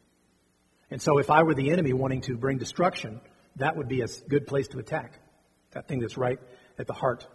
And 0.89 1.01
so 1.01 1.19
if 1.19 1.29
I 1.29 1.43
were 1.43 1.53
the 1.53 1.71
enemy 1.71 1.93
wanting 1.93 2.21
to 2.21 2.35
bring 2.35 2.57
destruction, 2.57 3.21
that 3.57 3.77
would 3.77 3.87
be 3.87 4.01
a 4.01 4.07
good 4.27 4.47
place 4.47 4.67
to 4.69 4.79
attack. 4.79 5.19
That 5.71 5.87
thing 5.87 5.99
that's 5.99 6.17
right 6.17 6.39
at 6.77 6.87
the 6.87 6.93
heart. 6.93 7.27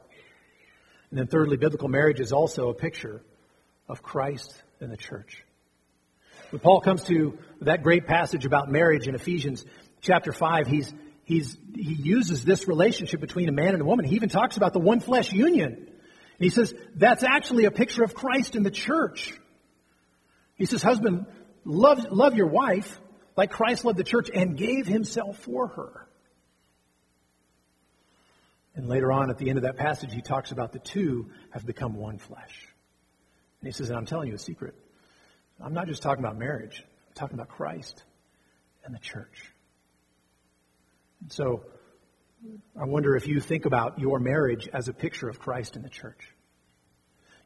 And 1.10 1.18
then 1.18 1.26
thirdly, 1.28 1.56
biblical 1.56 1.88
marriage 1.88 2.20
is 2.20 2.32
also 2.32 2.68
a 2.68 2.74
picture 2.74 3.22
of 3.88 4.02
Christ 4.02 4.62
and 4.80 4.90
the 4.90 4.96
church. 4.96 5.44
When 6.50 6.60
Paul 6.60 6.80
comes 6.80 7.04
to 7.04 7.38
that 7.60 7.82
great 7.82 8.06
passage 8.06 8.46
about 8.46 8.70
marriage 8.70 9.06
in 9.06 9.14
Ephesians 9.14 9.64
chapter 10.00 10.32
5, 10.32 10.66
he's 10.66 10.92
he's, 11.28 11.58
he 11.74 11.92
uses 11.92 12.44
this 12.44 12.66
relationship 12.66 13.20
between 13.20 13.48
a 13.48 13.52
man 13.52 13.74
and 13.74 13.82
a 13.82 13.84
woman. 13.84 14.06
He 14.06 14.16
even 14.16 14.30
talks 14.30 14.56
about 14.56 14.72
the 14.72 14.80
one 14.80 15.00
flesh 15.00 15.32
union. 15.32 15.74
And 15.74 16.44
he 16.44 16.50
says 16.50 16.74
that's 16.94 17.22
actually 17.22 17.66
a 17.66 17.70
picture 17.70 18.02
of 18.02 18.14
Christ 18.14 18.56
in 18.56 18.62
the 18.62 18.70
church. 18.70 19.38
He 20.54 20.66
says, 20.66 20.82
husband, 20.82 21.26
love, 21.64 22.06
love 22.10 22.34
your 22.34 22.46
wife 22.46 22.98
like 23.36 23.50
Christ 23.50 23.84
loved 23.84 23.98
the 23.98 24.04
church 24.04 24.30
and 24.34 24.56
gave 24.56 24.86
himself 24.86 25.38
for 25.38 25.68
her. 25.68 26.08
And 28.74 28.88
later 28.88 29.12
on 29.12 29.30
at 29.30 29.38
the 29.38 29.48
end 29.48 29.58
of 29.58 29.64
that 29.64 29.76
passage, 29.76 30.12
he 30.12 30.22
talks 30.22 30.50
about 30.50 30.72
the 30.72 30.78
two 30.78 31.30
have 31.50 31.66
become 31.66 31.94
one 31.94 32.18
flesh. 32.18 32.67
And 33.60 33.66
he 33.66 33.72
says, 33.72 33.88
and 33.88 33.98
I'm 33.98 34.06
telling 34.06 34.28
you 34.28 34.34
a 34.34 34.38
secret. 34.38 34.74
I'm 35.60 35.74
not 35.74 35.88
just 35.88 36.02
talking 36.02 36.24
about 36.24 36.38
marriage, 36.38 36.84
I'm 37.08 37.14
talking 37.14 37.34
about 37.34 37.48
Christ 37.48 38.04
and 38.84 38.94
the 38.94 39.00
church. 39.00 39.52
And 41.22 41.32
so 41.32 41.64
I 42.80 42.84
wonder 42.84 43.16
if 43.16 43.26
you 43.26 43.40
think 43.40 43.64
about 43.64 43.98
your 43.98 44.20
marriage 44.20 44.68
as 44.72 44.88
a 44.88 44.92
picture 44.92 45.28
of 45.28 45.40
Christ 45.40 45.74
and 45.74 45.84
the 45.84 45.90
church. 45.90 46.32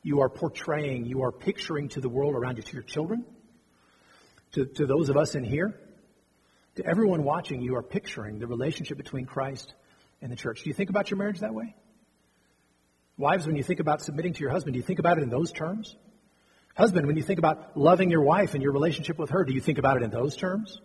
You 0.03 0.21
are 0.21 0.29
portraying, 0.29 1.07
you 1.07 1.23
are 1.23 1.33
picturing 1.33 1.89
to 1.91 2.01
the 2.01 2.09
world 2.09 2.35
around 2.35 2.57
you, 2.57 2.63
to 2.63 2.73
your 2.75 2.83
children, 2.83 3.25
to, 4.53 4.67
to 4.67 4.87
those 4.87 5.09
of 5.09 5.17
us 5.17 5.35
in 5.35 5.45
here, 5.45 5.79
to 6.77 6.87
everyone 6.87 7.23
watching, 7.23 7.63
you 7.63 7.77
are 7.77 7.83
picturing 7.83 8.39
the 8.39 8.47
relationship 8.47 8.97
between 8.97 9.27
Christ 9.27 9.73
and 10.21 10.31
the 10.31 10.37
church. 10.37 10.63
Do 10.65 10.71
you 10.71 10.75
think 10.75 10.91
about 10.91 11.11
your 11.11 11.19
marriage 11.19 11.41
that 11.41 11.55
way? 11.55 11.75
Wives, 13.19 13.47
when 13.47 13.57
you 13.57 13.63
think 13.63 13.81
about 13.81 14.03
submitting 14.03 14.33
to 14.33 14.41
your 14.41 14.51
husband, 14.51 14.75
do 14.75 14.79
you 14.79 14.83
think 14.83 14.99
about 14.99 15.19
it 15.19 15.23
in 15.23 15.31
those 15.31 15.53
terms? 15.53 15.97
Husband, 16.75 17.07
when 17.07 17.17
you 17.17 17.23
think 17.23 17.39
about 17.39 17.77
loving 17.77 18.11
your 18.11 18.23
wife 18.23 18.55
and 18.55 18.63
your 18.63 18.73
relationship 18.73 19.19
with 19.19 19.31
her, 19.31 19.45
do 19.45 19.53
you 19.53 19.61
think 19.61 19.79
about 19.79 19.99
it 19.99 20.03
in 20.03 20.11
those 20.11 20.37
terms? 20.37 20.81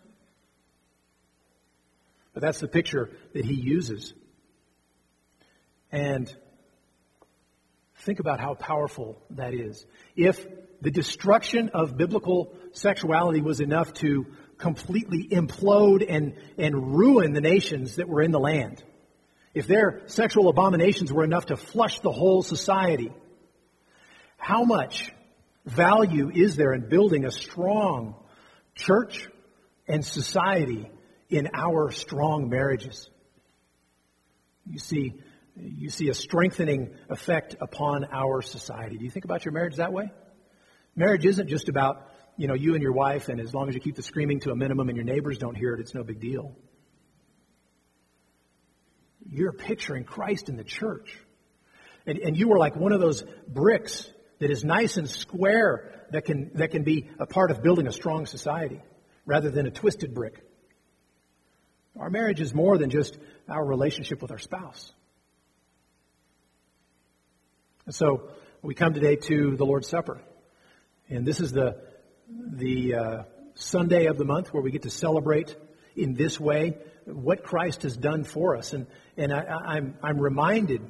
But 2.33 2.41
that's 2.41 2.59
the 2.59 2.67
picture 2.67 3.09
that 3.33 3.45
he 3.45 3.53
uses. 3.53 4.13
And 5.91 6.33
think 7.99 8.19
about 8.19 8.39
how 8.39 8.53
powerful 8.53 9.21
that 9.31 9.53
is. 9.53 9.85
If 10.15 10.45
the 10.81 10.91
destruction 10.91 11.69
of 11.73 11.97
biblical 11.97 12.53
sexuality 12.73 13.41
was 13.41 13.61
enough 13.61 13.93
to 13.95 14.27
completely 14.57 15.27
implode 15.29 16.05
and, 16.07 16.35
and 16.57 16.97
ruin 16.97 17.33
the 17.33 17.41
nations 17.41 17.95
that 17.95 18.07
were 18.07 18.21
in 18.21 18.31
the 18.31 18.39
land, 18.39 18.83
if 19.57 19.65
their 19.65 20.03
sexual 20.05 20.49
abominations 20.49 21.11
were 21.11 21.23
enough 21.23 21.47
to 21.47 21.57
flush 21.57 21.99
the 22.01 22.11
whole 22.11 22.43
society, 22.43 23.11
how 24.37 24.63
much 24.63 25.11
value 25.65 26.29
is 26.29 26.55
there 26.55 26.73
in 26.73 26.87
building 26.89 27.25
a 27.25 27.31
strong 27.31 28.13
church 28.75 29.27
and 29.87 30.05
society 30.05 30.91
in 31.29 31.49
our 31.55 31.89
strong 31.89 32.49
marriages? 32.49 33.09
You 34.67 34.77
see, 34.77 35.21
you 35.55 35.89
see 35.89 36.09
a 36.09 36.13
strengthening 36.13 36.91
effect 37.09 37.55
upon 37.59 38.05
our 38.11 38.43
society. 38.43 38.99
Do 38.99 39.05
you 39.05 39.11
think 39.11 39.25
about 39.25 39.43
your 39.43 39.53
marriage 39.53 39.77
that 39.77 39.91
way? 39.91 40.11
Marriage 40.95 41.25
isn't 41.25 41.47
just 41.47 41.67
about, 41.67 42.11
you 42.37 42.47
know, 42.47 42.53
you 42.53 42.75
and 42.75 42.83
your 42.83 42.93
wife, 42.93 43.27
and 43.29 43.41
as 43.41 43.55
long 43.55 43.69
as 43.69 43.73
you 43.73 43.81
keep 43.81 43.95
the 43.95 44.03
screaming 44.03 44.39
to 44.41 44.51
a 44.51 44.55
minimum 44.55 44.89
and 44.89 44.95
your 44.95 45.05
neighbors 45.05 45.39
don't 45.39 45.55
hear 45.55 45.73
it, 45.73 45.79
it's 45.79 45.95
no 45.95 46.03
big 46.03 46.19
deal. 46.19 46.55
You're 49.29 49.51
picturing 49.51 50.03
Christ 50.03 50.49
in 50.49 50.55
the 50.55 50.63
church. 50.63 51.17
And, 52.05 52.17
and 52.19 52.37
you 52.37 52.51
are 52.53 52.57
like 52.57 52.75
one 52.75 52.93
of 52.93 53.01
those 53.01 53.23
bricks 53.47 54.09
that 54.39 54.49
is 54.49 54.63
nice 54.63 54.97
and 54.97 55.09
square 55.09 56.05
that 56.11 56.25
can, 56.25 56.51
that 56.55 56.71
can 56.71 56.83
be 56.83 57.09
a 57.19 57.25
part 57.25 57.51
of 57.51 57.61
building 57.61 57.87
a 57.87 57.91
strong 57.91 58.25
society 58.25 58.81
rather 59.25 59.51
than 59.51 59.65
a 59.65 59.71
twisted 59.71 60.13
brick. 60.13 60.41
Our 61.99 62.09
marriage 62.09 62.39
is 62.39 62.53
more 62.53 62.77
than 62.77 62.89
just 62.89 63.17
our 63.49 63.63
relationship 63.63 64.21
with 64.21 64.31
our 64.31 64.37
spouse. 64.37 64.91
And 67.85 67.93
so 67.93 68.29
we 68.61 68.75
come 68.75 68.93
today 68.93 69.15
to 69.15 69.57
the 69.57 69.65
Lord's 69.65 69.89
Supper. 69.89 70.21
And 71.09 71.25
this 71.25 71.39
is 71.39 71.51
the, 71.51 71.81
the 72.29 72.95
uh, 72.95 73.23
Sunday 73.55 74.05
of 74.05 74.17
the 74.17 74.25
month 74.25 74.53
where 74.53 74.61
we 74.61 74.71
get 74.71 74.83
to 74.83 74.89
celebrate 74.89 75.55
in 75.95 76.13
this 76.13 76.39
way 76.39 76.77
what 77.05 77.43
Christ 77.43 77.83
has 77.83 77.97
done 77.97 78.23
for 78.23 78.55
us. 78.55 78.73
And, 78.73 78.87
and 79.17 79.33
I, 79.33 79.41
I'm, 79.41 79.95
I'm 80.03 80.19
reminded 80.19 80.81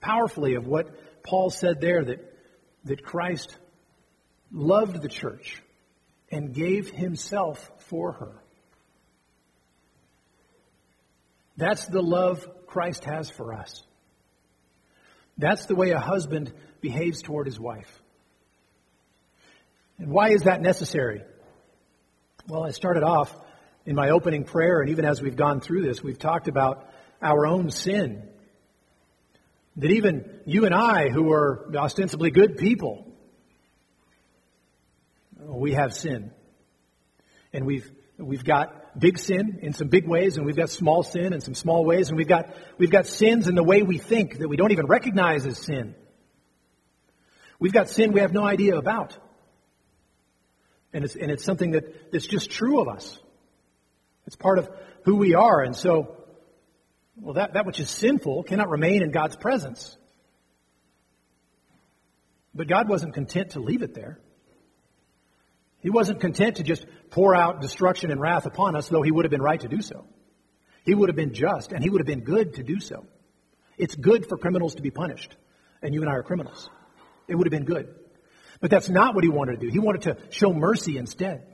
powerfully 0.00 0.54
of 0.54 0.66
what 0.66 0.88
Paul 1.22 1.50
said 1.50 1.80
there 1.80 2.04
that 2.04 2.30
that 2.84 3.02
Christ 3.02 3.56
loved 4.50 5.00
the 5.00 5.08
church 5.08 5.62
and 6.30 6.54
gave 6.54 6.90
himself 6.90 7.70
for 7.88 8.12
her. 8.12 8.42
That's 11.56 11.86
the 11.86 12.02
love 12.02 12.48
Christ 12.66 13.04
has 13.04 13.28
for 13.28 13.52
us. 13.52 13.82
That's 15.36 15.66
the 15.66 15.74
way 15.74 15.90
a 15.90 15.98
husband 15.98 16.52
behaves 16.80 17.22
toward 17.22 17.46
his 17.46 17.58
wife. 17.58 18.00
And 19.98 20.10
why 20.10 20.30
is 20.30 20.44
that 20.44 20.62
necessary? 20.62 21.22
Well, 22.48 22.64
I 22.64 22.70
started 22.70 23.02
off 23.02 23.34
in 23.84 23.94
my 23.94 24.10
opening 24.10 24.44
prayer, 24.44 24.80
and 24.80 24.90
even 24.90 25.04
as 25.04 25.20
we've 25.20 25.36
gone 25.36 25.60
through 25.60 25.82
this, 25.82 26.02
we've 26.02 26.18
talked 26.18 26.48
about 26.48 26.88
our 27.22 27.46
own 27.46 27.70
sin 27.70 28.28
that 29.76 29.90
even 29.90 30.40
you 30.46 30.66
and 30.66 30.74
I, 30.74 31.08
who 31.08 31.32
are 31.32 31.70
ostensibly 31.74 32.30
good 32.30 32.56
people, 32.58 33.06
oh, 35.46 35.56
we 35.56 35.72
have 35.72 35.94
sin. 35.94 36.32
And 37.52 37.66
we've, 37.66 37.90
we've 38.18 38.44
got 38.44 38.98
big 38.98 39.18
sin 39.18 39.60
in 39.62 39.72
some 39.72 39.88
big 39.88 40.06
ways, 40.06 40.36
and 40.36 40.44
we've 40.44 40.56
got 40.56 40.70
small 40.70 41.02
sin 41.02 41.32
in 41.32 41.40
some 41.40 41.54
small 41.54 41.84
ways, 41.84 42.08
and 42.08 42.16
we've 42.16 42.28
got, 42.28 42.54
we've 42.78 42.90
got 42.90 43.06
sins 43.06 43.48
in 43.48 43.54
the 43.54 43.62
way 43.62 43.82
we 43.82 43.98
think 43.98 44.38
that 44.38 44.48
we 44.48 44.56
don't 44.56 44.72
even 44.72 44.86
recognize 44.86 45.46
as 45.46 45.58
sin. 45.58 45.94
We've 47.58 47.72
got 47.72 47.88
sin 47.88 48.12
we 48.12 48.20
have 48.20 48.32
no 48.32 48.44
idea 48.44 48.76
about. 48.76 49.16
And 50.92 51.04
it's, 51.04 51.14
and 51.14 51.30
it's 51.30 51.44
something 51.44 51.72
that, 51.72 52.10
that's 52.12 52.26
just 52.26 52.50
true 52.50 52.80
of 52.80 52.88
us. 52.88 53.18
It's 54.26 54.36
part 54.36 54.58
of 54.58 54.68
who 55.04 55.16
we 55.16 55.34
are. 55.34 55.62
And 55.62 55.76
so 55.76 56.16
well, 57.20 57.34
that, 57.34 57.54
that 57.54 57.66
which 57.66 57.80
is 57.80 57.90
sinful 57.90 58.44
cannot 58.44 58.68
remain 58.68 59.02
in 59.02 59.10
God's 59.10 59.36
presence. 59.36 59.96
But 62.54 62.66
God 62.66 62.88
wasn't 62.88 63.14
content 63.14 63.50
to 63.50 63.60
leave 63.60 63.82
it 63.82 63.94
there. 63.94 64.18
He 65.80 65.90
wasn't 65.90 66.20
content 66.20 66.56
to 66.56 66.62
just 66.62 66.84
pour 67.10 67.34
out 67.34 67.60
destruction 67.60 68.10
and 68.10 68.20
wrath 68.20 68.46
upon 68.46 68.76
us, 68.76 68.88
though 68.88 69.02
he 69.02 69.10
would 69.10 69.24
have 69.24 69.30
been 69.30 69.42
right 69.42 69.60
to 69.60 69.68
do 69.68 69.80
so. 69.80 70.04
He 70.84 70.94
would 70.94 71.08
have 71.08 71.16
been 71.16 71.34
just, 71.34 71.72
and 71.72 71.82
he 71.82 71.90
would 71.90 72.00
have 72.00 72.06
been 72.06 72.24
good 72.24 72.54
to 72.54 72.62
do 72.62 72.80
so. 72.80 73.06
It's 73.78 73.94
good 73.94 74.26
for 74.26 74.36
criminals 74.36 74.74
to 74.74 74.82
be 74.82 74.90
punished, 74.90 75.34
and 75.82 75.94
you 75.94 76.02
and 76.02 76.10
I 76.10 76.14
are 76.14 76.22
criminals. 76.22 76.68
It 77.28 77.34
would 77.34 77.46
have 77.46 77.52
been 77.52 77.64
good. 77.64 77.94
But 78.60 78.70
that's 78.70 78.88
not 78.88 79.14
what 79.14 79.24
he 79.24 79.30
wanted 79.30 79.60
to 79.60 79.66
do. 79.66 79.72
He 79.72 79.78
wanted 79.78 80.02
to 80.02 80.16
show 80.30 80.52
mercy 80.52 80.98
instead. 80.98 81.46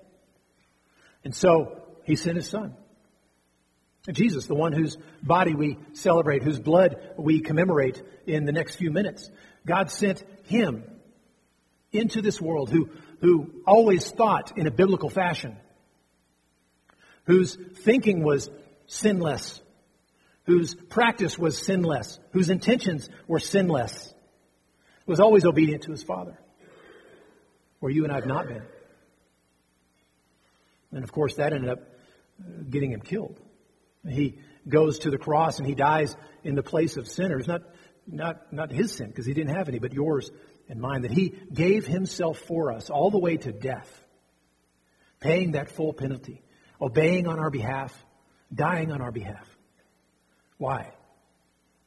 And 1.24 1.34
so 1.34 1.82
he 2.04 2.16
sent 2.16 2.36
his 2.36 2.48
son. 2.48 2.74
Jesus, 4.12 4.46
the 4.46 4.54
one 4.54 4.72
whose 4.72 4.96
body 5.22 5.54
we 5.54 5.78
celebrate, 5.92 6.42
whose 6.42 6.60
blood 6.60 6.96
we 7.16 7.40
commemorate 7.40 8.02
in 8.26 8.44
the 8.44 8.52
next 8.52 8.76
few 8.76 8.90
minutes. 8.90 9.30
God 9.66 9.90
sent 9.90 10.24
him 10.44 10.84
into 11.92 12.22
this 12.22 12.40
world 12.40 12.70
who, 12.70 12.90
who 13.20 13.50
always 13.66 14.08
thought 14.08 14.56
in 14.56 14.66
a 14.66 14.70
biblical 14.70 15.10
fashion, 15.10 15.56
whose 17.24 17.56
thinking 17.56 18.22
was 18.22 18.48
sinless, 18.86 19.60
whose 20.44 20.74
practice 20.74 21.36
was 21.36 21.58
sinless, 21.58 22.20
whose 22.30 22.50
intentions 22.50 23.08
were 23.26 23.40
sinless, 23.40 24.14
was 25.06 25.18
always 25.18 25.44
obedient 25.44 25.82
to 25.84 25.90
his 25.90 26.02
Father, 26.02 26.38
where 27.80 27.90
you 27.90 28.04
and 28.04 28.12
I 28.12 28.16
have 28.16 28.26
not 28.26 28.46
been. 28.46 28.62
And 30.92 31.02
of 31.02 31.10
course, 31.12 31.36
that 31.36 31.52
ended 31.52 31.70
up 31.70 31.80
getting 32.70 32.92
him 32.92 33.00
killed. 33.00 33.40
He 34.08 34.38
goes 34.68 35.00
to 35.00 35.10
the 35.10 35.18
cross 35.18 35.58
and 35.58 35.66
he 35.66 35.74
dies 35.74 36.16
in 36.42 36.54
the 36.54 36.62
place 36.62 36.96
of 36.96 37.08
sinners, 37.08 37.46
not, 37.46 37.62
not, 38.06 38.52
not 38.52 38.70
his 38.70 38.92
sin, 38.92 39.08
because 39.08 39.26
he 39.26 39.34
didn't 39.34 39.54
have 39.54 39.68
any, 39.68 39.78
but 39.78 39.92
yours 39.92 40.30
and 40.68 40.80
mine, 40.80 41.02
that 41.02 41.12
he 41.12 41.34
gave 41.52 41.86
himself 41.86 42.38
for 42.38 42.72
us 42.72 42.90
all 42.90 43.10
the 43.10 43.18
way 43.18 43.36
to 43.36 43.52
death, 43.52 44.04
paying 45.20 45.52
that 45.52 45.70
full 45.70 45.92
penalty, 45.92 46.42
obeying 46.80 47.26
on 47.26 47.38
our 47.38 47.50
behalf, 47.50 47.94
dying 48.52 48.92
on 48.92 49.00
our 49.00 49.12
behalf. 49.12 49.48
Why? 50.58 50.92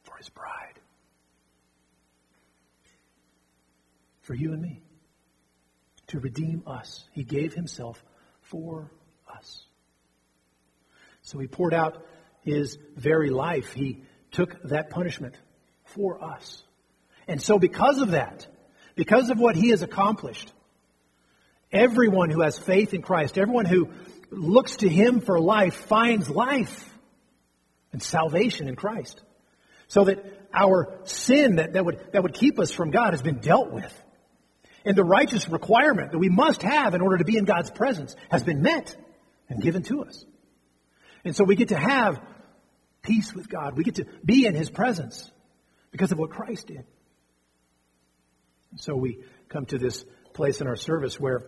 For 0.04 0.16
his 0.16 0.28
bride. 0.28 0.78
For 4.22 4.34
you 4.34 4.52
and 4.52 4.62
me. 4.62 4.82
To 6.08 6.20
redeem 6.20 6.62
us. 6.66 7.04
He 7.12 7.24
gave 7.24 7.54
himself 7.54 8.02
for. 8.42 8.90
So 11.30 11.38
he 11.38 11.46
poured 11.46 11.74
out 11.74 12.04
his 12.42 12.76
very 12.96 13.30
life. 13.30 13.72
He 13.72 14.02
took 14.32 14.60
that 14.64 14.90
punishment 14.90 15.36
for 15.84 16.22
us. 16.22 16.64
And 17.28 17.40
so, 17.40 17.56
because 17.56 18.00
of 18.00 18.10
that, 18.10 18.48
because 18.96 19.30
of 19.30 19.38
what 19.38 19.54
he 19.54 19.68
has 19.68 19.82
accomplished, 19.82 20.52
everyone 21.70 22.30
who 22.30 22.40
has 22.40 22.58
faith 22.58 22.94
in 22.94 23.02
Christ, 23.02 23.38
everyone 23.38 23.64
who 23.64 23.90
looks 24.32 24.78
to 24.78 24.88
him 24.88 25.20
for 25.20 25.38
life, 25.38 25.74
finds 25.74 26.28
life 26.28 26.92
and 27.92 28.02
salvation 28.02 28.66
in 28.66 28.74
Christ. 28.74 29.20
So 29.86 30.04
that 30.04 30.24
our 30.52 30.98
sin 31.04 31.56
that, 31.56 31.74
that, 31.74 31.84
would, 31.84 32.00
that 32.12 32.24
would 32.24 32.34
keep 32.34 32.58
us 32.58 32.72
from 32.72 32.90
God 32.90 33.12
has 33.12 33.22
been 33.22 33.38
dealt 33.38 33.70
with. 33.70 34.02
And 34.84 34.96
the 34.96 35.04
righteous 35.04 35.48
requirement 35.48 36.10
that 36.10 36.18
we 36.18 36.28
must 36.28 36.62
have 36.62 36.94
in 36.94 37.00
order 37.00 37.18
to 37.18 37.24
be 37.24 37.36
in 37.36 37.44
God's 37.44 37.70
presence 37.70 38.16
has 38.30 38.42
been 38.42 38.62
met 38.62 38.96
and 39.48 39.62
given 39.62 39.84
to 39.84 40.02
us. 40.02 40.24
And 41.24 41.36
so 41.36 41.44
we 41.44 41.56
get 41.56 41.68
to 41.68 41.78
have 41.78 42.20
peace 43.02 43.34
with 43.34 43.48
God. 43.48 43.76
We 43.76 43.84
get 43.84 43.96
to 43.96 44.06
be 44.24 44.46
in 44.46 44.54
His 44.54 44.70
presence. 44.70 45.30
because 45.90 46.12
of 46.12 46.18
what 46.18 46.30
Christ 46.30 46.68
did. 46.68 46.84
And 48.70 48.80
So 48.80 48.94
we 48.94 49.18
come 49.48 49.66
to 49.66 49.78
this 49.78 50.04
place 50.34 50.60
in 50.60 50.66
our 50.68 50.76
service 50.76 51.18
where 51.18 51.42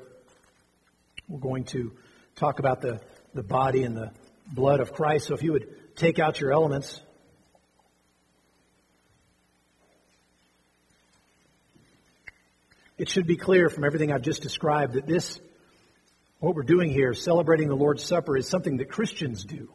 we're 1.29 1.39
going 1.39 1.64
to 1.66 1.93
talk 2.35 2.59
about 2.59 2.81
the, 2.81 3.01
the 3.35 3.43
body 3.43 3.85
and 3.85 3.97
the 3.97 4.11
blood 4.47 4.81
of 4.81 4.93
Christ. 4.93 5.29
So 5.29 5.35
if 5.35 5.43
you 5.43 5.53
would 5.53 5.97
take 5.97 6.18
out 6.18 6.41
your 6.41 6.53
elements. 6.53 7.01
It 12.99 13.09
should 13.09 13.27
be 13.27 13.37
clear 13.37 13.68
from 13.68 13.85
everything 13.85 14.12
I've 14.12 14.23
just 14.23 14.43
described 14.43 14.95
that 14.95 15.07
this, 15.07 15.41
what 16.43 16.57
we're 16.57 16.64
doing 16.64 16.90
here, 16.90 17.14
celebrating 17.14 17.68
the 17.68 17.76
Lord's 17.76 18.03
Supper, 18.03 18.36
is 18.36 18.49
something 18.49 18.78
that 18.78 18.90
Christians 18.90 19.45
do. 19.45 19.72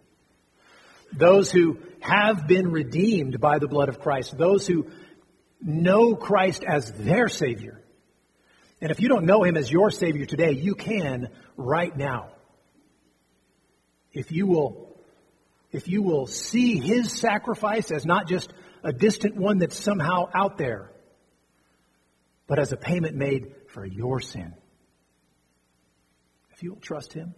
Those 1.14 1.50
who 1.50 1.80
have 2.02 2.46
been 2.46 2.72
redeemed 2.72 3.40
by 3.40 3.60
the 3.60 3.70
blood 3.70 3.88
of 3.88 4.02
Christ, 4.02 4.38
those 4.38 4.68
who 4.68 4.88
know 5.62 6.14
Christ 6.18 6.66
as 6.66 6.92
their 6.92 7.30
Savior. 7.30 7.82
And 8.82 8.92
if 8.92 9.00
you 9.00 9.08
don't 9.08 9.24
know 9.24 9.44
Him 9.44 9.56
as 9.56 9.72
your 9.72 9.92
Savior 9.92 10.26
today, 10.26 10.52
you 10.52 10.76
can 10.76 11.30
right 11.56 11.96
now. 11.96 12.32
If 14.12 14.34
you 14.34 14.46
will, 14.46 15.00
if 15.72 15.88
you 15.88 16.04
will 16.04 16.28
see 16.28 16.80
His 16.80 17.14
sacrifice 17.14 17.92
as 17.92 18.06
not 18.06 18.28
just 18.28 18.52
a 18.84 18.92
distant 18.92 19.38
one 19.38 19.60
that's 19.60 19.82
somehow 19.82 20.30
out 20.34 20.58
there, 20.58 20.92
but 22.46 22.60
as 22.60 22.74
a 22.74 22.78
payment 22.78 23.16
made 23.16 23.56
for 23.70 23.86
your 23.86 24.20
sin. 24.20 24.54
If 26.58 26.64
you 26.64 26.72
will 26.72 26.82
trust 26.82 27.14
Him, 27.14 27.36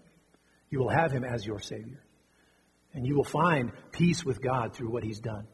you 0.70 0.80
will 0.80 0.90
have 0.90 1.12
Him 1.12 1.26
as 1.26 1.46
your 1.46 1.60
Savior. 1.60 2.02
And 2.94 3.06
you 3.06 3.18
will 3.18 3.26
find 3.26 3.74
peace 3.92 4.24
with 4.24 4.42
God 4.42 4.74
through 4.74 4.90
what 4.90 5.04
He's 5.04 5.20
done. 5.20 5.46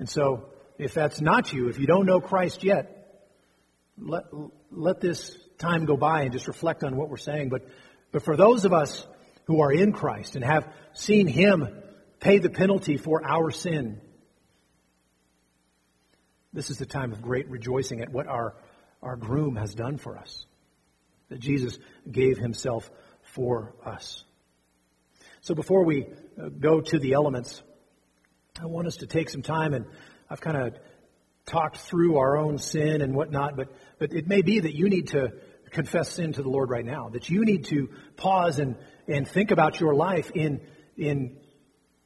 And 0.00 0.08
so, 0.08 0.48
if 0.76 0.92
that's 0.92 1.20
not 1.20 1.52
you, 1.52 1.68
if 1.68 1.78
you 1.78 1.86
don't 1.86 2.04
know 2.04 2.20
Christ 2.20 2.64
yet, 2.64 3.22
let, 3.96 4.24
let 4.72 5.00
this 5.00 5.38
time 5.56 5.84
go 5.84 5.96
by 5.96 6.22
and 6.22 6.32
just 6.32 6.48
reflect 6.48 6.82
on 6.82 6.96
what 6.96 7.08
we're 7.10 7.16
saying. 7.16 7.48
But, 7.48 7.62
but 8.10 8.24
for 8.24 8.36
those 8.36 8.64
of 8.64 8.72
us 8.72 9.06
who 9.44 9.60
are 9.60 9.72
in 9.72 9.92
Christ 9.92 10.34
and 10.34 10.44
have 10.44 10.66
seen 10.94 11.28
Him 11.28 11.68
pay 12.18 12.38
the 12.38 12.50
penalty 12.50 12.96
for 12.96 13.24
our 13.24 13.52
sin, 13.52 14.00
this 16.52 16.70
is 16.70 16.78
the 16.78 16.86
time 16.86 17.12
of 17.12 17.22
great 17.22 17.48
rejoicing 17.48 18.00
at 18.00 18.10
what 18.10 18.26
our, 18.26 18.56
our 19.00 19.14
groom 19.14 19.54
has 19.54 19.74
done 19.76 19.96
for 19.96 20.18
us. 20.18 20.45
That 21.28 21.40
Jesus 21.40 21.78
gave 22.10 22.38
Himself 22.38 22.90
for 23.22 23.74
us. 23.84 24.24
So 25.40 25.54
before 25.54 25.84
we 25.84 26.06
uh, 26.40 26.48
go 26.48 26.80
to 26.80 26.98
the 26.98 27.12
elements, 27.12 27.62
I 28.60 28.66
want 28.66 28.86
us 28.86 28.96
to 28.98 29.06
take 29.06 29.28
some 29.28 29.42
time, 29.42 29.74
and 29.74 29.86
I've 30.28 30.40
kind 30.40 30.56
of 30.56 30.74
talked 31.46 31.76
through 31.76 32.16
our 32.16 32.36
own 32.36 32.58
sin 32.58 33.00
and 33.00 33.14
whatnot, 33.14 33.56
but, 33.56 33.68
but 33.98 34.12
it 34.12 34.26
may 34.26 34.42
be 34.42 34.60
that 34.60 34.74
you 34.74 34.88
need 34.88 35.08
to 35.08 35.32
confess 35.70 36.10
sin 36.10 36.32
to 36.32 36.42
the 36.42 36.48
Lord 36.48 36.70
right 36.70 36.84
now, 36.84 37.10
that 37.10 37.28
you 37.30 37.44
need 37.44 37.66
to 37.66 37.90
pause 38.16 38.58
and, 38.58 38.76
and 39.06 39.26
think 39.26 39.50
about 39.50 39.78
your 39.78 39.94
life 39.94 40.30
in, 40.34 40.60
in, 40.96 41.36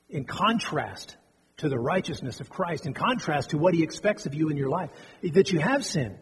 in 0.09 0.25
contrast 0.25 1.17
to 1.59 1.69
the 1.69 1.79
righteousness 1.79 2.41
of 2.41 2.51
Christ, 2.51 2.87
in 2.87 2.95
contrast 2.95 3.51
to 3.51 3.59
what 3.59 3.75
He 3.75 3.83
expects 3.83 4.27
of 4.27 4.35
you 4.35 4.49
in 4.49 4.57
your 4.57 4.69
life, 4.71 4.91
that 5.23 5.53
you 5.53 5.61
have 5.61 5.85
sin. 5.85 6.19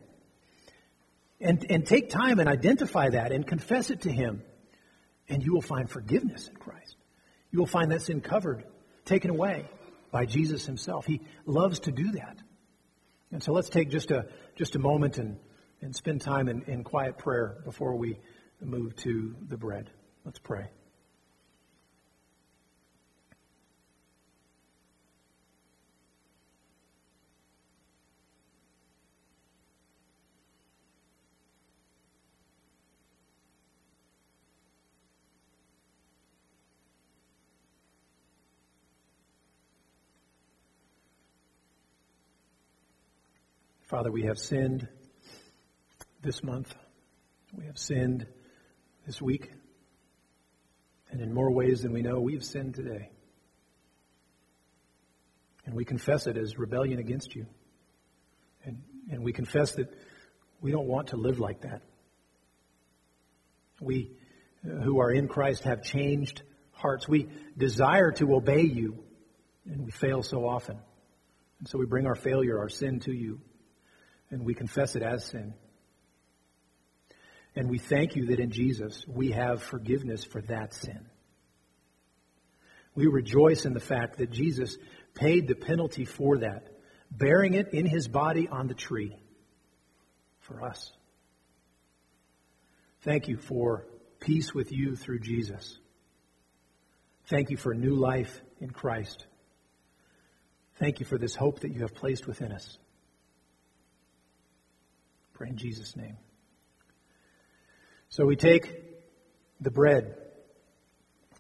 And, 1.41 1.65
and 1.71 1.87
take 1.87 2.11
time 2.11 2.41
and 2.41 2.49
identify 2.49 3.11
that 3.11 3.31
and 3.31 3.47
confess 3.47 3.91
it 3.91 4.03
to 4.03 4.11
Him, 4.11 4.43
and 5.29 5.43
you 5.43 5.53
will 5.53 5.63
find 5.63 5.89
forgiveness 5.89 6.49
in 6.49 6.57
Christ. 6.57 6.97
You 7.51 7.61
will 7.61 7.67
find 7.67 7.93
that 7.93 8.03
sin 8.03 8.21
covered, 8.21 8.65
taken 9.05 9.31
away 9.31 9.69
by 10.11 10.27
Jesus 10.27 10.67
himself. 10.67 11.07
He 11.07 11.21
loves 11.47 11.81
to 11.81 11.93
do 11.93 12.13
that. 12.13 12.39
And 13.31 13.43
so 13.43 13.53
let's 13.53 13.69
take 13.69 13.91
just 13.91 14.11
a, 14.11 14.27
just 14.57 14.75
a 14.75 14.79
moment 14.79 15.19
and, 15.19 15.39
and 15.81 15.95
spend 15.95 16.23
time 16.23 16.49
in, 16.49 16.63
in 16.63 16.85
quiet 16.85 17.19
prayer 17.19 17.59
before 17.65 17.95
we 17.97 18.19
move 18.61 18.97
to 18.97 19.37
the 19.49 19.57
bread. 19.57 19.91
Let's 20.25 20.39
pray. 20.39 20.71
Father, 43.89 44.13
we 44.13 44.25
have 44.25 44.39
sinned 44.39 44.87
this 46.21 46.43
month. 46.43 46.75
We 47.57 47.65
have 47.65 47.79
sinned 47.79 48.27
this 49.07 49.23
week. 49.23 49.51
And 51.11 51.23
in 51.23 51.33
more 51.33 51.51
ways 51.51 51.81
than 51.81 51.95
we 51.95 52.03
know, 52.03 52.21
we 52.21 52.35
have 52.35 52.45
sinned 52.45 52.75
today. 52.75 53.09
And 55.65 55.75
we 55.75 55.87
confess 55.87 56.27
it 56.27 56.37
as 56.37 56.59
rebellion 56.59 56.99
against 56.99 57.35
you. 57.35 57.47
And, 58.63 58.83
and 59.11 59.25
we 59.25 59.33
confess 59.33 59.73
that 59.77 59.89
we 60.61 60.71
don't 60.71 60.87
want 60.87 61.09
to 61.09 61.17
live 61.17 61.39
like 61.39 61.63
that. 61.63 61.81
We 63.81 64.11
uh, 64.67 64.83
who 64.83 65.01
are 65.01 65.11
in 65.11 65.29
Christ 65.29 65.63
have 65.63 65.83
changed 65.83 66.43
hearts. 66.73 67.09
We 67.09 67.29
desire 67.57 68.13
to 68.13 68.35
obey 68.35 68.65
you, 68.65 69.03
and 69.65 69.87
we 69.87 69.93
fail 69.93 70.23
so 70.23 70.47
often. 70.47 70.77
And 71.61 71.69
so 71.69 71.79
we 71.79 71.87
bring 71.87 72.07
our 72.07 72.17
failure, 72.17 72.59
our 72.59 72.69
sin 72.69 73.01
to 73.01 73.13
you 73.13 73.41
and 74.31 74.45
we 74.45 74.55
confess 74.55 74.97
it 74.97 75.03
as 75.03 75.25
sin. 75.25 75.55
And 77.57 77.69
we 77.69 77.79
thank 77.79 78.15
you 78.15 78.27
that 78.27 78.41
in 78.41 78.51
Jesus 78.51 79.05
we 79.07 79.33
have 79.33 79.63
forgiveness 79.63 80.25
for 80.25 80.41
that 80.43 80.75
sin. 80.75 81.07
We 82.95 83.07
rejoice 83.07 83.65
in 83.65 83.75
the 83.75 83.81
fact 83.81 84.19
that 84.19 84.31
Jesus 84.31 84.77
paid 85.15 85.49
the 85.49 85.55
penalty 85.55 86.05
for 86.05 86.39
that, 86.39 86.69
bearing 87.11 87.55
it 87.55 87.73
in 87.73 87.87
his 87.87 88.09
body 88.09 88.49
on 88.49 88.67
the 88.67 88.75
tree 88.75 89.17
for 90.41 90.65
us. 90.65 90.93
Thank 93.03 93.29
you 93.29 93.37
for 93.37 93.87
peace 94.21 94.53
with 94.53 94.73
you 94.73 94.97
through 94.97 95.21
Jesus. 95.21 95.79
Thank 97.27 97.51
you 97.51 97.57
for 97.57 97.75
new 97.75 97.95
life 97.95 98.41
in 98.61 98.71
Christ. 98.71 99.27
Thank 100.79 101.01
you 101.01 101.07
for 101.07 101.19
this 101.19 101.35
hope 101.35 101.61
that 101.61 101.73
you 101.73 101.83
have 101.83 101.95
placed 101.95 102.27
within 102.27 102.53
us. 102.53 102.79
Pray 105.39 105.51
in 105.51 105.57
Jesus' 105.57 105.95
name. 105.95 106.17
So 108.09 108.27
we 108.27 108.35
take 108.35 108.75
the 109.61 109.71
bread. 109.71 110.17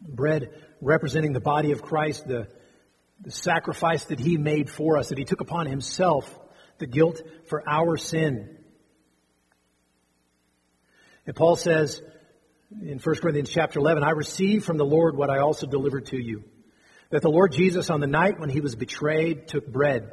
Bread 0.01 0.51
representing 0.81 1.33
the 1.33 1.41
body 1.41 1.73
of 1.73 1.83
Christ, 1.83 2.25
the, 2.25 2.47
the 3.21 3.33
sacrifice 3.33 4.05
that 4.05 4.21
he 4.21 4.37
made 4.37 4.71
for 4.71 4.99
us, 4.99 5.09
that 5.09 5.19
he 5.19 5.25
took 5.25 5.41
upon 5.41 5.67
himself 5.67 6.33
the 6.79 6.87
guilt 6.87 7.21
for 7.49 7.69
our 7.69 7.97
sin. 7.97 8.57
And 11.27 11.35
Paul 11.35 11.57
says 11.57 12.01
in 12.71 13.01
1 13.01 13.17
Corinthians 13.17 13.51
chapter 13.51 13.81
11, 13.81 14.05
I 14.05 14.11
received 14.11 14.65
from 14.65 14.77
the 14.77 14.87
Lord 14.87 15.17
what 15.17 15.29
I 15.29 15.39
also 15.39 15.67
delivered 15.67 16.07
to 16.07 16.17
you. 16.17 16.45
That 17.11 17.23
the 17.23 17.31
Lord 17.31 17.51
Jesus 17.51 17.91
on 17.91 17.99
the 17.99 18.07
night 18.07 18.39
when 18.39 18.49
he 18.49 18.61
was 18.61 18.77
betrayed 18.77 19.49
took 19.49 19.67
bread. 19.67 20.13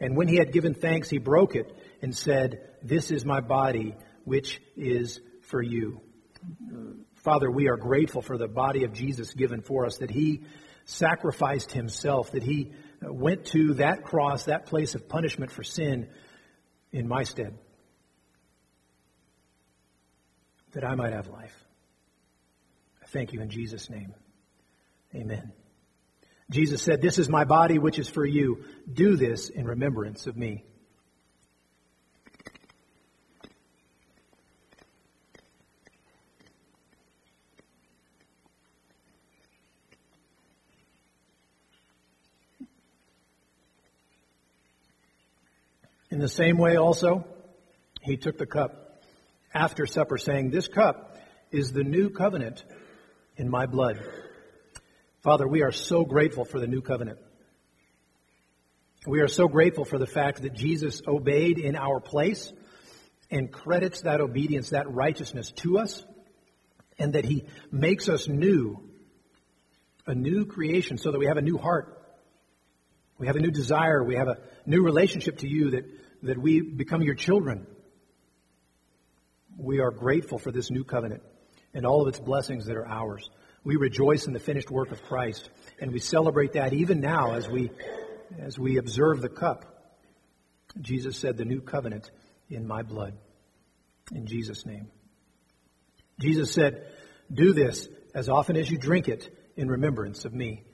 And 0.00 0.16
when 0.16 0.28
he 0.28 0.36
had 0.36 0.52
given 0.52 0.74
thanks, 0.74 1.10
he 1.10 1.18
broke 1.18 1.54
it 1.54 1.70
and 2.00 2.16
said, 2.16 2.60
This 2.82 3.10
is 3.10 3.24
my 3.24 3.40
body, 3.40 3.94
which 4.24 4.60
is 4.76 5.20
for 5.42 5.62
you. 5.62 6.00
Father, 7.16 7.50
we 7.50 7.68
are 7.68 7.76
grateful 7.76 8.22
for 8.22 8.38
the 8.38 8.48
body 8.48 8.84
of 8.84 8.94
Jesus 8.94 9.34
given 9.34 9.60
for 9.60 9.84
us, 9.84 9.98
that 9.98 10.10
he 10.10 10.42
sacrificed 10.86 11.72
himself, 11.72 12.32
that 12.32 12.42
he 12.42 12.72
uh, 13.04 13.12
went 13.12 13.44
to 13.46 13.74
that 13.74 14.04
cross, 14.04 14.44
that 14.44 14.66
place 14.66 14.94
of 14.94 15.08
punishment 15.08 15.50
for 15.50 15.62
sin 15.62 16.08
in 16.92 17.06
my 17.06 17.24
stead, 17.24 17.58
that 20.72 20.84
I 20.84 20.94
might 20.94 21.12
have 21.12 21.28
life. 21.28 21.54
I 23.02 23.06
thank 23.06 23.32
you 23.32 23.42
in 23.42 23.50
Jesus' 23.50 23.90
name. 23.90 24.14
Amen. 25.14 25.52
Jesus 26.50 26.82
said, 26.82 27.00
This 27.00 27.18
is 27.18 27.28
my 27.28 27.44
body, 27.44 27.78
which 27.78 27.98
is 27.98 28.08
for 28.08 28.26
you. 28.26 28.64
Do 28.92 29.16
this 29.16 29.48
in 29.48 29.66
remembrance 29.66 30.26
of 30.26 30.36
me. 30.36 30.64
In 46.10 46.18
the 46.18 46.28
same 46.28 46.58
way, 46.58 46.74
also, 46.74 47.24
he 48.02 48.16
took 48.16 48.36
the 48.36 48.46
cup 48.46 49.04
after 49.54 49.86
supper, 49.86 50.18
saying, 50.18 50.50
This 50.50 50.66
cup 50.66 51.16
is 51.52 51.72
the 51.72 51.84
new 51.84 52.10
covenant 52.10 52.64
in 53.36 53.48
my 53.48 53.66
blood. 53.66 54.00
Father, 55.22 55.46
we 55.46 55.62
are 55.62 55.72
so 55.72 56.04
grateful 56.06 56.46
for 56.46 56.58
the 56.58 56.66
new 56.66 56.80
covenant. 56.80 57.18
We 59.06 59.20
are 59.20 59.28
so 59.28 59.48
grateful 59.48 59.84
for 59.84 59.98
the 59.98 60.06
fact 60.06 60.42
that 60.42 60.54
Jesus 60.54 61.02
obeyed 61.06 61.58
in 61.58 61.76
our 61.76 62.00
place 62.00 62.52
and 63.30 63.52
credits 63.52 64.02
that 64.02 64.22
obedience, 64.22 64.70
that 64.70 64.90
righteousness 64.90 65.52
to 65.56 65.78
us, 65.78 66.02
and 66.98 67.12
that 67.12 67.26
he 67.26 67.44
makes 67.70 68.08
us 68.08 68.28
new, 68.28 68.82
a 70.06 70.14
new 70.14 70.46
creation, 70.46 70.96
so 70.96 71.12
that 71.12 71.18
we 71.18 71.26
have 71.26 71.36
a 71.36 71.42
new 71.42 71.58
heart. 71.58 71.98
We 73.18 73.26
have 73.26 73.36
a 73.36 73.40
new 73.40 73.50
desire. 73.50 74.02
We 74.02 74.16
have 74.16 74.28
a 74.28 74.38
new 74.64 74.82
relationship 74.82 75.38
to 75.38 75.48
you 75.48 75.72
that, 75.72 75.84
that 76.22 76.38
we 76.38 76.62
become 76.62 77.02
your 77.02 77.14
children. 77.14 77.66
We 79.58 79.80
are 79.80 79.90
grateful 79.90 80.38
for 80.38 80.50
this 80.50 80.70
new 80.70 80.84
covenant 80.84 81.22
and 81.74 81.84
all 81.84 82.00
of 82.00 82.08
its 82.08 82.18
blessings 82.18 82.66
that 82.66 82.76
are 82.76 82.86
ours. 82.86 83.28
We 83.62 83.76
rejoice 83.76 84.26
in 84.26 84.32
the 84.32 84.40
finished 84.40 84.70
work 84.70 84.90
of 84.90 85.02
Christ, 85.02 85.50
and 85.78 85.92
we 85.92 85.98
celebrate 85.98 86.54
that 86.54 86.72
even 86.72 87.00
now 87.00 87.34
as 87.34 87.48
we, 87.48 87.70
as 88.38 88.58
we 88.58 88.78
observe 88.78 89.20
the 89.20 89.28
cup. 89.28 89.66
Jesus 90.80 91.18
said, 91.18 91.36
The 91.36 91.44
new 91.44 91.60
covenant 91.60 92.10
in 92.48 92.66
my 92.66 92.82
blood. 92.82 93.14
In 94.12 94.26
Jesus' 94.26 94.64
name. 94.64 94.88
Jesus 96.18 96.52
said, 96.52 96.86
Do 97.32 97.52
this 97.52 97.88
as 98.14 98.28
often 98.28 98.56
as 98.56 98.70
you 98.70 98.78
drink 98.78 99.08
it 99.08 99.36
in 99.56 99.68
remembrance 99.68 100.24
of 100.24 100.32
me. 100.32 100.64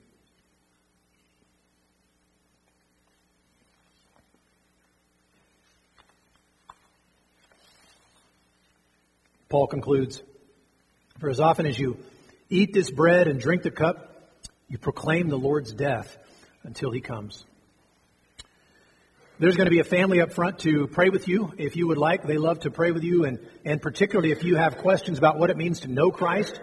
Paul 9.48 9.66
concludes, 9.66 10.22
For 11.18 11.30
as 11.30 11.40
often 11.40 11.66
as 11.66 11.78
you 11.78 11.98
eat 12.48 12.72
this 12.72 12.90
bread 12.90 13.28
and 13.28 13.40
drink 13.40 13.62
the 13.62 13.70
cup, 13.70 14.12
you 14.68 14.78
proclaim 14.78 15.28
the 15.28 15.38
Lord's 15.38 15.72
death 15.72 16.16
until 16.62 16.90
he 16.90 17.00
comes. 17.00 17.44
There's 19.38 19.56
going 19.56 19.66
to 19.66 19.70
be 19.70 19.80
a 19.80 19.84
family 19.84 20.22
up 20.22 20.32
front 20.32 20.60
to 20.60 20.86
pray 20.86 21.10
with 21.10 21.28
you 21.28 21.52
if 21.58 21.76
you 21.76 21.86
would 21.88 21.98
like. 21.98 22.22
They 22.22 22.38
love 22.38 22.60
to 22.60 22.70
pray 22.70 22.90
with 22.90 23.04
you, 23.04 23.24
and, 23.26 23.38
and 23.64 23.82
particularly 23.82 24.32
if 24.32 24.44
you 24.44 24.56
have 24.56 24.78
questions 24.78 25.18
about 25.18 25.38
what 25.38 25.50
it 25.50 25.58
means 25.58 25.80
to 25.80 25.88
know 25.88 26.10
Christ, 26.10 26.58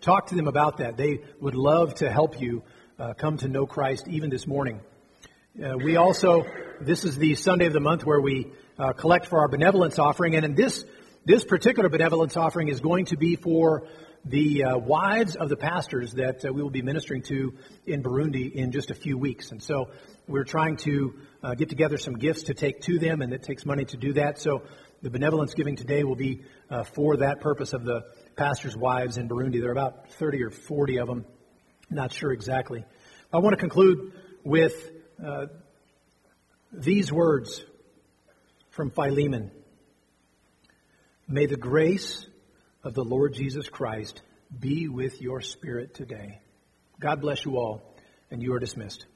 talk 0.00 0.28
to 0.28 0.34
them 0.34 0.48
about 0.48 0.78
that. 0.78 0.96
They 0.96 1.20
would 1.40 1.54
love 1.54 1.96
to 1.96 2.10
help 2.10 2.40
you 2.40 2.62
uh, 2.98 3.12
come 3.14 3.36
to 3.38 3.48
know 3.48 3.66
Christ 3.66 4.08
even 4.08 4.30
this 4.30 4.46
morning. 4.46 4.80
Uh, 5.62 5.76
we 5.76 5.96
also, 5.96 6.46
this 6.80 7.04
is 7.04 7.16
the 7.18 7.34
Sunday 7.34 7.66
of 7.66 7.72
the 7.74 7.80
month 7.80 8.06
where 8.06 8.20
we 8.20 8.50
uh, 8.78 8.92
collect 8.94 9.26
for 9.26 9.40
our 9.40 9.48
benevolence 9.48 9.98
offering, 9.98 10.34
and 10.34 10.44
in 10.46 10.54
this, 10.54 10.84
this 11.26 11.44
particular 11.44 11.90
benevolence 11.90 12.36
offering 12.38 12.68
is 12.68 12.80
going 12.80 13.04
to 13.06 13.18
be 13.18 13.36
for 13.36 13.86
the 14.24 14.64
uh, 14.64 14.78
wives 14.78 15.36
of 15.36 15.48
the 15.48 15.56
pastors 15.56 16.14
that 16.14 16.44
uh, 16.44 16.52
we 16.52 16.62
will 16.62 16.70
be 16.70 16.82
ministering 16.82 17.22
to 17.22 17.54
in 17.86 18.02
Burundi 18.02 18.50
in 18.52 18.72
just 18.72 18.90
a 18.90 18.94
few 18.94 19.18
weeks. 19.18 19.50
And 19.50 19.62
so 19.62 19.90
we're 20.26 20.44
trying 20.44 20.76
to 20.78 21.14
uh, 21.42 21.54
get 21.54 21.68
together 21.68 21.98
some 21.98 22.14
gifts 22.14 22.44
to 22.44 22.54
take 22.54 22.80
to 22.82 22.98
them, 22.98 23.20
and 23.20 23.32
it 23.34 23.42
takes 23.42 23.66
money 23.66 23.84
to 23.86 23.96
do 23.98 24.14
that. 24.14 24.38
So 24.38 24.62
the 25.02 25.10
benevolence 25.10 25.52
giving 25.52 25.76
today 25.76 26.04
will 26.04 26.16
be 26.16 26.42
uh, 26.70 26.84
for 26.84 27.18
that 27.18 27.40
purpose 27.40 27.74
of 27.74 27.84
the 27.84 28.04
pastors' 28.36 28.76
wives 28.76 29.18
in 29.18 29.28
Burundi. 29.28 29.60
There 29.60 29.68
are 29.68 29.72
about 29.72 30.10
30 30.12 30.42
or 30.44 30.50
40 30.50 30.98
of 30.98 31.08
them, 31.08 31.26
not 31.90 32.12
sure 32.12 32.32
exactly. 32.32 32.84
I 33.30 33.38
want 33.38 33.52
to 33.52 33.60
conclude 33.60 34.12
with 34.42 34.90
uh, 35.22 35.46
these 36.72 37.12
words 37.12 37.62
from 38.70 38.90
Philemon. 38.90 39.50
May 41.28 41.46
the 41.46 41.56
grace 41.56 42.26
of 42.84 42.92
the 42.92 43.04
Lord 43.04 43.32
Jesus 43.32 43.68
Christ 43.68 44.20
be 44.56 44.88
with 44.88 45.20
your 45.20 45.40
spirit 45.40 45.94
today. 45.94 46.40
God 47.00 47.20
bless 47.20 47.44
you 47.44 47.56
all, 47.56 47.96
and 48.30 48.42
you 48.42 48.52
are 48.52 48.58
dismissed. 48.58 49.06